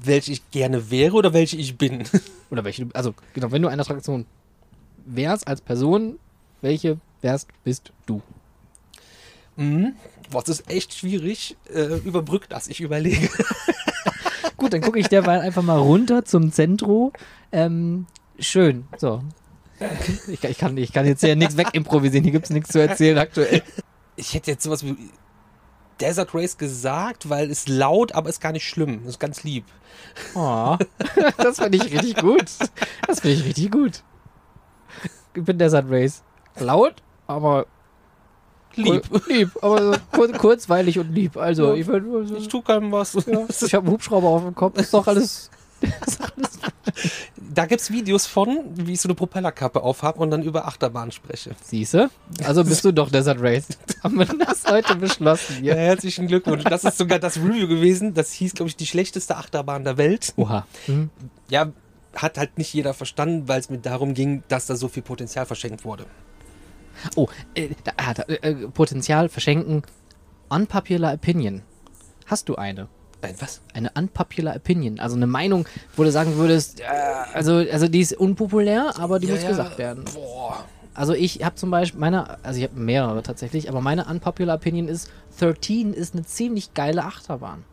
[0.03, 2.03] welche ich gerne wäre oder welche ich bin.
[2.49, 4.25] Oder welche, du- also genau, wenn du eine Attraktion
[5.05, 6.17] wärst als Person,
[6.61, 8.23] welche wärst, bist du?
[9.57, 9.93] Mhm.
[10.31, 11.57] Boah, das ist echt schwierig.
[11.71, 13.29] Äh, überbrück das, ich überlege.
[14.71, 17.11] Dann gucke ich derweil einfach mal runter zum Zentro.
[17.51, 18.07] Ähm,
[18.39, 19.21] schön, so.
[20.27, 22.79] Ich, kann- ich, kann, ich kann jetzt hier nichts wegimprovisieren, hier gibt es nichts zu
[22.79, 23.63] erzählen aktuell.
[24.15, 24.95] Ich hätte jetzt sowas wie
[25.99, 29.01] Desert Race gesagt, weil es laut, aber ist gar nicht schlimm.
[29.03, 29.65] Das ist ganz lieb.
[30.35, 30.77] Oh,
[31.37, 32.45] das finde ich richtig gut.
[33.07, 34.03] Das finde ich richtig gut.
[35.35, 36.23] Ich bin Desert Race.
[36.59, 36.95] Laut,
[37.27, 37.65] aber
[38.75, 39.03] Lieb.
[39.27, 41.37] Lieb, aber kur kurzweilig und lieb.
[41.37, 43.13] Also, Ja, ich, würd- Ich tue keinem was.
[43.13, 43.21] ja,
[43.61, 45.49] ich habe einen Hubschrauber auf dem Kopf, ist doch alles.
[47.53, 51.11] Da gibt es Videos von, wie ich so eine Propellerkappe aufhab und dann über Achterbahn
[51.11, 51.51] spreche.
[51.63, 52.09] Siehste?
[52.45, 53.65] Also bist du doch Desert Race.
[54.03, 56.63] Haben wir das heute beschlossen Ja, herzlichen Glückwunsch.
[56.63, 58.13] Das ist sogar das Review gewesen.
[58.13, 60.33] Das hieß, glaube ich, die schlechteste Achterbahn der Welt.
[60.37, 60.65] Oha.
[60.87, 61.09] Mhm.
[61.49, 61.71] Ja,
[62.15, 65.45] hat halt nicht jeder verstanden, weil es mir darum ging, dass da so viel Potenzial
[65.45, 66.05] verschenkt wurde.
[67.15, 69.83] Oh, äh, da, ah, da, äh, Potenzial verschenken.
[70.49, 71.61] Unpopular Opinion.
[72.25, 72.87] Hast du eine?
[73.21, 73.61] Nein, was?
[73.73, 74.99] Eine unpopular Opinion.
[74.99, 76.83] Also eine Meinung, wo du sagen würdest, äh,
[77.33, 79.49] also, also die ist unpopulär, aber die Ja, muss ja.
[79.49, 80.05] gesagt werden.
[80.13, 80.65] Boah.
[80.93, 84.87] Also ich habe zum Beispiel meine, also ich habe mehrere tatsächlich, aber meine unpopular Opinion
[84.87, 87.63] ist, 13 ist eine ziemlich geile Achterbahn.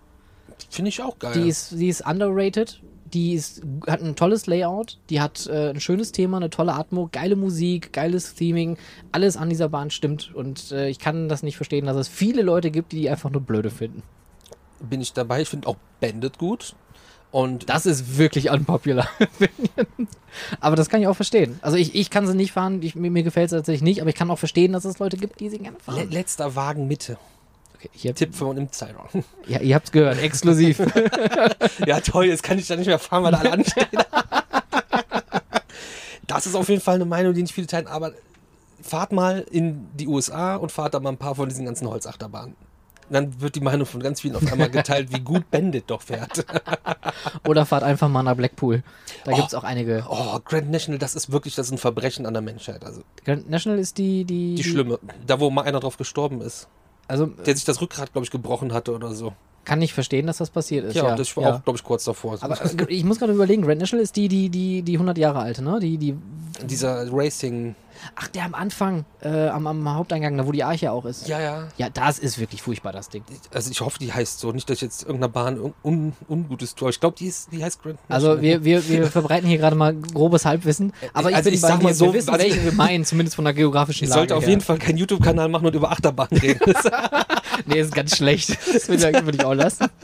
[0.71, 1.33] Finde ich auch geil.
[1.35, 2.81] Die ist, die ist underrated.
[3.13, 7.09] Die ist, hat ein tolles Layout, die hat äh, ein schönes Thema, eine tolle Atmo,
[7.11, 8.77] geile Musik, geiles Theming,
[9.13, 12.43] alles an dieser Bahn stimmt und äh, ich kann das nicht verstehen, dass es viele
[12.43, 14.03] Leute gibt, die die einfach nur blöde finden.
[14.81, 15.43] Bin ich dabei.
[15.43, 16.75] Ich finde auch Bandit gut.
[17.31, 19.09] Und Das ist wirklich unpopular.
[19.21, 20.09] Opinion.
[20.61, 21.59] aber das kann ich auch verstehen.
[21.63, 24.09] Also ich, ich kann sie nicht fahren, ich, mir, mir gefällt es tatsächlich nicht, aber
[24.11, 26.11] ich kann auch verstehen, dass es Leute gibt, die sie gerne fahren.
[26.11, 27.19] letzter Wagen Mitte.
[27.79, 29.25] Okay, hier, Tipp von im Zeitraum.
[29.47, 30.81] ja, ihr habt's gehört, exklusiv.
[31.87, 33.87] ja, toll, jetzt kann ich da nicht mehr fahren, weil da alle anstehen.
[36.27, 38.13] das ist auf jeden Fall eine Meinung, die nicht viele teilen, aber
[38.83, 42.57] fahrt mal in die USA und fahrt da mal ein paar von diesen ganzen Holzachterbahnen.
[43.11, 46.45] Dann wird die Meinung von ganz vielen auf einmal geteilt, wie gut Bandit doch fährt.
[47.49, 48.83] Oder fahrt einfach mal nach Blackpool.
[49.25, 50.05] Da gibt's auch einige.
[50.11, 52.85] Oh, Grand National, das ist wirklich, das ist ein Verbrechen an der Menschheit.
[52.85, 54.57] Also Grand National ist die, die.
[54.57, 54.99] die schlimme.
[55.27, 56.69] Da, wo mal einer drauf gestorben ist.
[57.09, 59.33] Also Der sich das Rückgrat, glaube ich, gebrochen hatte oder so.
[59.65, 60.95] kann ich verstehen, dass das passiert ist.
[60.95, 61.55] Ja, Ja, das war ja.
[61.57, 62.39] auch, glaube ich, kurz davor.
[62.41, 65.41] Aber äh, ich muss gerade überlegen, Grand National ist die, die, die, die 100 Jahre
[65.41, 65.79] alte, ne?
[65.81, 66.15] Die, die.
[66.65, 67.75] Dieser Racing.
[68.17, 71.29] Ach, der am Anfang, äh, am, am Haupteingang, da wo die Arche auch ist.
[71.29, 71.69] Ja, ja.
[71.77, 73.25] Ja, das ist wirklich furchtbar, das Ding.
[73.53, 74.53] Also ich hoffe, die heißt so.
[74.53, 76.91] Nicht, dass ich jetzt irgendeiner Bahn un un Ungutes tue.
[76.91, 78.65] Ich glaube, die, ist- die heißt Grand Also National.
[78.65, 80.93] wir, wir, wir verbreiten hier gerade mal grobes Halbwissen.
[81.13, 83.37] Aber ich Also bin ich sag mal so, wir wissen, also- welche wir meinen, zumindest
[83.37, 84.51] von der geografischen Ich Lage sollte auf her.
[84.51, 86.61] jeden Fall keinen YouTube-Kanal machen und über Achterbahn reden.
[87.67, 88.57] Nee, ist ganz schlecht.
[88.73, 89.87] Das würde ich, ich auch lassen.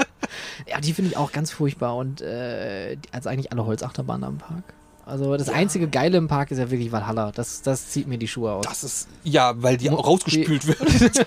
[0.66, 1.96] Ja, die finde ich auch ganz furchtbar.
[1.96, 4.64] Und äh, also eigentlich alle Holzachterbahnen am Park.
[5.06, 7.32] Also das einzige Geile im Park ist ja wirklich Valhalla.
[7.32, 8.64] Das, das zieht mir die Schuhe aus.
[8.64, 11.26] Das ist, ja, weil die auch rausgespült wird.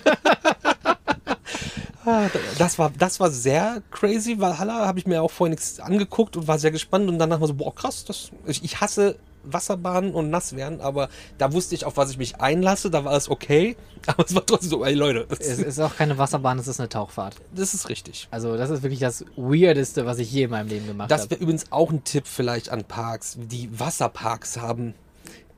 [2.04, 4.40] Ah, Das war, das war sehr crazy.
[4.40, 7.54] Valhalla habe ich mir auch nichts angeguckt und war sehr gespannt und danach war so,
[7.54, 11.08] boah, krass, das, ich hasse Wasserbahnen und nass werden, aber
[11.38, 13.76] da wusste ich, auf was ich mich einlasse, da war es okay,
[14.06, 16.80] aber es war trotzdem so, ey Leute, das, Es ist auch keine Wasserbahn, es ist
[16.80, 17.36] eine Tauchfahrt.
[17.54, 18.28] das ist richtig.
[18.30, 21.30] Also das ist wirklich das Weirdeste, was ich je in meinem Leben gemacht Das habe.
[21.32, 24.94] wäre übrigens auch ein Tipp vielleicht an Parks, die Wasserparks haben.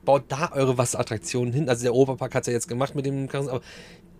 [0.04, 1.68] Baut da eure Wasserattraktionen hin.
[1.68, 3.64] Also der Europapark hat es ja jetzt gemacht mit dem Karussell, aber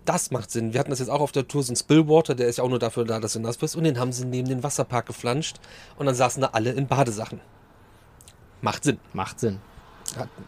[0.05, 0.73] das macht Sinn.
[0.73, 2.69] Wir hatten das jetzt auch auf der Tour, so ein Spillwater, der ist ja auch
[2.69, 3.75] nur dafür da, dass du nass bist.
[3.75, 5.57] Und den haben sie neben den Wasserpark geflanscht
[5.97, 7.39] und dann saßen da alle in Badesachen.
[8.61, 8.99] Macht Sinn.
[9.13, 9.59] Macht Sinn.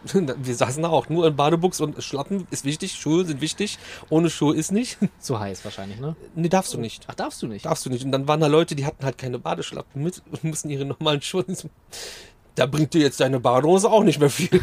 [0.12, 3.78] Wir saßen da auch nur in Badebuchs und Schlappen ist wichtig, Schuhe sind wichtig.
[4.10, 4.98] Ohne Schuhe ist nicht.
[5.20, 6.16] Zu heiß wahrscheinlich, ne?
[6.34, 7.04] Nee, darfst du nicht.
[7.08, 7.64] Ach, darfst du nicht?
[7.64, 8.04] Darfst du nicht.
[8.04, 11.22] Und dann waren da Leute, die hatten halt keine Badeschlappen mit und mussten ihre normalen
[11.22, 11.44] Schuhe.
[12.54, 14.62] Da bringt dir jetzt deine Badehose auch nicht mehr viel.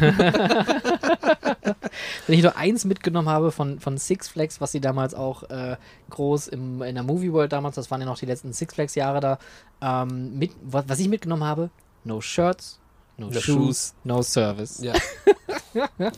[2.26, 5.76] Wenn ich nur eins mitgenommen habe von, von Six Flags, was sie damals auch äh,
[6.08, 8.94] groß im, in der Movie World damals, das waren ja noch die letzten Six Flags
[8.94, 9.38] Jahre da,
[9.82, 11.68] ähm, mit, was ich mitgenommen habe,
[12.04, 12.80] no shirts,
[13.16, 13.94] no, No shoes, shoes.
[14.04, 14.80] no service.
[14.82, 14.94] Ja.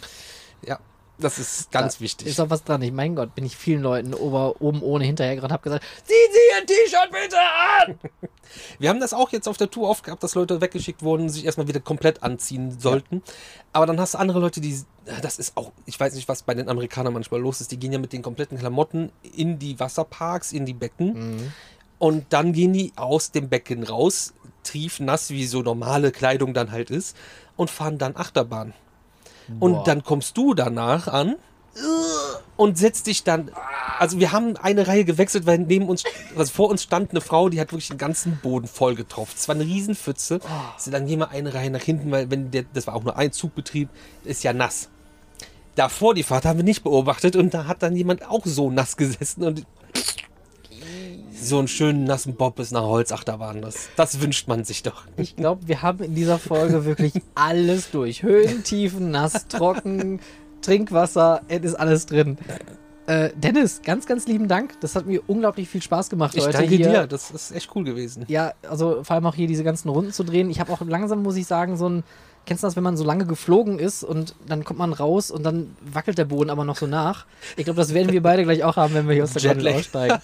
[0.66, 0.78] ja,
[1.18, 2.26] das ist ganz Da wichtig.
[2.28, 2.82] Ist auch was dran.
[2.82, 6.16] Ich mein Gott, bin ich vielen Leuten ober, oben ohne hinterher gerade hab gesagt, ziehen
[6.32, 7.98] Sie Ihr T-Shirt bitte an!
[8.78, 11.44] Wir haben das auch jetzt auf der Tour oft gehabt, dass Leute weggeschickt wurden, sich
[11.44, 13.22] erstmal wieder komplett anziehen sollten.
[13.72, 14.78] Aber dann hast du andere Leute, die,
[15.22, 17.92] das ist auch, ich weiß nicht, was bei den Amerikanern manchmal los ist, die gehen
[17.92, 21.52] ja mit den kompletten Klamotten in die Wasserparks, in die Becken.
[21.98, 24.34] Und dann gehen die aus dem Becken raus,
[24.64, 27.16] triefnass, wie so normale Kleidung dann halt ist,
[27.56, 28.74] und fahren dann Achterbahn.
[29.48, 29.64] Boah.
[29.64, 31.36] Und dann kommst du danach an
[32.56, 33.50] und setzt dich dann.
[33.98, 36.04] Also wir haben eine Reihe gewechselt, weil neben uns,
[36.36, 39.32] also vor uns stand eine Frau, die hat wirklich den ganzen Boden voll getroffen.
[39.36, 40.40] Es war eine Riesenpfütze.
[40.74, 43.16] Also dann gehen wir eine Reihe nach hinten, weil wenn der, das war auch nur
[43.16, 43.88] ein Zugbetrieb,
[44.24, 44.88] ist ja nass.
[45.74, 48.96] Davor die Fahrt haben wir nicht beobachtet und da hat dann jemand auch so nass
[48.96, 49.66] gesessen und
[51.44, 53.62] so einen schönen nassen Bob ist nach Holzachterbahn.
[53.62, 55.04] Das, das wünscht man sich doch.
[55.16, 58.22] Ich glaube, wir haben in dieser Folge wirklich alles durch.
[58.22, 60.20] Höhen, Tiefen, nass, trocken,
[60.62, 62.38] Trinkwasser, es ist alles drin.
[63.06, 64.80] Äh, Dennis, ganz, ganz lieben Dank.
[64.80, 66.88] Das hat mir unglaublich viel Spaß gemacht Ich heute danke hier.
[66.88, 68.24] dir, das ist echt cool gewesen.
[68.28, 70.48] Ja, also vor allem auch hier diese ganzen Runden zu drehen.
[70.48, 72.02] Ich habe auch langsam, muss ich sagen, so ein.
[72.46, 75.44] Kennst du das, wenn man so lange geflogen ist und dann kommt man raus und
[75.44, 77.24] dann wackelt der Boden aber noch so nach?
[77.56, 79.74] Ich glaube, das werden wir beide gleich auch haben, wenn wir hier aus der Jetlag.
[79.76, 80.18] aussteigen.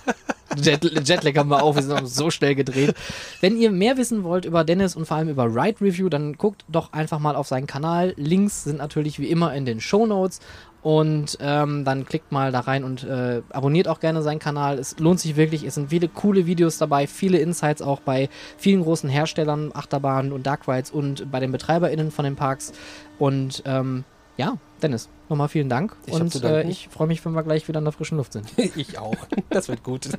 [0.56, 2.94] Jet, Jetlag haben wir auch, wir sind auch so schnell gedreht.
[3.40, 6.64] Wenn ihr mehr wissen wollt über Dennis und vor allem über Ride Review, dann guckt
[6.68, 8.14] doch einfach mal auf seinen Kanal.
[8.16, 10.40] Links sind natürlich wie immer in den Show Notes.
[10.82, 14.78] Und ähm, dann klickt mal da rein und äh, abonniert auch gerne seinen Kanal.
[14.78, 15.64] Es lohnt sich wirklich.
[15.64, 20.46] Es sind viele coole Videos dabei, viele Insights auch bei vielen großen Herstellern, Achterbahnen und
[20.46, 22.72] Dark Rides und bei den BetreiberInnen von den Parks.
[23.18, 24.04] Und ähm,
[24.38, 25.94] ja, Dennis, nochmal vielen Dank.
[26.06, 28.50] Ich und äh, ich freue mich, wenn wir gleich wieder in der frischen Luft sind.
[28.76, 29.16] Ich auch.
[29.50, 30.08] Das wird gut.